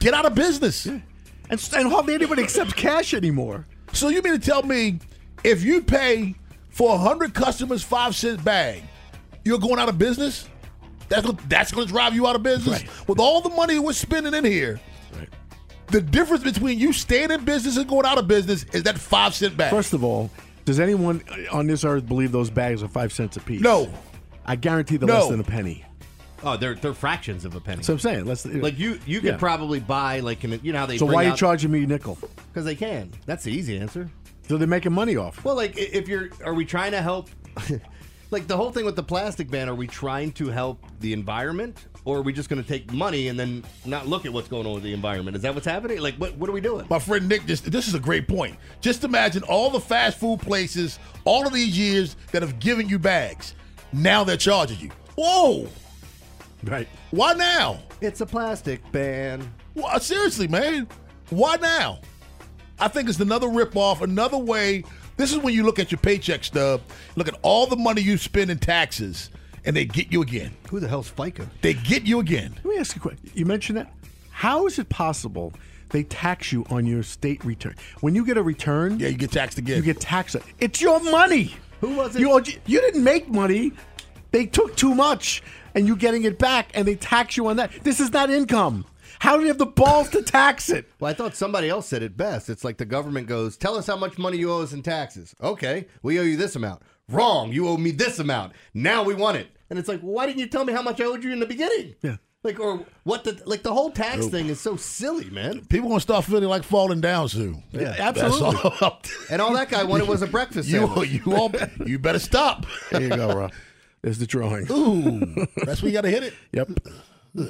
Get 0.00 0.14
out 0.14 0.26
of 0.26 0.34
business. 0.34 0.86
And, 0.86 1.02
and 1.50 1.88
hardly 1.90 2.14
anybody 2.14 2.42
accepts 2.42 2.72
cash 2.74 3.14
anymore. 3.14 3.66
So 3.92 4.08
you 4.08 4.22
mean 4.22 4.34
to 4.34 4.38
tell 4.38 4.62
me 4.62 4.98
if 5.42 5.62
you 5.62 5.82
pay 5.82 6.34
for 6.68 6.94
a 6.94 6.98
hundred 6.98 7.34
customers 7.34 7.82
five 7.82 8.14
cent 8.14 8.44
bag, 8.44 8.82
you're 9.44 9.58
going 9.58 9.78
out 9.78 9.88
of 9.88 9.98
business? 9.98 10.48
That's 11.08 11.26
gonna- 11.26 11.38
that's 11.48 11.72
going 11.72 11.86
to 11.86 11.92
drive 11.92 12.14
you 12.14 12.26
out 12.28 12.36
of 12.36 12.42
business 12.42 12.84
with 13.08 13.18
all 13.18 13.40
the 13.40 13.48
money 13.50 13.78
we're 13.78 13.92
spending 13.94 14.32
in 14.34 14.44
here. 14.44 14.80
The 15.88 16.00
difference 16.00 16.44
between 16.44 16.78
you 16.78 16.92
staying 16.92 17.32
in 17.32 17.44
business 17.44 17.76
and 17.76 17.88
going 17.88 18.06
out 18.06 18.16
of 18.16 18.28
business 18.28 18.64
is 18.72 18.84
that 18.84 18.96
five 18.96 19.34
cent 19.34 19.56
bag. 19.56 19.70
First 19.70 19.92
of 19.92 20.04
all, 20.04 20.30
does 20.64 20.78
anyone 20.78 21.20
on 21.50 21.66
this 21.66 21.82
earth 21.84 22.06
believe 22.06 22.30
those 22.30 22.48
bags 22.48 22.80
are 22.84 22.88
five 22.88 23.12
cents 23.12 23.36
a 23.36 23.40
piece? 23.40 23.60
No. 23.60 23.92
I 24.46 24.54
guarantee 24.54 24.98
they're 24.98 25.08
No. 25.08 25.14
less 25.20 25.28
than 25.30 25.40
a 25.40 25.44
penny. 25.44 25.84
Oh, 26.42 26.56
they're 26.56 26.74
they're 26.74 26.94
fractions 26.94 27.44
of 27.44 27.54
a 27.54 27.60
penny. 27.60 27.82
So 27.82 27.92
I'm 27.94 27.98
saying, 27.98 28.24
let's 28.24 28.46
uh, 28.46 28.50
like 28.54 28.78
you 28.78 28.98
you 29.06 29.20
could 29.20 29.32
Yeah. 29.32 29.36
probably 29.36 29.80
buy 29.80 30.20
like 30.20 30.42
you 30.42 30.72
know 30.72 30.78
how 30.78 30.86
they 30.86 30.98
So 30.98 31.06
bring 31.06 31.14
why 31.16 31.22
are 31.22 31.26
you 31.26 31.32
out- 31.32 31.38
charging 31.38 31.70
me 31.70 31.84
nickel? 31.86 32.18
Because 32.48 32.64
they 32.64 32.74
can. 32.74 33.10
That's 33.26 33.44
the 33.44 33.52
easy 33.52 33.78
answer. 33.78 34.10
So 34.48 34.56
they're 34.56 34.66
making 34.66 34.92
money 34.92 35.16
off. 35.16 35.44
Well, 35.44 35.54
like 35.54 35.76
if 35.78 36.08
you're, 36.08 36.30
are 36.44 36.54
we 36.54 36.64
trying 36.64 36.90
to 36.92 37.00
help? 37.02 37.28
like 38.30 38.46
the 38.48 38.56
whole 38.56 38.72
thing 38.72 38.84
with 38.84 38.96
the 38.96 39.02
plastic 39.02 39.48
ban, 39.50 39.68
are 39.68 39.74
we 39.74 39.86
trying 39.86 40.32
to 40.32 40.48
help 40.48 40.84
the 40.98 41.12
environment, 41.12 41.86
or 42.04 42.18
are 42.18 42.22
we 42.22 42.32
just 42.32 42.48
going 42.48 42.60
to 42.60 42.68
take 42.68 42.92
money 42.92 43.28
and 43.28 43.38
then 43.38 43.62
not 43.84 44.08
look 44.08 44.26
at 44.26 44.32
what's 44.32 44.48
going 44.48 44.66
on 44.66 44.74
with 44.74 44.82
the 44.82 44.92
environment? 44.92 45.36
Is 45.36 45.42
that 45.42 45.54
what's 45.54 45.66
happening? 45.66 46.00
Like, 46.00 46.16
what 46.16 46.36
what 46.36 46.48
are 46.50 46.52
we 46.52 46.60
doing? 46.60 46.86
My 46.90 46.98
friend 46.98 47.28
Nick, 47.28 47.46
this, 47.46 47.60
this 47.60 47.86
is 47.86 47.94
a 47.94 48.00
great 48.00 48.26
point. 48.26 48.56
Just 48.80 49.04
imagine 49.04 49.42
all 49.44 49.70
the 49.70 49.80
fast 49.80 50.18
food 50.18 50.40
places, 50.40 50.98
all 51.24 51.46
of 51.46 51.52
these 51.52 51.78
years 51.78 52.16
that 52.32 52.42
have 52.42 52.58
given 52.58 52.88
you 52.88 52.98
bags. 52.98 53.54
Now 53.92 54.24
they're 54.24 54.36
charging 54.36 54.80
you. 54.80 54.90
Whoa! 55.16 55.68
Right. 56.64 56.88
Why 57.10 57.32
now? 57.34 57.80
It's 58.00 58.20
a 58.20 58.26
plastic 58.26 58.80
ban. 58.92 59.50
Well, 59.74 59.98
seriously, 60.00 60.48
man. 60.48 60.88
Why 61.30 61.56
now? 61.56 62.00
I 62.78 62.88
think 62.88 63.08
it's 63.08 63.20
another 63.20 63.48
ripoff, 63.48 64.00
another 64.00 64.38
way. 64.38 64.84
This 65.16 65.32
is 65.32 65.38
when 65.38 65.54
you 65.54 65.64
look 65.64 65.78
at 65.78 65.92
your 65.92 65.98
paycheck 65.98 66.44
stub, 66.44 66.80
look 67.14 67.28
at 67.28 67.38
all 67.42 67.66
the 67.66 67.76
money 67.76 68.00
you 68.00 68.16
spend 68.16 68.50
in 68.50 68.58
taxes, 68.58 69.30
and 69.64 69.76
they 69.76 69.84
get 69.84 70.10
you 70.10 70.22
again. 70.22 70.52
Who 70.70 70.80
the 70.80 70.88
hell's 70.88 71.10
FICA? 71.10 71.46
They 71.60 71.74
get 71.74 72.04
you 72.04 72.20
again. 72.20 72.54
Let 72.56 72.64
me 72.64 72.78
ask 72.78 72.96
you 72.96 73.00
a 73.00 73.02
question. 73.02 73.30
You 73.34 73.44
mentioned 73.44 73.76
that. 73.78 73.92
How 74.30 74.66
is 74.66 74.78
it 74.78 74.88
possible 74.88 75.52
they 75.90 76.04
tax 76.04 76.52
you 76.52 76.64
on 76.70 76.86
your 76.86 77.02
state 77.02 77.44
return? 77.44 77.74
When 78.00 78.14
you 78.14 78.24
get 78.24 78.38
a 78.38 78.42
return, 78.42 78.98
yeah, 78.98 79.08
you 79.08 79.18
get 79.18 79.32
taxed 79.32 79.58
again. 79.58 79.76
You 79.76 79.82
get 79.82 80.00
taxed. 80.00 80.36
It's 80.58 80.80
your 80.80 81.00
money. 81.00 81.54
Who 81.82 81.96
was 81.96 82.16
it? 82.16 82.20
You, 82.20 82.42
you 82.64 82.80
didn't 82.80 83.04
make 83.04 83.28
money. 83.28 83.72
They 84.30 84.46
took 84.46 84.76
too 84.76 84.94
much, 84.94 85.42
and 85.74 85.86
you're 85.86 85.96
getting 85.96 86.24
it 86.24 86.38
back, 86.38 86.70
and 86.74 86.86
they 86.86 86.94
tax 86.96 87.36
you 87.36 87.46
on 87.46 87.56
that. 87.56 87.70
This 87.82 88.00
is 88.00 88.12
not 88.12 88.30
income. 88.30 88.84
How 89.18 89.36
do 89.36 89.42
you 89.42 89.48
have 89.48 89.58
the 89.58 89.66
balls 89.66 90.08
to 90.10 90.22
tax 90.22 90.70
it? 90.70 90.86
Well, 90.98 91.10
I 91.10 91.14
thought 91.14 91.34
somebody 91.34 91.68
else 91.68 91.86
said 91.86 92.02
it 92.02 92.16
best. 92.16 92.48
It's 92.48 92.64
like 92.64 92.78
the 92.78 92.86
government 92.86 93.26
goes, 93.26 93.56
"Tell 93.56 93.76
us 93.76 93.86
how 93.86 93.96
much 93.96 94.16
money 94.18 94.38
you 94.38 94.50
owe 94.50 94.62
us 94.62 94.72
in 94.72 94.82
taxes." 94.82 95.34
Okay, 95.42 95.86
we 96.02 96.18
owe 96.18 96.22
you 96.22 96.36
this 96.36 96.56
amount. 96.56 96.82
Wrong. 97.08 97.52
You 97.52 97.68
owe 97.68 97.76
me 97.76 97.90
this 97.90 98.18
amount. 98.18 98.52
Now 98.72 99.02
we 99.02 99.14
want 99.14 99.36
it. 99.36 99.48
And 99.68 99.78
it's 99.78 99.88
like, 99.88 100.00
why 100.00 100.26
didn't 100.26 100.38
you 100.38 100.46
tell 100.46 100.64
me 100.64 100.72
how 100.72 100.82
much 100.82 101.00
I 101.00 101.04
owed 101.04 101.22
you 101.24 101.32
in 101.32 101.40
the 101.40 101.46
beginning? 101.46 101.94
Yeah. 102.02 102.16
Like, 102.42 102.58
or 102.58 102.84
what 103.04 103.24
the, 103.24 103.40
like 103.44 103.62
the 103.62 103.72
whole 103.74 103.90
tax 103.90 104.22
Nope. 104.22 104.30
thing 104.30 104.46
is 104.46 104.60
so 104.60 104.76
silly, 104.76 105.28
man. 105.28 105.64
People 105.66 105.88
gonna 105.90 106.00
start 106.00 106.24
feeling 106.24 106.48
like 106.48 106.62
falling 106.62 107.00
down 107.00 107.28
soon. 107.28 107.62
Yeah, 107.72 107.94
absolutely. 107.98 108.70
all. 108.80 109.02
And 109.30 109.42
all 109.42 109.52
that 109.54 109.68
guy 109.68 109.84
wanted 109.84 110.08
was 110.08 110.22
a 110.22 110.26
breakfast 110.26 110.68
you, 110.70 110.86
sandwich. 110.86 111.10
you 111.10 111.36
all, 111.36 111.52
you 111.84 111.98
better 111.98 112.18
stop. 112.18 112.64
There 112.90 113.02
you 113.02 113.08
go, 113.10 113.34
Rob. 113.34 113.52
There's 114.02 114.18
the 114.18 114.26
drawing. 114.26 114.66
Ooh, 114.70 115.46
that's 115.64 115.82
where 115.82 115.90
you 115.90 115.92
got 115.92 116.02
to 116.02 116.10
hit 116.10 116.22
it. 116.22 116.34
Yep. 116.52 117.48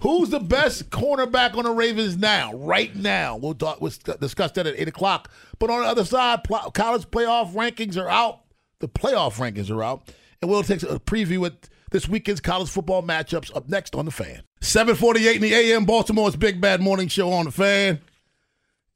Who's 0.00 0.30
the 0.30 0.40
best 0.40 0.90
cornerback 0.90 1.56
on 1.56 1.64
the 1.64 1.70
Ravens 1.70 2.16
now? 2.16 2.52
Right 2.54 2.94
now, 2.94 3.36
we'll 3.36 3.54
talk. 3.54 3.80
We'll 3.80 3.92
discuss 4.20 4.52
that 4.52 4.66
at 4.66 4.74
eight 4.78 4.88
o'clock. 4.88 5.30
But 5.58 5.70
on 5.70 5.80
the 5.80 5.86
other 5.86 6.04
side, 6.04 6.44
pl- 6.44 6.70
college 6.72 7.04
playoff 7.10 7.52
rankings 7.52 7.96
are 7.96 8.08
out. 8.08 8.40
The 8.80 8.88
playoff 8.88 9.36
rankings 9.38 9.70
are 9.70 9.82
out, 9.82 10.10
and 10.42 10.50
we'll 10.50 10.62
take 10.62 10.82
a 10.82 10.98
preview 11.00 11.38
with 11.38 11.54
this 11.90 12.08
weekend's 12.08 12.40
college 12.40 12.68
football 12.68 13.02
matchups 13.02 13.54
up 13.56 13.68
next 13.68 13.94
on 13.94 14.04
the 14.04 14.10
Fan. 14.10 14.42
Seven 14.60 14.94
forty-eight 14.94 15.36
in 15.36 15.42
the 15.42 15.54
AM, 15.54 15.84
Baltimore's 15.86 16.36
Big 16.36 16.60
Bad 16.60 16.80
Morning 16.82 17.08
Show 17.08 17.32
on 17.32 17.46
the 17.46 17.52
Fan. 17.52 18.00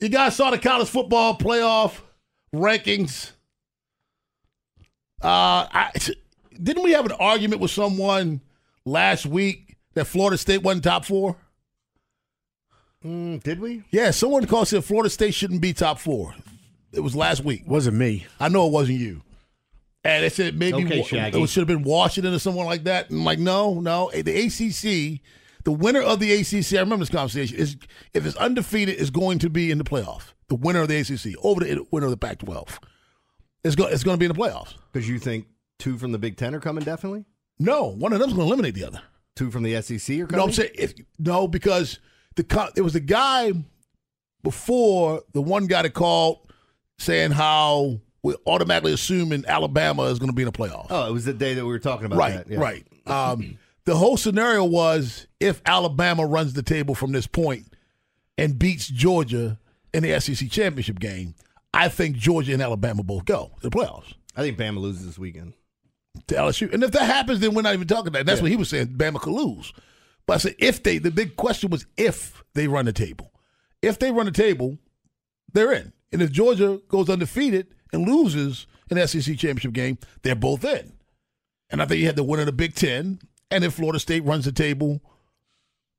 You 0.00 0.08
guys 0.10 0.36
saw 0.36 0.50
the 0.50 0.58
college 0.58 0.88
football 0.88 1.36
playoff 1.38 2.00
rankings. 2.54 3.32
Uh, 5.22 5.66
I, 5.72 5.90
didn't 6.62 6.82
we 6.82 6.92
have 6.92 7.06
an 7.06 7.12
argument 7.12 7.60
with 7.60 7.70
someone 7.70 8.40
last 8.84 9.26
week 9.26 9.76
that 9.94 10.06
Florida 10.06 10.38
State 10.38 10.62
wasn't 10.62 10.84
top 10.84 11.04
four? 11.04 11.36
Mm, 13.04 13.42
did 13.42 13.60
we? 13.60 13.84
Yeah, 13.90 14.10
someone 14.10 14.46
called 14.46 14.68
said 14.68 14.84
Florida 14.84 15.10
State 15.10 15.34
shouldn't 15.34 15.60
be 15.60 15.72
top 15.72 15.98
four. 15.98 16.34
It 16.92 17.00
was 17.00 17.14
last 17.14 17.44
week. 17.44 17.62
Wasn't 17.66 17.96
me. 17.96 18.26
I 18.40 18.48
know 18.48 18.66
it 18.66 18.72
wasn't 18.72 18.98
you. 18.98 19.22
And 20.04 20.24
they 20.24 20.28
said 20.28 20.58
maybe 20.58 20.84
Okay, 20.84 21.02
Shaggy. 21.02 21.42
it 21.42 21.48
should 21.48 21.60
have 21.60 21.68
been 21.68 21.82
Washington 21.82 22.32
or 22.32 22.38
someone 22.38 22.66
like 22.66 22.84
that. 22.84 23.10
And 23.10 23.20
I'm 23.20 23.24
like, 23.24 23.38
no, 23.38 23.80
no. 23.80 24.10
The 24.10 24.46
ACC, 24.46 25.20
the 25.64 25.72
winner 25.72 26.00
of 26.00 26.18
the 26.18 26.32
ACC, 26.32 26.74
I 26.74 26.80
remember 26.80 27.04
this 27.04 27.10
conversation, 27.10 27.56
is 27.58 27.76
if 28.14 28.24
it's 28.24 28.36
undefeated, 28.36 28.96
is 28.96 29.10
going 29.10 29.38
to 29.40 29.50
be 29.50 29.70
in 29.70 29.78
the 29.78 29.84
playoff. 29.84 30.32
The 30.48 30.54
winner 30.54 30.80
of 30.82 30.88
the 30.88 30.96
ACC 30.98 31.36
over 31.42 31.62
the 31.62 31.86
winner 31.90 32.06
of 32.06 32.10
the 32.10 32.16
Pac-12. 32.16 32.78
It's 33.64 33.74
going, 33.76 33.92
it's 33.92 34.02
going 34.04 34.14
to 34.14 34.18
be 34.18 34.26
in 34.26 34.32
the 34.32 34.38
playoffs. 34.38 34.74
Because 34.92 35.08
you 35.08 35.18
think 35.18 35.46
two 35.78 35.98
from 35.98 36.12
the 36.12 36.18
Big 36.18 36.36
Ten 36.36 36.54
are 36.54 36.60
coming 36.60 36.84
definitely? 36.84 37.24
No, 37.58 37.84
one 37.84 38.12
of 38.12 38.20
them's 38.20 38.32
going 38.32 38.46
to 38.46 38.52
eliminate 38.52 38.74
the 38.74 38.84
other. 38.84 39.02
Two 39.36 39.50
from 39.50 39.62
the 39.62 39.80
SEC 39.82 40.16
are 40.20 40.26
coming? 40.26 40.38
No, 40.38 40.44
I'm 40.44 40.52
saying 40.52 40.70
if 40.74 40.94
no, 41.18 41.48
because 41.48 41.98
the 42.36 42.44
co- 42.44 42.70
there 42.74 42.84
was 42.84 42.94
a 42.94 43.00
guy 43.00 43.52
before 44.42 45.22
the 45.32 45.42
one 45.42 45.66
guy 45.66 45.82
that 45.82 45.94
called 45.94 46.52
saying 46.98 47.30
how 47.30 48.00
we're 48.22 48.36
automatically 48.46 48.92
assuming 48.92 49.44
Alabama 49.46 50.04
is 50.04 50.18
going 50.18 50.28
to 50.28 50.34
be 50.34 50.42
in 50.42 50.46
the 50.46 50.52
playoffs. 50.52 50.88
Oh, 50.90 51.08
it 51.08 51.12
was 51.12 51.24
the 51.24 51.32
day 51.32 51.54
that 51.54 51.64
we 51.64 51.70
were 51.70 51.78
talking 51.78 52.06
about 52.06 52.18
right, 52.18 52.34
that. 52.34 52.48
yeah. 52.48 52.58
right. 52.58 52.84
Um, 53.08 53.56
the 53.86 53.96
whole 53.96 54.18
scenario 54.18 54.66
was 54.66 55.26
if 55.40 55.62
Alabama 55.64 56.26
runs 56.26 56.52
the 56.52 56.62
table 56.62 56.94
from 56.94 57.12
this 57.12 57.26
point 57.26 57.72
and 58.36 58.58
beats 58.58 58.86
Georgia 58.86 59.58
in 59.94 60.02
the 60.02 60.20
SEC 60.20 60.50
championship 60.50 60.98
game, 60.98 61.34
I 61.72 61.88
think 61.88 62.16
Georgia 62.16 62.52
and 62.52 62.60
Alabama 62.60 63.02
both 63.02 63.24
go 63.24 63.52
to 63.62 63.70
the 63.70 63.74
playoffs. 63.74 64.12
I 64.36 64.42
think 64.42 64.58
Bama 64.58 64.78
loses 64.78 65.06
this 65.06 65.18
weekend. 65.18 65.54
To 66.26 66.34
LSU. 66.34 66.72
And 66.72 66.82
if 66.82 66.90
that 66.92 67.04
happens, 67.04 67.40
then 67.40 67.54
we're 67.54 67.62
not 67.62 67.74
even 67.74 67.86
talking 67.88 68.12
that. 68.12 68.26
That's 68.26 68.38
Yeah. 68.38 68.42
what 68.42 68.50
he 68.50 68.56
was 68.56 68.68
saying. 68.68 68.88
Bama 68.88 69.20
could 69.20 69.32
lose. 69.32 69.72
But 70.26 70.34
I 70.34 70.38
said 70.38 70.54
if 70.58 70.82
they, 70.82 70.98
the 70.98 71.10
big 71.10 71.36
question 71.36 71.70
was 71.70 71.86
if 71.96 72.42
they 72.54 72.68
run 72.68 72.84
the 72.84 72.92
table. 72.92 73.32
If 73.82 73.98
they 73.98 74.10
run 74.10 74.26
the 74.26 74.32
table, 74.32 74.78
they're 75.52 75.72
in. 75.72 75.92
And 76.12 76.20
if 76.22 76.30
Georgia 76.32 76.80
goes 76.88 77.08
undefeated 77.08 77.68
and 77.92 78.06
loses 78.06 78.66
an 78.90 79.06
SEC 79.06 79.36
championship 79.36 79.72
game, 79.72 79.98
they're 80.22 80.34
both 80.34 80.64
in. 80.64 80.92
And 81.70 81.80
I 81.82 81.86
think 81.86 82.00
you 82.00 82.06
had 82.06 82.16
the 82.16 82.24
winner 82.24 82.42
of 82.42 82.46
the 82.46 82.52
Big 82.52 82.74
Ten. 82.74 83.20
And 83.50 83.64
if 83.64 83.74
Florida 83.74 83.98
State 83.98 84.24
runs 84.24 84.44
the 84.44 84.52
table 84.52 85.00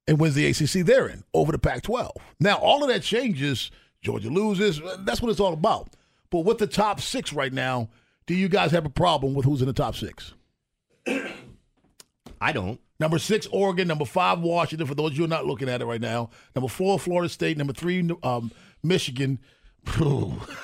and 0.08 0.20
wins 0.20 0.36
the 0.36 0.46
ACC, 0.48 0.86
they're 0.86 1.08
in 1.08 1.24
over 1.34 1.52
the 1.52 1.60
Pac 1.60 1.84
12. 1.84 2.12
Now, 2.40 2.56
all 2.58 2.84
of 2.84 2.90
that 2.90 3.04
changes. 3.04 3.72
Georgia 4.02 4.30
loses. 4.30 4.82
That's 5.00 5.22
what 5.22 5.30
it's 5.32 5.40
all 5.40 5.54
about. 5.54 5.90
But 6.30 6.40
with 6.40 6.58
the 6.60 6.68
top 6.68 7.02
six 7.02 7.34
right 7.34 7.52
now, 7.54 7.90
do 8.30 8.36
you 8.36 8.48
guys 8.48 8.70
have 8.70 8.86
a 8.86 8.92
problem 8.92 9.34
with 9.34 9.44
who's 9.44 9.60
in 9.60 9.66
the 9.66 9.74
top 9.74 9.96
six? 9.96 10.36
I 12.40 12.52
don't. 12.52 12.80
Number 13.00 13.18
six, 13.18 13.48
Oregon. 13.48 13.88
Number 13.88 14.06
five, 14.06 14.40
Washington. 14.42 14.86
For 14.86 14.94
those 14.94 15.08
of 15.08 15.18
you 15.18 15.22
who 15.22 15.26
are 15.26 15.28
not 15.28 15.48
looking 15.48 15.68
at 15.68 15.82
it 15.82 15.86
right 15.86 16.00
now. 16.00 16.30
Number 16.54 16.68
four, 16.68 17.00
Florida 17.00 17.28
State. 17.28 17.58
Number 17.58 17.74
three, 17.74 18.08
um, 18.22 18.52
Michigan. 18.84 19.40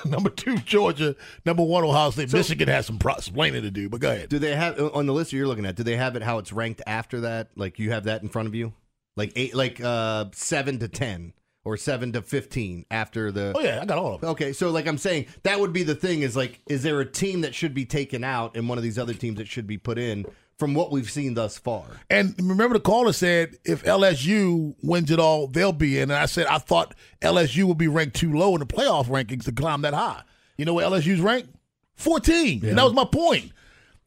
number 0.04 0.30
two, 0.30 0.58
Georgia. 0.58 1.16
Number 1.44 1.64
one, 1.64 1.82
Ohio 1.82 2.10
State. 2.10 2.30
So- 2.30 2.36
Michigan 2.36 2.68
has 2.68 2.86
some 2.86 3.00
explaining 3.04 3.62
to 3.62 3.72
do, 3.72 3.88
but 3.88 3.98
go 3.98 4.12
ahead. 4.12 4.28
Do 4.28 4.38
they 4.38 4.54
have 4.54 4.78
on 4.94 5.06
the 5.06 5.12
list 5.12 5.32
you're 5.32 5.48
looking 5.48 5.66
at? 5.66 5.74
Do 5.74 5.82
they 5.82 5.96
have 5.96 6.14
it 6.14 6.22
how 6.22 6.38
it's 6.38 6.52
ranked 6.52 6.82
after 6.86 7.22
that? 7.22 7.48
Like 7.56 7.80
you 7.80 7.90
have 7.90 8.04
that 8.04 8.22
in 8.22 8.28
front 8.28 8.46
of 8.46 8.54
you, 8.54 8.74
like 9.16 9.32
eight, 9.34 9.56
like 9.56 9.80
uh, 9.82 10.26
seven 10.30 10.78
to 10.78 10.86
ten 10.86 11.32
or 11.66 11.76
seven 11.76 12.12
to 12.12 12.22
fifteen 12.22 12.86
after 12.92 13.32
the. 13.32 13.52
Oh 13.56 13.60
yeah, 13.60 13.80
I 13.82 13.84
got 13.84 13.98
all 13.98 14.14
of 14.14 14.20
them. 14.20 14.30
Okay, 14.30 14.52
so 14.52 14.70
like 14.70 14.86
I'm 14.86 14.96
saying, 14.96 15.26
that 15.42 15.58
would 15.58 15.72
be 15.72 15.82
the 15.82 15.96
thing. 15.96 16.22
Is 16.22 16.36
like, 16.36 16.60
is 16.68 16.84
there 16.84 17.00
a 17.00 17.04
team 17.04 17.40
that 17.40 17.56
should 17.56 17.74
be 17.74 17.84
taken 17.84 18.22
out 18.22 18.56
and 18.56 18.68
one 18.68 18.78
of 18.78 18.84
these 18.84 19.00
other 19.00 19.14
teams 19.14 19.38
that 19.38 19.48
should 19.48 19.66
be 19.66 19.76
put 19.76 19.98
in 19.98 20.24
from 20.58 20.74
what 20.74 20.92
we've 20.92 21.10
seen 21.10 21.34
thus 21.34 21.58
far? 21.58 21.84
And 22.08 22.36
remember, 22.38 22.74
the 22.74 22.80
caller 22.80 23.12
said 23.12 23.56
if 23.64 23.82
LSU 23.82 24.76
wins 24.80 25.10
it 25.10 25.18
all, 25.18 25.48
they'll 25.48 25.72
be 25.72 25.98
in. 25.98 26.04
And 26.12 26.20
I 26.20 26.26
said 26.26 26.46
I 26.46 26.58
thought 26.58 26.94
LSU 27.20 27.64
would 27.64 27.78
be 27.78 27.88
ranked 27.88 28.14
too 28.14 28.32
low 28.32 28.54
in 28.54 28.60
the 28.60 28.66
playoff 28.66 29.06
rankings 29.06 29.44
to 29.46 29.52
climb 29.52 29.82
that 29.82 29.92
high. 29.92 30.22
You 30.56 30.64
know 30.66 30.74
where 30.74 30.86
LSU's 30.86 31.20
ranked? 31.20 31.50
14. 31.96 32.64
And 32.64 32.78
that 32.78 32.84
was 32.84 32.92
my 32.92 33.04
point. 33.04 33.50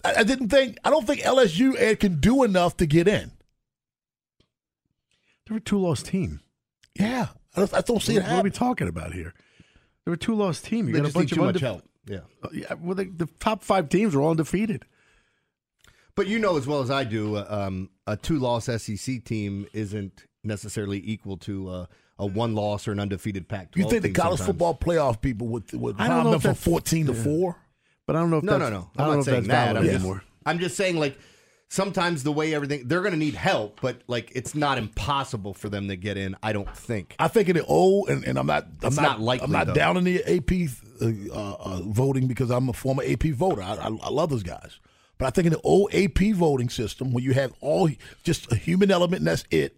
I, 0.05 0.15
I 0.19 0.23
didn't 0.23 0.47
think, 0.47 0.77
I 0.85 0.89
don't 0.89 1.05
think 1.05 1.21
LSU 1.21 1.75
Ed 1.77 1.99
can 1.99 2.21
do 2.21 2.43
enough 2.43 2.77
to 2.77 2.85
get 2.85 3.09
in. 3.09 3.31
They 5.45 5.53
were 5.53 5.57
a 5.57 5.61
two 5.61 5.79
loss 5.79 6.01
team. 6.01 6.39
Yeah. 6.97 7.27
I 7.59 7.65
don't, 7.65 7.73
I 7.75 7.81
don't 7.81 8.01
see 8.01 8.15
it 8.15 8.21
What, 8.23 8.31
what 8.31 8.39
are 8.39 8.43
we 8.43 8.49
talking 8.51 8.87
about 8.87 9.13
here? 9.13 9.33
They 10.05 10.09
were 10.11 10.15
a 10.15 10.17
two 10.17 10.35
loss 10.35 10.61
team. 10.61 10.87
You 10.87 10.93
They 10.93 10.99
got 10.99 11.05
just 11.05 11.15
a 11.15 11.19
bunch 11.19 11.31
need 11.31 11.37
of 11.37 11.37
too 11.37 11.53
much 11.53 11.61
help. 11.61 11.83
Yeah. 12.05 12.19
Uh, 12.43 12.49
yeah. 12.53 12.73
Well, 12.79 12.95
they, 12.95 13.05
the 13.05 13.27
top 13.39 13.63
five 13.63 13.89
teams 13.89 14.15
were 14.15 14.21
all 14.21 14.31
undefeated. 14.31 14.85
But 16.15 16.27
you 16.27 16.39
know 16.39 16.57
as 16.57 16.67
well 16.67 16.81
as 16.81 16.91
I 16.91 17.03
do, 17.03 17.35
uh, 17.37 17.45
um, 17.49 17.89
a 18.07 18.17
two-loss 18.17 18.65
SEC 18.65 19.23
team 19.23 19.67
isn't 19.73 20.25
necessarily 20.43 21.01
equal 21.05 21.37
to 21.37 21.69
uh, 21.69 21.85
a 22.17 22.25
one-loss 22.25 22.87
or 22.87 22.91
an 22.91 22.99
undefeated 22.99 23.47
Pac-12. 23.47 23.77
You 23.77 23.89
think 23.89 24.01
the 24.03 24.11
college 24.11 24.39
sometimes. 24.39 24.47
football 24.47 24.75
playoff 24.75 25.21
people 25.21 25.47
would, 25.47 25.71
would 25.73 25.95
I 25.99 26.07
don't 26.07 26.15
climb 26.21 26.23
know 26.25 26.29
them 26.31 26.37
if 26.37 26.41
from 26.41 26.49
that's- 26.51 26.63
14 26.65 27.05
to 27.07 27.13
yeah. 27.13 27.23
4? 27.23 27.55
But 28.07 28.15
I 28.15 28.19
don't 28.19 28.29
know 28.31 28.37
if 28.37 28.43
No, 28.43 28.57
that's, 28.57 28.71
no, 28.71 28.77
no. 28.79 28.89
I 28.97 29.03
I'm 29.03 29.07
don't 29.07 29.07
know 29.07 29.13
not 29.13 29.19
if 29.19 29.25
saying 29.25 29.43
that. 29.43 29.47
valid 29.47 29.77
I'm 29.77 29.83
just, 29.83 29.95
anymore. 29.95 30.23
I'm 30.45 30.59
just 30.59 30.77
saying, 30.77 30.95
like, 30.97 31.17
sometimes 31.69 32.23
the 32.23 32.31
way 32.31 32.53
everything, 32.53 32.87
they're 32.87 33.01
going 33.01 33.13
to 33.13 33.17
need 33.17 33.35
help, 33.35 33.79
but, 33.81 34.01
like, 34.07 34.31
it's 34.35 34.55
not 34.55 34.77
impossible 34.77 35.53
for 35.53 35.69
them 35.69 35.87
to 35.87 35.95
get 35.95 36.17
in, 36.17 36.35
I 36.43 36.51
don't 36.51 36.75
think. 36.75 37.15
I 37.19 37.27
think 37.27 37.47
in 37.47 37.55
the 37.55 37.65
old, 37.65 38.09
and, 38.09 38.23
and 38.25 38.37
I'm 38.37 38.47
not, 38.47 38.65
I'm 38.81 38.87
It's 38.87 38.95
not, 38.95 39.03
not 39.03 39.21
likely, 39.21 39.45
I'm 39.45 39.51
not 39.51 39.67
though. 39.67 39.73
down 39.73 39.97
in 39.97 40.03
the 40.03 40.23
AP 40.23 40.51
uh, 41.01 41.53
uh, 41.53 41.81
voting 41.83 42.27
because 42.27 42.49
I'm 42.49 42.69
a 42.69 42.73
former 42.73 43.03
AP 43.05 43.23
voter. 43.25 43.61
I, 43.61 43.75
I, 43.75 43.87
I 43.87 44.09
love 44.09 44.29
those 44.29 44.43
guys, 44.43 44.79
but 45.17 45.27
I 45.27 45.29
think 45.29 45.45
in 45.47 45.53
the 45.53 45.61
old 45.61 45.93
AP 45.93 46.33
voting 46.33 46.69
system, 46.69 47.13
where 47.13 47.23
you 47.23 47.33
have 47.33 47.53
all 47.61 47.89
just 48.23 48.51
a 48.51 48.55
human 48.55 48.89
element 48.91 49.19
and 49.19 49.27
that's 49.27 49.45
it, 49.51 49.77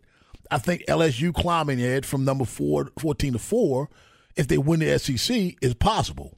I 0.50 0.58
think 0.58 0.84
LSU 0.88 1.34
climbing 1.34 1.82
Ed 1.82 2.06
from 2.06 2.26
number 2.26 2.46
four, 2.46 2.92
14 3.00 3.34
to 3.34 3.40
four, 3.40 3.90
if 4.36 4.48
they 4.48 4.58
win 4.58 4.80
the 4.82 4.98
SEC, 5.00 5.56
is 5.62 5.74
possible. 5.74 6.38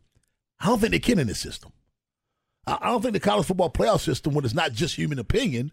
I 0.60 0.68
don't 0.68 0.80
think 0.80 0.92
they 0.92 1.00
can 1.00 1.20
in 1.20 1.28
this 1.28 1.40
system. 1.40 1.73
I, 2.66 2.90
don't 2.90 3.02
think 3.02 3.14
the 3.14 3.20
college 3.20 3.46
football 3.46 3.70
playoff 3.70 4.02
system, 4.02 4.34
when 4.34 4.46
it's 4.46 4.54
not 4.54 4.74
just 4.74 4.96
human 4.96 5.20
opinion, 5.20 5.72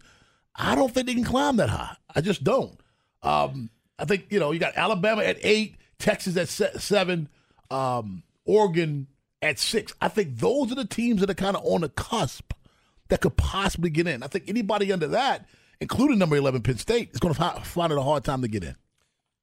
I 0.55 0.75
don't 0.75 0.93
think 0.93 1.07
they 1.07 1.13
can 1.13 1.23
climb 1.23 1.57
that 1.57 1.69
high. 1.69 1.95
I 2.13 2.21
just 2.21 2.43
don't. 2.43 2.79
Um, 3.23 3.69
I 3.97 4.05
think 4.05 4.27
you 4.29 4.39
know 4.39 4.51
you 4.51 4.59
got 4.59 4.75
Alabama 4.75 5.23
at 5.23 5.37
eight, 5.41 5.75
Texas 5.99 6.35
at 6.37 6.49
seven, 6.81 7.29
um, 7.69 8.23
Oregon 8.45 9.07
at 9.41 9.59
six. 9.59 9.93
I 10.01 10.07
think 10.07 10.37
those 10.37 10.71
are 10.71 10.75
the 10.75 10.85
teams 10.85 11.21
that 11.21 11.29
are 11.29 11.35
kind 11.35 11.55
of 11.55 11.65
on 11.65 11.81
the 11.81 11.89
cusp 11.89 12.53
that 13.09 13.21
could 13.21 13.37
possibly 13.37 13.89
get 13.89 14.07
in. 14.07 14.23
I 14.23 14.27
think 14.27 14.45
anybody 14.47 14.91
under 14.91 15.07
that, 15.07 15.45
including 15.79 16.17
number 16.17 16.35
eleven 16.35 16.61
Penn 16.61 16.77
State, 16.77 17.11
is 17.13 17.19
going 17.19 17.33
to 17.33 17.61
find 17.61 17.91
it 17.91 17.97
a 17.97 18.01
hard 18.01 18.23
time 18.23 18.41
to 18.41 18.47
get 18.47 18.63
in. 18.63 18.75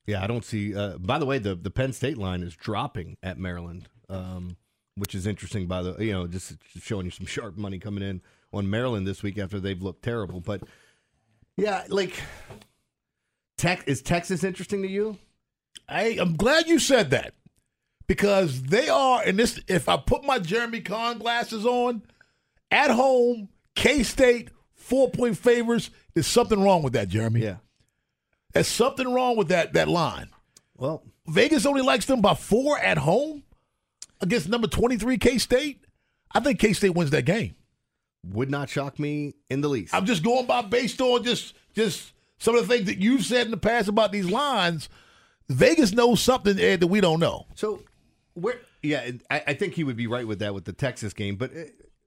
Yeah, 0.07 0.25
I 0.25 0.27
don't 0.27 0.45
see. 0.45 0.75
Uh, 0.75 0.99
by 0.99 1.19
the 1.19 1.27
way, 1.27 1.39
the 1.39 1.55
the 1.55 1.71
Penn 1.71 1.93
State 1.93 2.19
line 2.19 2.43
is 2.43 2.57
dropping 2.57 3.17
at 3.23 3.39
Maryland, 3.39 3.89
um, 4.09 4.57
which 4.99 5.15
is 5.15 5.27
interesting. 5.27 5.67
By 5.67 5.83
the 5.83 6.05
you 6.05 6.13
know, 6.13 6.27
just 6.27 6.55
showing 6.81 7.07
you 7.07 7.11
some 7.11 7.27
sharp 7.27 7.57
money 7.57 7.79
coming 7.79 8.03
in 8.03 8.21
on 8.53 8.69
Maryland 8.71 9.07
this 9.07 9.23
week 9.23 9.39
after 9.39 9.61
they've 9.61 9.83
looked 9.83 10.03
terrible. 10.03 10.41
But 10.41 10.63
yeah, 11.57 11.85
like, 11.89 12.21
Tex 13.57 13.85
is 13.85 14.03
Texas 14.03 14.45
interesting 14.45 14.83
to 14.83 14.89
you? 14.89 15.19
I, 15.89 16.19
I'm 16.21 16.37
glad 16.37 16.69
you 16.69 16.79
said 16.79 17.11
that 17.11 17.35
because 18.07 18.63
they 18.65 18.89
are, 18.89 19.23
and 19.25 19.39
this, 19.39 19.61
if 19.69 19.89
I 19.89 19.97
put 19.97 20.25
my 20.25 20.39
Jeremy 20.39 20.81
Conn 20.81 21.19
glasses 21.19 21.65
on, 21.67 22.03
at 22.71 22.91
home, 22.91 23.49
K 23.75 24.03
State, 24.03 24.51
four 24.75 25.11
point 25.11 25.37
favors, 25.37 25.91
there's 26.15 26.27
something 26.27 26.63
wrong 26.63 26.83
with 26.83 26.93
that, 26.93 27.09
Jeremy. 27.09 27.41
Yeah. 27.41 27.57
There's 28.53 28.69
something 28.69 29.13
wrong 29.13 29.37
with 29.37 29.49
that 29.49 29.75
that 29.75 29.89
line. 29.89 30.31
Well, 30.77 31.03
Vegas 31.27 31.67
only 31.67 31.83
likes 31.83 32.07
them 32.07 32.21
by 32.21 32.35
four 32.35 32.79
at 32.79 32.99
home 32.99 33.43
against 34.21 34.49
number 34.49 34.67
23 34.69 35.19
K 35.19 35.39
State. 35.39 35.85
I 36.33 36.41
think 36.41 36.59
K 36.59 36.73
State 36.73 36.91
wins 36.95 37.11
that 37.11 37.25
game. 37.25 37.55
would 38.27 38.51
not 38.51 38.69
shock 38.69 38.99
me 38.99 39.35
in 39.49 39.61
the 39.61 39.69
least. 39.69 39.95
I'm 39.95 40.07
just 40.07 40.23
going 40.23 40.47
by 40.47 40.63
based 40.63 41.01
on 41.01 41.23
just 41.25 41.55
just 41.75 42.13
some 42.39 42.55
of 42.57 42.67
the 42.67 42.75
things 42.75 42.87
that 42.87 42.99
you've 42.99 43.25
said 43.25 43.47
in 43.47 43.51
the 43.51 43.57
past 43.57 43.89
about 43.89 44.13
these 44.13 44.29
lines. 44.31 44.89
Vegas 45.49 45.93
knows 45.93 46.21
something 46.21 46.59
Ed, 46.59 46.81
that 46.81 46.89
we 46.89 47.01
don't 47.01 47.21
know. 47.21 47.47
So 47.55 47.83
where? 48.35 48.61
Yeah, 48.83 49.11
I, 49.31 49.43
I 49.49 49.55
think 49.55 49.75
he 49.75 49.83
would 49.83 49.97
be 49.97 50.07
right 50.07 50.27
with 50.27 50.39
that 50.41 50.55
with 50.55 50.65
the 50.65 50.73
Texas 50.73 51.13
game. 51.15 51.37
But 51.37 51.51
uh, 51.57 51.61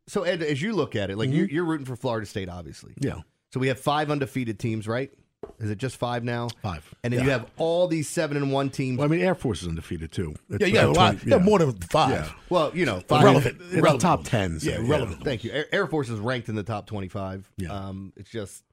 so 0.07 0.23
Ed, 0.23 0.41
as 0.43 0.61
you 0.61 0.73
look 0.73 0.95
at 0.95 1.09
it, 1.09 1.17
like 1.17 1.29
Mm-hmm. 1.29 1.37
you're, 1.37 1.47
you're 1.49 1.65
rooting 1.65 1.85
for 1.85 1.95
Florida 1.95 2.25
State, 2.27 2.49
obviously. 2.49 2.93
Yeah. 2.99 3.21
So 3.53 3.59
we 3.59 3.67
have 3.69 3.79
five 3.79 4.09
undefeated 4.11 4.59
teams, 4.59 4.87
right? 4.87 5.11
Is 5.59 5.69
it 5.71 5.77
just 5.77 5.97
five 5.97 6.23
now? 6.23 6.49
Five. 6.61 6.93
And 7.03 7.11
then 7.13 7.19
Yeah. 7.21 7.25
you 7.25 7.31
have 7.31 7.49
all 7.57 7.87
these 7.87 8.07
seven 8.07 8.37
and 8.37 8.51
one 8.51 8.69
teams. 8.69 8.97
Well, 8.97 9.05
I 9.07 9.11
mean, 9.11 9.21
Air 9.21 9.33
Force 9.35 9.61
is 9.63 9.67
undefeated 9.67 10.11
too. 10.11 10.35
Yeah, 10.49 10.67
you 10.67 10.73
got 10.73 10.85
a 10.85 10.91
lot. 10.91 11.23
You 11.23 11.29
got 11.31 11.43
more 11.43 11.57
than 11.59 11.71
five. 11.73 12.11
Yeah. 12.11 12.31
Well, 12.49 12.71
you 12.75 12.85
know, 12.85 12.99
five 13.07 13.23
Relevant. 13.23 13.57
It's 13.59 13.71
the 13.75 13.81
relevant. 13.81 14.01
top 14.01 14.23
tens. 14.23 14.63
so, 14.63 14.69
Yeah, 14.71 14.77
relevant. 14.83 15.23
Thank 15.23 15.43
you. 15.43 15.51
Air, 15.51 15.65
Air 15.71 15.87
Force 15.87 16.09
is 16.09 16.19
ranked 16.19 16.49
in 16.49 16.55
the 16.55 16.63
top 16.63 16.85
twenty-five. 16.87 17.51
Yeah. 17.57 17.69
Um, 17.71 18.13
it's 18.15 18.29
just 18.29 18.63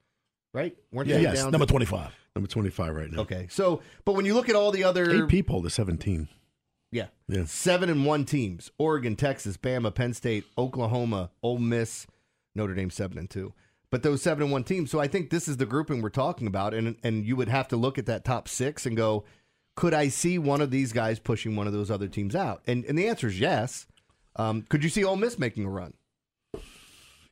right. 0.53 0.75
Weren't 0.91 1.09
Yeah, 1.09 1.17
yes, 1.17 1.41
down 1.41 1.51
number 1.51 1.65
to- 1.65 1.71
25. 1.71 2.11
Number 2.35 2.47
twenty-five 2.47 2.93
right 2.95 3.11
now. 3.11 3.21
Okay. 3.21 3.47
So, 3.49 3.81
but 4.05 4.13
when 4.13 4.25
you 4.25 4.33
look 4.35 4.47
at 4.49 4.55
all 4.55 4.71
the 4.71 4.83
other 4.83 5.23
AP 5.25 5.41
poll 5.47 5.63
to 5.63 5.69
seventeen. 5.69 6.27
Yeah. 6.91 7.07
Yeah. 7.27 7.45
Seven 7.45 7.89
and 7.89 8.03
one 8.05 8.25
teams 8.25 8.71
Oregon, 8.79 9.15
Texas, 9.15 9.57
Bama, 9.57 9.93
Penn 9.93 10.13
State, 10.13 10.45
Oklahoma, 10.57 11.29
Ole 11.43 11.59
Miss, 11.59 12.07
Notre 12.55 12.73
Dame, 12.73 12.89
seven 12.89 13.17
and 13.19 13.29
two. 13.29 13.53
But 13.91 14.03
those 14.03 14.21
seven 14.21 14.43
and 14.43 14.51
one 14.51 14.63
teams. 14.63 14.91
So 14.91 14.99
I 14.99 15.07
think 15.07 15.29
this 15.29 15.47
is 15.47 15.57
the 15.57 15.65
grouping 15.65 16.01
we're 16.01 16.09
talking 16.09 16.45
about. 16.47 16.73
And, 16.73 16.95
and 17.03 17.25
you 17.25 17.35
would 17.35 17.49
have 17.49 17.67
to 17.69 17.75
look 17.75 17.97
at 17.97 18.05
that 18.05 18.23
top 18.23 18.47
six 18.47 18.85
and 18.85 18.95
go, 18.95 19.23
could 19.75 19.93
I 19.93 20.09
see 20.09 20.37
one 20.37 20.61
of 20.61 20.69
these 20.71 20.93
guys 20.93 21.17
pushing 21.19 21.55
one 21.55 21.65
of 21.65 21.73
those 21.73 21.89
other 21.89 22.07
teams 22.07 22.35
out? 22.35 22.61
And, 22.67 22.85
and 22.85 22.97
the 22.97 23.07
answer 23.07 23.27
is 23.27 23.39
yes. 23.39 23.87
Um, 24.35 24.61
could 24.69 24.83
you 24.83 24.89
see 24.89 25.03
Ole 25.03 25.15
Miss 25.15 25.39
making 25.39 25.65
a 25.65 25.69
run? 25.69 25.93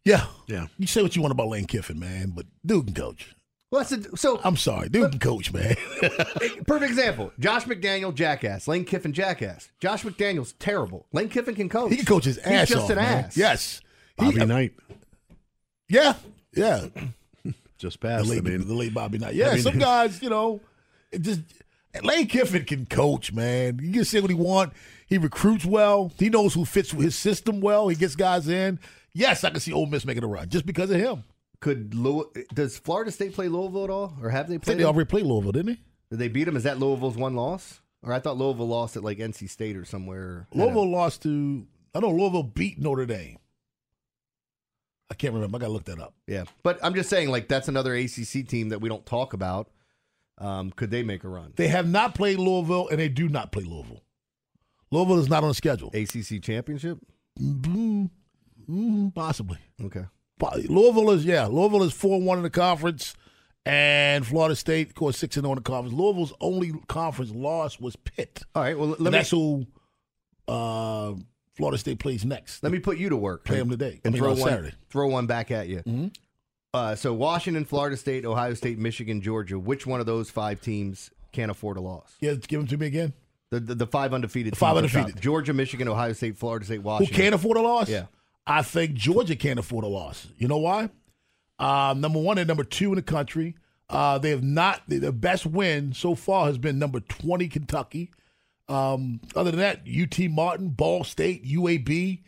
Yeah. 0.04 0.26
Yeah. 0.48 0.68
You 0.78 0.88
say 0.88 1.02
what 1.04 1.16
you 1.16 1.22
want 1.22 1.32
about 1.34 1.50
Lane 1.50 1.66
Kiffin, 1.66 2.00
man, 2.00 2.32
but 2.36 2.46
dude 2.66 2.86
can 2.88 2.96
coach. 2.96 3.36
Well, 3.70 3.84
that's 3.84 3.92
a, 4.08 4.16
so 4.18 4.40
I'm 4.46 4.56
sorry, 4.56 4.88
dude 4.88 5.12
can 5.12 5.20
coach, 5.20 5.52
man. 5.52 5.76
perfect 6.66 6.90
example. 6.90 7.34
Josh 7.38 7.66
McDaniel, 7.66 8.16
jackass. 8.16 8.66
Lane 8.66 8.86
Kiffin, 8.86 9.12
jackass. 9.12 9.70
Josh 9.82 10.04
McDaniel's 10.04 10.54
terrible. 10.54 11.06
Lane 11.12 11.28
Kiffin 11.28 11.54
can 11.54 11.68
coach. 11.68 11.92
he 11.92 11.98
can 11.98 12.06
coach 12.06 12.24
his 12.24 12.38
ass 12.38 12.70
He's 12.70 12.78
just 12.78 12.84
off, 12.86 12.90
an 12.92 12.96
man. 12.96 13.26
ass. 13.26 13.36
Yes. 13.36 13.82
Bobby 14.16 14.40
He- 14.40 14.46
Knight 14.46 14.74
Yeah. 15.90 16.14
Yeah. 16.58 16.86
just 17.78 18.00
The 18.02 18.08
passed. 18.08 18.32
I 18.32 18.42
mean, 18.42 18.68
the 18.68 18.74
late 18.74 18.94
Bobby 18.94 19.18
Knight. 19.18 19.36
Yeah, 19.36 19.50
I 19.50 19.54
mean- 19.56 19.64
some 19.64 19.78
guys, 19.80 20.22
you 20.22 20.30
know, 20.30 20.62
it 21.12 21.22
just 21.22 21.42
Lane 22.04 22.28
Kiffin 22.28 22.66
can 22.66 22.86
coach, 22.86 23.32
man. 23.34 23.80
He 23.80 23.92
can 23.92 24.06
say 24.06 24.20
what 24.22 24.30
he 24.30 24.36
want. 24.36 24.74
He 25.08 25.18
recruits 25.18 25.66
well. 25.66 26.12
He 26.20 26.30
knows 26.30 26.54
who 26.54 26.66
fits 26.66 26.92
his 26.92 27.16
system 27.16 27.62
well. 27.62 27.88
He 27.88 27.96
gets 27.96 28.16
guys 28.16 28.48
in. 28.48 28.80
Yes, 29.14 29.44
I 29.44 29.50
can 29.50 29.60
see 29.62 29.72
Ole 29.74 29.86
Miss 29.88 30.06
making 30.06 30.24
a 30.24 30.28
run 30.28 30.50
just 30.50 30.66
because 30.66 30.92
of 30.92 30.98
him. 31.00 31.24
Could 31.60 31.96
Lew- 31.96 32.32
does 32.54 32.78
Florida 32.78 33.10
State 33.12 33.34
play 33.34 33.48
Louisville 33.48 33.86
at 33.86 33.90
all, 33.90 34.14
or 34.22 34.30
have 34.30 34.48
they 34.48 34.56
I 34.56 34.58
think 34.58 34.64
played? 34.66 34.78
they 34.78 34.84
them? 34.84 34.94
already 34.94 35.08
played 35.08 35.26
Louisville, 35.26 35.54
didn't 35.54 35.68
they? 35.74 35.80
Did 36.12 36.20
they 36.20 36.28
beat 36.28 36.44
them? 36.44 36.56
Is 36.56 36.64
that 36.64 36.78
Louisville's 36.78 37.18
one 37.18 37.36
loss? 37.36 37.80
Or 38.04 38.14
I 38.14 38.20
thought 38.20 38.38
Louisville 38.38 38.68
lost 38.68 38.96
at 38.96 39.04
like 39.04 39.18
NC 39.18 39.50
State 39.50 39.76
or 39.76 39.84
somewhere. 39.86 40.48
Louisville 40.54 40.90
lost 40.92 41.24
to. 41.24 41.66
I 41.96 42.00
know 42.00 42.12
Louisville 42.12 42.44
beat 42.44 42.78
Notre 42.80 43.08
Dame. 43.08 43.38
I 45.10 45.14
can't 45.14 45.34
remember. 45.34 45.58
I 45.58 45.60
got 45.60 45.68
to 45.68 45.74
look 45.74 45.86
that 45.86 46.00
up. 46.00 46.14
Yeah, 46.28 46.44
but 46.64 46.80
I'm 46.84 46.94
just 46.94 47.10
saying, 47.10 47.30
like 47.30 47.48
that's 47.48 47.68
another 47.68 47.96
ACC 47.96 48.48
team 48.48 48.70
that 48.70 48.80
we 48.80 48.90
don't 48.90 49.06
talk 49.06 49.34
about. 49.34 49.70
Um, 50.40 50.72
could 50.72 50.92
they 50.92 51.04
make 51.04 51.24
a 51.24 51.30
run? 51.30 51.54
They 51.56 51.68
have 51.70 51.88
not 51.88 52.14
played 52.14 52.38
Louisville, 52.38 52.90
and 52.90 53.00
they 53.00 53.10
do 53.10 53.28
not 53.28 53.52
play 53.52 53.64
Louisville. 53.64 54.04
Louisville 54.92 55.20
is 55.20 55.30
not 55.30 55.44
on 55.44 55.50
the 55.50 55.56
schedule. 55.56 55.90
ACC 55.94 56.42
championship? 56.42 57.00
Mm, 57.40 58.10
mm, 58.70 59.16
possibly. 59.16 59.58
Okay. 59.84 60.06
Louisville 60.70 61.12
is 61.12 61.26
yeah. 61.26 61.48
Louisville 61.48 61.84
is 61.84 61.94
four 61.94 62.22
one 62.22 62.38
in 62.38 62.44
the 62.44 62.50
conference, 62.50 63.16
and 63.66 64.26
Florida 64.26 64.56
State, 64.56 64.90
of 64.90 64.96
course, 64.96 65.18
six 65.18 65.36
and 65.38 65.46
zero 65.46 65.54
in 65.54 65.58
the 65.58 65.64
conference. 65.64 65.98
Louisville's 65.98 66.34
only 66.40 66.74
conference 66.88 67.32
loss 67.32 67.80
was 67.80 67.96
Pitt. 67.96 68.44
All 68.54 68.62
right. 68.62 68.78
Well, 68.78 68.90
let 68.90 69.00
and 69.00 69.06
me 69.06 69.12
that's 69.12 69.32
who 69.32 69.66
uh, 70.48 71.14
Florida 71.58 71.78
State 71.78 72.00
plays 72.00 72.24
next. 72.24 72.64
let 72.64 72.72
me 72.72 72.80
put 72.80 72.98
you 72.98 73.10
to 73.10 73.18
work. 73.18 73.44
Play 73.44 73.58
them 73.58 73.70
today. 73.70 74.00
I 74.06 74.10
mean, 74.10 74.22
throw 74.22 74.32
on 74.32 74.40
one 74.40 74.50
Saturday. 74.50 74.72
throw 74.90 75.08
one 75.08 75.26
back 75.28 75.52
at 75.52 75.68
you. 75.68 75.82
Mhm. 75.86 76.16
Uh, 76.74 76.96
so 76.96 77.14
Washington, 77.14 77.66
Florida 77.66 77.98
State, 77.98 78.26
Ohio 78.26 78.54
State, 78.54 78.78
Michigan, 78.78 79.22
Georgia. 79.22 79.58
Which 79.58 79.88
one 79.88 80.00
of 80.00 80.06
those 80.06 80.30
five 80.30 80.62
teams 80.62 81.10
can't 81.32 81.50
afford 81.50 81.78
a 81.78 81.82
loss? 81.82 82.14
Yeah, 82.22 82.34
give 82.36 82.60
them 82.60 82.68
to 82.68 82.78
me 82.78 82.86
again. 82.88 83.14
The 83.50 83.60
the, 83.60 83.76
the 83.76 83.88
five 83.88 84.14
undefeated. 84.14 84.54
The 84.54 84.58
five 84.58 84.78
undefeated. 84.78 85.20
Georgia, 85.22 85.54
Michigan, 85.54 85.88
Ohio 85.88 86.14
State, 86.14 86.38
Florida 86.38 86.66
State, 86.66 86.84
Washington. 86.84 87.16
Who 87.16 87.22
can't 87.22 87.34
afford 87.36 87.58
a 87.58 87.62
loss? 87.62 87.90
Yeah. 87.90 88.06
I 88.46 88.62
think 88.62 88.94
Georgia 88.94 89.36
can't 89.36 89.60
afford 89.60 89.84
a 89.84 89.88
loss. 89.88 90.28
You 90.38 90.48
know 90.48 90.58
why? 90.60 90.90
Uh, 91.60 91.96
number 91.98 92.20
one 92.20 92.38
and 92.38 92.48
number 92.48 92.64
two 92.64 92.90
in 92.90 92.96
the 92.96 93.02
country. 93.02 93.56
Uh, 93.90 94.18
they 94.20 94.30
have 94.30 94.44
not. 94.44 94.82
The 94.88 95.12
best 95.14 95.46
win 95.46 95.94
so 95.94 96.14
far 96.14 96.46
has 96.48 96.58
been 96.58 96.78
number 96.78 97.00
twenty 97.00 97.48
Kentucky. 97.48 98.12
Um, 98.70 99.22
other 99.36 99.52
than 99.52 99.60
that, 99.60 99.82
UT 99.88 100.30
Martin, 100.30 100.70
Ball 100.70 101.04
State, 101.04 101.46
UAB. 101.46 102.22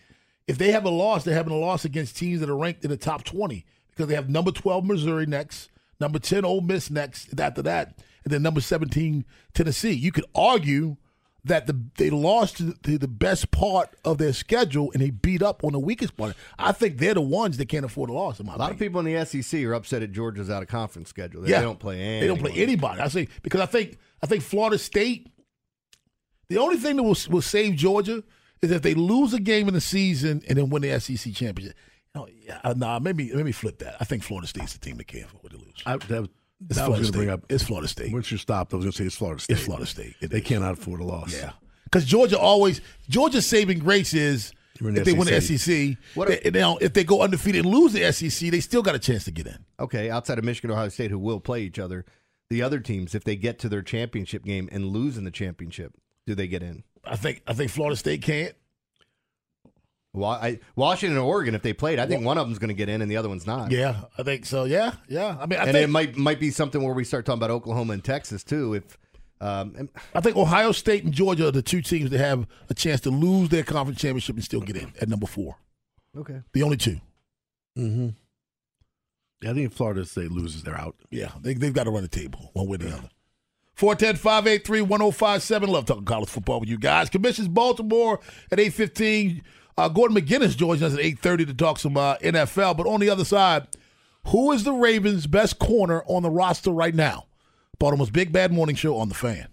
If 0.48 0.58
they 0.58 0.72
have 0.72 0.86
a 0.86 0.90
loss, 0.90 1.24
they're 1.24 1.36
having 1.36 1.54
a 1.54 1.58
loss 1.58 1.86
against 1.86 2.18
teams 2.18 2.40
that 2.40 2.50
are 2.50 2.58
ranked 2.58 2.84
in 2.84 2.90
the 2.90 2.98
top 2.98 3.24
twenty 3.24 3.66
because 3.90 4.08
they 4.08 4.16
have 4.16 4.30
number 4.30 4.52
twelve 4.52 4.86
Missouri 4.86 5.26
next, 5.26 5.70
number 6.00 6.18
ten 6.18 6.46
Ole 6.46 6.62
Miss 6.62 6.90
next. 6.90 7.40
After 7.40 7.62
that, 7.64 8.00
and 8.24 8.34
then 8.34 8.42
number 8.42 8.62
seventeen 8.62 9.26
Tennessee. 9.54 9.92
You 9.92 10.12
could 10.12 10.26
argue 10.34 10.98
that 11.46 11.68
the 11.68 11.80
they 11.98 12.10
lost 12.10 12.58
to, 12.58 12.74
to 12.84 12.98
the 12.98 13.08
best 13.08 13.52
part 13.52 13.90
of 14.04 14.18
their 14.18 14.34
schedule 14.34 14.92
and 14.94 15.02
they 15.02 15.10
beat 15.10 15.42
up 15.42 15.64
on 15.64 15.72
the 15.74 15.80
weakest 15.80 16.18
part. 16.18 16.36
I 16.58 16.72
think 16.72 16.98
they're 16.98 17.14
the 17.14 17.22
ones 17.22 17.58
that 17.58 17.68
can't 17.70 17.86
afford 17.86 18.10
a 18.10 18.14
loss. 18.14 18.40
A 18.40 18.44
lot 18.44 18.72
of 18.72 18.80
people 18.80 19.00
in 19.06 19.14
the 19.14 19.26
SEC 19.26 19.64
are 19.64 19.74
upset 19.74 20.04
at 20.04 20.12
Georgia's 20.12 20.50
out 20.50 20.62
of 20.62 20.68
conference 20.68 21.10
schedule. 21.10 21.42
They, 21.42 21.52
yeah, 21.52 21.60
they 21.60 21.66
don't 21.66 21.80
play. 21.80 22.00
Anyone. 22.00 22.20
They 22.22 22.28
don't 22.28 22.40
play 22.40 22.64
anybody. 22.64 23.02
I 23.02 23.08
say 23.08 23.28
because 23.42 23.62
I 23.62 23.66
think 23.66 23.98
I 24.22 24.26
think 24.26 24.44
Florida 24.44 24.78
State. 24.78 25.32
The 26.50 26.58
only 26.58 26.78
thing 26.78 26.96
that 26.98 27.04
will 27.04 27.18
will 27.30 27.42
save 27.42 27.76
Georgia 27.76 28.24
is 28.62 28.72
if 28.72 28.82
they 28.82 28.94
lose 28.94 29.34
a 29.34 29.40
game 29.40 29.68
in 29.68 29.74
the 29.74 29.82
season 29.82 30.42
and 30.48 30.58
then 30.58 30.70
win 30.70 30.82
the 30.82 31.00
SEC 31.00 31.34
championship. 31.34 31.78
No, 32.16 32.28
yeah, 32.44 32.60
uh, 32.64 32.74
nah, 32.76 33.00
maybe 33.00 33.32
let 33.34 33.46
me 33.46 33.52
flip 33.52 33.80
that. 33.80 33.96
I 34.00 34.04
think 34.06 34.24
Florida 34.24 34.48
State's 34.48 34.74
the 34.74 34.80
team 34.80 34.98
that 34.98 35.08
can't 35.08 35.26
afford 35.26 35.52
to 35.52 35.58
lose. 35.58 35.84
I, 35.86 35.98
that, 35.98 36.28
It's 36.68 36.76
that 36.78 36.86
Florida 36.86 36.90
was 36.90 36.90
going 36.90 37.02
to 37.02 37.06
State. 37.06 37.14
bring 37.14 37.30
up. 37.30 37.44
It's 37.50 37.64
Florida 37.64 37.88
State. 37.88 38.12
Once 38.12 38.32
you 38.32 38.38
stopped, 38.38 38.74
I 38.74 38.78
was 38.78 38.86
going 38.86 38.92
to 38.94 38.98
say 38.98 39.06
it's 39.06 39.16
Florida 39.16 39.42
State. 39.42 39.54
It's 39.58 39.66
Florida 39.66 39.86
State. 39.86 40.16
It 40.22 40.32
they 40.32 40.40
is. 40.40 40.44
cannot 40.48 40.74
afford 40.74 41.02
a 41.02 41.04
loss. 41.04 41.34
Yeah, 41.34 41.52
because 41.84 42.06
Georgia 42.06 42.40
always 42.40 42.82
Georgia's 43.08 43.46
saving 43.46 43.78
grace 43.80 44.16
is 44.16 44.52
if 44.82 44.96
the 44.96 45.02
they 45.04 45.14
win 45.14 45.28
the 45.28 45.40
SEC. 45.40 45.60
SEC. 45.60 45.98
What 46.16 46.30
they, 46.30 46.50
now, 46.50 46.78
if 46.78 46.94
they 46.94 47.04
go 47.04 47.22
undefeated 47.22 47.64
and 47.66 47.74
lose 47.74 47.94
the 47.94 48.12
SEC, 48.12 48.50
they 48.50 48.60
still 48.60 48.82
got 48.82 48.96
a 48.96 49.00
chance 49.00 49.26
to 49.26 49.32
get 49.32 49.46
in. 49.46 49.58
Okay, 49.80 50.10
outside 50.10 50.40
of 50.40 50.44
Michigan, 50.46 50.72
Ohio 50.72 50.90
State, 50.90 51.12
who 51.12 51.20
will 51.20 51.40
play 51.40 51.62
each 51.62 51.78
other, 51.78 52.06
the 52.50 52.64
other 52.64 52.80
teams, 52.80 53.14
if 53.14 53.24
they 53.24 53.36
get 53.36 53.60
to 53.60 53.70
their 53.70 53.84
championship 53.84 54.44
game 54.44 54.68
and 54.72 54.88
lose 54.88 55.16
in 55.18 55.26
the 55.26 55.32
championship, 55.32 55.94
do 56.30 56.36
they 56.36 56.48
get 56.48 56.62
in? 56.62 56.84
I 57.04 57.16
think 57.16 57.42
I 57.48 57.54
think 57.54 57.72
Florida 57.72 57.96
State 57.96 58.22
can't. 58.22 58.54
Wa- 60.14 60.40
I, 60.42 60.60
Washington 60.76 61.18
and 61.18 61.26
Oregon, 61.26 61.56
if 61.56 61.62
they 61.64 61.74
played, 61.74 61.98
I 62.00 62.06
think 62.06 62.24
one 62.24 62.38
of 62.38 62.46
them's 62.48 62.60
going 62.60 62.70
to 62.70 62.74
get 62.76 62.88
in 62.90 63.02
and 63.02 63.10
the 63.12 63.18
other 63.18 63.30
one's 63.30 63.46
not. 63.48 63.72
Yeah, 63.72 64.02
I 64.18 64.24
think 64.24 64.46
so. 64.46 64.64
Yeah, 64.66 64.94
yeah. 65.08 65.36
I 65.40 65.46
mean, 65.48 65.60
I 65.60 65.64
and 65.64 65.72
think 65.74 65.84
it 65.84 65.90
might 65.90 66.16
might 66.18 66.40
be 66.40 66.52
something 66.52 66.82
where 66.84 66.94
we 66.94 67.04
start 67.04 67.26
talking 67.26 67.40
about 67.40 67.50
Oklahoma 67.52 67.94
and 67.94 68.04
Texas 68.04 68.44
too. 68.44 68.76
If 68.76 68.98
um, 69.42 69.74
and- 69.78 69.90
I 70.14 70.22
think 70.22 70.36
Ohio 70.38 70.72
State 70.72 71.04
and 71.04 71.14
Georgia 71.14 71.48
are 71.48 71.52
the 71.52 71.62
two 71.64 71.82
teams 71.82 72.12
that 72.12 72.20
have 72.20 72.46
a 72.70 72.74
chance 72.76 73.02
to 73.02 73.10
lose 73.10 73.50
their 73.50 73.64
conference 73.64 74.00
championship 74.00 74.36
and 74.36 74.44
still 74.44 74.62
get 74.62 74.76
in 74.78 74.94
at 75.02 75.10
number 75.10 75.26
four. 75.28 75.56
okay, 76.16 76.42
The 76.54 76.62
only 76.64 76.78
two. 76.78 77.00
Mm-hmm. 77.78 78.10
Yeah, 79.42 79.52
I 79.52 79.54
think 79.54 79.74
Florida 79.74 80.06
State 80.06 80.32
loses, 80.32 80.64
they're 80.64 80.78
out. 80.78 80.96
Yeah, 81.12 81.32
they, 81.42 81.54
they've 81.54 81.74
got 81.74 81.86
to 81.86 81.92
run 81.92 82.02
the 82.04 82.10
table 82.10 82.50
one 82.54 82.68
way 82.68 82.76
or 82.76 82.78
the 82.80 82.98
other. 82.98 83.10
410 83.80 84.18
583 84.18 84.82
1057. 84.82 85.70
Love 85.70 85.86
talking 85.86 86.04
college 86.04 86.28
football 86.28 86.60
with 86.60 86.68
you 86.68 86.78
guys. 86.78 87.10
Commissions 87.10 87.48
Baltimore 87.48 88.20
at 88.52 88.60
815. 88.60 89.42
Uh, 89.78 89.88
Gordon 89.88 90.18
McGinnis 90.18 90.58
joins 90.58 90.84
us 90.84 90.92
at 90.92 91.00
830 91.00 91.46
to 91.46 91.54
talk 91.54 91.80
some 91.80 91.96
uh, 91.96 92.18
NFL. 92.18 92.76
But 92.76 92.88
on 92.88 93.00
the 93.00 93.10
other 93.10 93.24
side, 93.24 93.68
who 94.28 94.52
is 94.52 94.66
the 94.66 94.74
Ravens' 94.74 95.28
best 95.28 95.60
corner 95.60 96.04
on 96.08 96.24
the 96.24 96.30
roster 96.30 96.72
right 96.72 96.94
now? 96.94 97.28
Baltimore's 97.80 98.10
Big 98.10 98.34
Bad 98.34 98.52
Morning 98.52 98.76
Show 98.76 98.98
on 98.98 99.08
the 99.08 99.16
fan. 99.16 99.48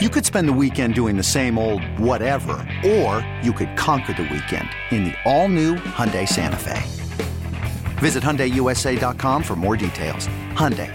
You 0.00 0.08
could 0.08 0.24
spend 0.24 0.48
the 0.48 0.52
weekend 0.52 0.94
doing 0.94 1.16
the 1.16 1.24
same 1.24 1.58
old 1.58 1.82
whatever, 1.98 2.52
or 2.86 3.26
you 3.42 3.52
could 3.52 3.76
conquer 3.76 4.12
the 4.12 4.22
weekend 4.22 4.68
in 4.92 5.06
the 5.06 5.14
all-new 5.24 5.74
Hyundai 5.74 6.26
Santa 6.26 6.56
Fe. 6.56 6.80
Visit 7.98 8.22
HyundaiUSA.com 8.22 9.42
for 9.42 9.56
more 9.56 9.76
details. 9.76 10.28
Hyundai, 10.52 10.94